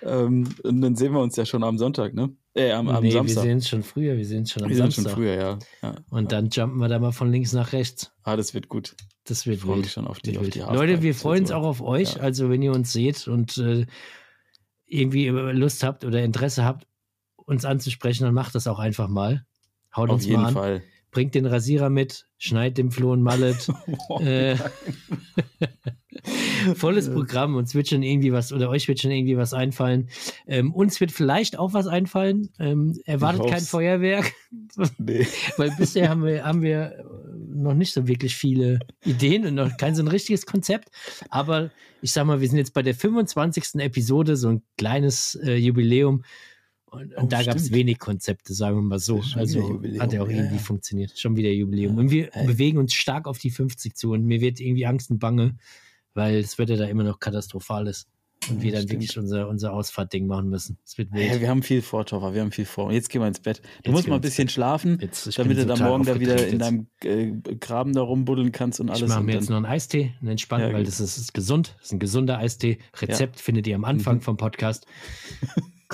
Ähm, 0.03 0.49
und 0.63 0.81
dann 0.81 0.97
sehen 0.97 1.13
wir 1.13 1.21
uns 1.21 1.37
ja 1.37 1.45
schon 1.45 1.63
am 1.63 1.77
Sonntag, 1.77 2.15
ne? 2.15 2.31
Äh, 2.55 2.73
am, 2.73 2.89
am 2.89 3.03
nee, 3.03 3.11
Samstag. 3.11 3.45
wir 3.45 3.51
sehen 3.51 3.59
es 3.59 3.69
schon 3.69 3.83
früher, 3.83 4.17
wir 4.17 4.25
sehen 4.25 4.45
es 4.45 4.53
schon 4.53 4.63
am 4.63 4.71
wir 4.71 4.77
Samstag. 4.77 5.05
Wir 5.05 5.11
schon 5.11 5.15
früher, 5.15 5.35
ja. 5.35 5.59
ja. 5.83 5.95
Und 6.11 6.33
dann 6.33 6.49
jumpen 6.49 6.79
wir 6.79 6.89
da 6.89 6.99
mal 6.99 7.13
von 7.13 7.31
links 7.31 7.53
nach 7.53 7.73
rechts. 7.73 8.13
Ah, 8.23 8.37
das 8.37 8.55
wird 8.55 8.69
gut. 8.69 8.97
Das 9.25 9.47
wird 9.47 9.59
ich 9.59 9.67
wild. 9.67 9.87
schon 9.87 10.07
auf 10.07 10.21
die, 10.21 10.39
auf 10.39 10.49
die 10.49 10.61
Leute, 10.61 11.03
wir 11.03 11.15
freuen 11.15 11.43
uns 11.43 11.51
auch 11.51 11.65
auf 11.65 11.83
euch. 11.83 12.17
Ja. 12.17 12.23
Also, 12.23 12.49
wenn 12.49 12.63
ihr 12.63 12.73
uns 12.73 12.93
seht 12.93 13.29
und 13.29 13.59
äh, 13.59 13.87
irgendwie 14.87 15.29
Lust 15.29 15.83
habt 15.83 16.05
oder 16.05 16.23
Interesse 16.23 16.65
habt, 16.65 16.87
uns 17.37 17.65
anzusprechen, 17.65 18.25
dann 18.25 18.35
macht 18.35 18.55
das 18.55 18.67
auch 18.67 18.79
einfach 18.79 19.09
mal. 19.09 19.45
Haut 19.95 20.11
auf 20.11 20.17
uns 20.17 20.29
mal 20.29 20.47
an. 20.47 20.55
Fall 20.55 20.83
bringt 21.15 21.35
den 21.35 21.47
Rasierer 21.47 21.89
mit, 21.89 22.27
schneidet 22.37 22.77
dem 22.77 22.91
Floh 22.91 23.15
ein 23.15 23.23
Mallet. 23.23 23.73
Oh, 24.09 24.21
äh, 24.21 24.59
volles 26.75 27.11
Programm. 27.11 27.57
Uns 27.57 27.75
wird 27.75 27.89
schon 27.89 28.03
irgendwie 28.03 28.33
was, 28.33 28.53
oder 28.53 28.70
euch 28.70 28.89
wird 28.89 29.01
schon 29.01 29.11
irgendwie 29.11 29.37
was 29.37 29.53
einfallen. 29.53 30.09
Ähm, 30.47 30.72
uns 30.72 31.01
wird 31.01 31.12
vielleicht 31.12 31.59
auch 31.59 31.72
was 31.72 31.87
einfallen. 31.87 32.51
Ähm, 32.59 32.99
erwartet 33.05 33.49
kein 33.49 33.62
Feuerwerk. 33.62 34.33
Nee. 34.99 35.27
Weil 35.57 35.72
bisher 35.77 36.09
haben 36.09 36.25
wir, 36.25 36.45
haben 36.45 36.62
wir 36.62 37.05
noch 37.55 37.75
nicht 37.75 37.93
so 37.93 38.07
wirklich 38.07 38.37
viele 38.37 38.79
Ideen 39.05 39.45
und 39.47 39.55
noch 39.55 39.77
kein 39.77 39.95
so 39.95 40.03
ein 40.03 40.09
richtiges 40.09 40.47
Konzept. 40.47 40.91
Aber 41.29 41.70
ich 42.03 42.12
sag 42.12 42.27
mal, 42.27 42.41
wir 42.41 42.49
sind 42.49 42.59
jetzt 42.59 42.75
bei 42.75 42.83
der 42.83 42.95
25. 42.95 43.81
Episode, 43.81 44.37
so 44.37 44.49
ein 44.49 44.62
kleines 44.77 45.39
äh, 45.43 45.57
Jubiläum. 45.57 46.22
Und, 46.87 47.14
und 47.16 47.25
oh, 47.25 47.27
da 47.27 47.43
gab 47.43 47.57
es 47.57 47.72
wenig 47.72 47.99
Konzepte, 47.99 48.55
sagen 48.55 48.77
wir 48.77 48.83
mal 48.83 48.99
so. 49.01 49.20
Also 49.35 49.83
hat 49.99 50.12
ja 50.12 50.22
auch 50.22 50.29
irgendwie 50.29 50.57
ja. 50.57 50.61
funktioniert. 50.61 51.18
Schon 51.18 51.37
wieder 51.37 51.51
Jubiläum. 51.51 51.99
Und 51.99 52.11
wir 52.11 52.31
hey. 52.33 52.47
bewegen 52.47 52.79
uns 52.79 52.95
stark 52.95 53.27
auf 53.27 53.39
die 53.39 53.51
50 53.51 53.97
zu. 53.97 54.12
Und 54.12 54.25
mir 54.25 54.41
wird 54.41 54.61
irgendwie 54.61 54.87
Angst 54.87 55.11
und 55.11 55.18
Bange, 55.18 55.57
weil 56.15 56.43
das 56.43 56.59
Wetter 56.59 56.77
da 56.77 56.87
immer 56.87 57.05
noch 57.05 57.19
katastrophal 57.19 57.87
ist. 57.87 58.09
Und 58.51 58.61
wir 58.61 58.73
dann 58.73 58.91
wirklich 58.91 59.17
unser, 59.17 59.49
unser 59.49 59.73
Ausfahrtding 59.73 60.27
machen 60.27 60.51
müssen. 60.51 60.77
Es 60.85 60.99
wird 60.99 61.12
wild. 61.12 61.33
Ja, 61.33 61.41
wir 61.41 61.49
haben 61.49 61.62
viel 61.62 61.81
vor, 61.81 62.05
Toffer. 62.05 62.35
Wir 62.35 62.43
haben 62.43 62.53
viel 62.53 62.67
vor. 62.67 62.93
Jetzt 62.93 63.09
gehen 63.09 63.23
wir 63.23 63.29
ins 63.29 63.41
Bett. 63.41 63.62
Du 63.62 63.89
jetzt 63.89 63.93
musst 63.93 64.09
mal 64.09 64.17
ein 64.17 64.21
bisschen 64.21 64.49
schlafen, 64.49 64.99
jetzt, 65.01 65.39
damit 65.39 65.57
du 65.57 65.65
dann 65.65 65.79
morgen 65.79 66.05
da 66.05 66.21
wieder 66.21 66.47
in 66.47 66.59
deinem 66.59 66.87
äh, 67.03 67.33
Graben 67.59 67.95
da 67.95 68.03
rumbuddeln 68.03 68.53
kannst 68.53 68.81
und 68.81 68.91
alles. 68.91 69.03
Ich 69.03 69.09
mache 69.09 69.23
mir 69.23 69.33
jetzt 69.33 69.49
noch 69.49 69.57
einen 69.57 69.65
Eistee, 69.65 70.15
einen 70.21 70.33
entspannten, 70.33 70.71
ja, 70.71 70.77
weil 70.77 70.85
das 70.85 71.01
ist, 71.01 71.17
ist, 71.17 71.33
gesund. 71.33 71.75
Das 71.79 71.87
ist 71.87 71.93
ein 71.93 71.99
gesunder 72.01 72.39
Eistee. 72.39 72.79
Rezept 73.01 73.37
ja. 73.37 73.43
findet 73.43 73.67
ihr 73.67 73.77
am 73.77 73.85
Anfang 73.85 74.17
mhm. 74.17 74.21
vom 74.23 74.37
Podcast. 74.37 74.87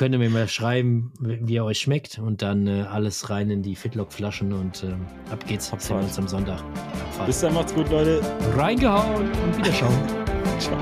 Könnt 0.00 0.14
ihr 0.14 0.18
mir 0.18 0.30
mal 0.30 0.48
schreiben, 0.48 1.12
wie 1.20 1.56
er 1.56 1.66
euch 1.66 1.78
schmeckt 1.78 2.18
und 2.18 2.40
dann 2.40 2.66
äh, 2.66 2.86
alles 2.90 3.28
rein 3.28 3.50
in 3.50 3.62
die 3.62 3.76
Fitlock-Flaschen 3.76 4.54
und 4.54 4.82
äh, 4.82 4.94
ab 5.30 5.46
geht's. 5.46 5.70
Sehen 5.76 5.98
wir 5.98 6.04
uns 6.04 6.18
am 6.18 6.26
Sonntag. 6.26 6.62
Abfahrt. 6.62 7.26
Bis 7.26 7.40
dann, 7.40 7.52
macht's 7.52 7.74
gut, 7.74 7.90
Leute. 7.90 8.22
Reingehauen 8.56 9.30
und 9.30 9.58
wiederschauen. 9.58 9.98
Ciao. 10.58 10.78